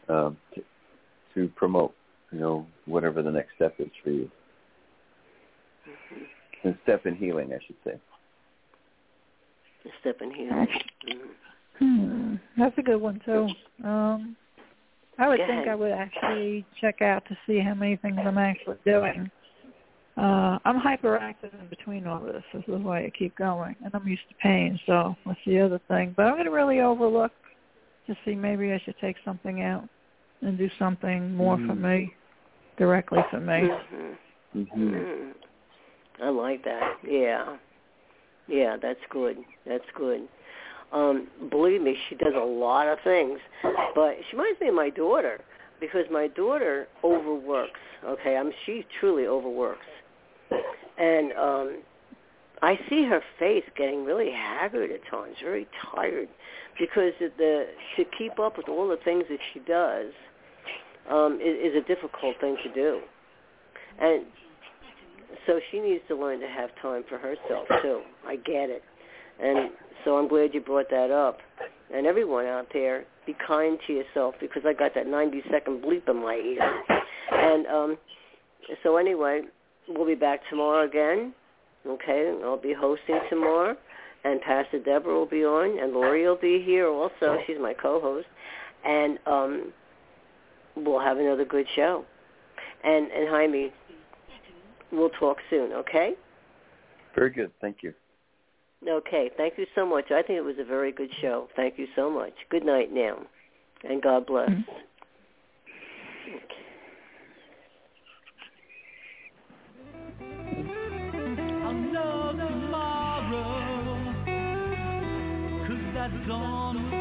[0.08, 0.62] um, to,
[1.34, 1.94] to promote,
[2.32, 4.30] you know, whatever the next step is for you?
[5.88, 6.68] Mm-hmm.
[6.68, 7.98] A step in healing, I should say.
[9.84, 10.68] A step in healing.
[11.78, 12.34] Hmm.
[12.56, 13.48] That's a good one too.
[13.86, 14.36] Um,
[15.18, 15.68] I would Go think ahead.
[15.68, 19.30] I would actually check out to see how many things I'm actually doing.
[20.16, 22.42] Uh, I'm hyperactive in between all this.
[22.52, 25.80] This is why I keep going, and I'm used to pain, so that's the other
[25.88, 26.14] thing.
[26.16, 27.32] But I'm going to really overlook
[28.06, 29.88] to see maybe I should take something out
[30.44, 31.68] and do something more mm-hmm.
[31.68, 32.14] for me,
[32.78, 33.68] directly for me.
[34.54, 34.60] Mm-hmm.
[34.60, 35.30] Mm-hmm.
[36.22, 36.98] I like that.
[37.06, 37.56] Yeah.
[38.46, 39.38] Yeah, that's good.
[39.66, 40.28] That's good.
[40.92, 43.40] Um, believe me, she does a lot of things.
[43.94, 45.40] But she reminds me of my daughter
[45.80, 47.80] because my daughter overworks.
[48.06, 49.86] Okay, I'm she truly overworks.
[50.98, 51.82] And um
[52.62, 56.28] I see her face getting really haggard at times, very tired,
[56.78, 57.66] because of the
[57.96, 60.12] to keep up with all the things that she does
[61.10, 63.00] um, is, is a difficult thing to do.
[64.00, 64.24] And
[65.46, 68.02] so she needs to learn to have time for herself too.
[68.26, 68.82] I get it,
[69.40, 69.70] and
[70.04, 71.38] so I'm glad you brought that up.
[71.92, 76.08] And everyone out there, be kind to yourself because I got that 90 second bleep
[76.08, 76.82] in my ear.
[77.30, 77.98] And um,
[78.82, 79.42] so anyway,
[79.88, 81.34] we'll be back tomorrow again.
[81.86, 83.76] Okay, I'll be hosting tomorrow,
[84.24, 87.38] and Pastor Deborah will be on, and Lori will be here also.
[87.46, 88.26] She's my co-host,
[88.84, 89.72] and um,
[90.76, 92.04] we'll have another good show.
[92.82, 93.72] And and Jaime,
[94.92, 96.12] we'll talk soon, okay?
[97.14, 97.50] Very good.
[97.60, 97.94] Thank you.
[98.86, 99.30] Okay.
[99.36, 100.10] Thank you so much.
[100.10, 101.48] I think it was a very good show.
[101.56, 102.34] Thank you so much.
[102.50, 103.18] Good night now,
[103.88, 104.50] and God bless.
[104.50, 104.72] Mm-hmm.
[115.94, 116.93] that's on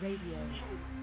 [0.00, 1.01] Radio.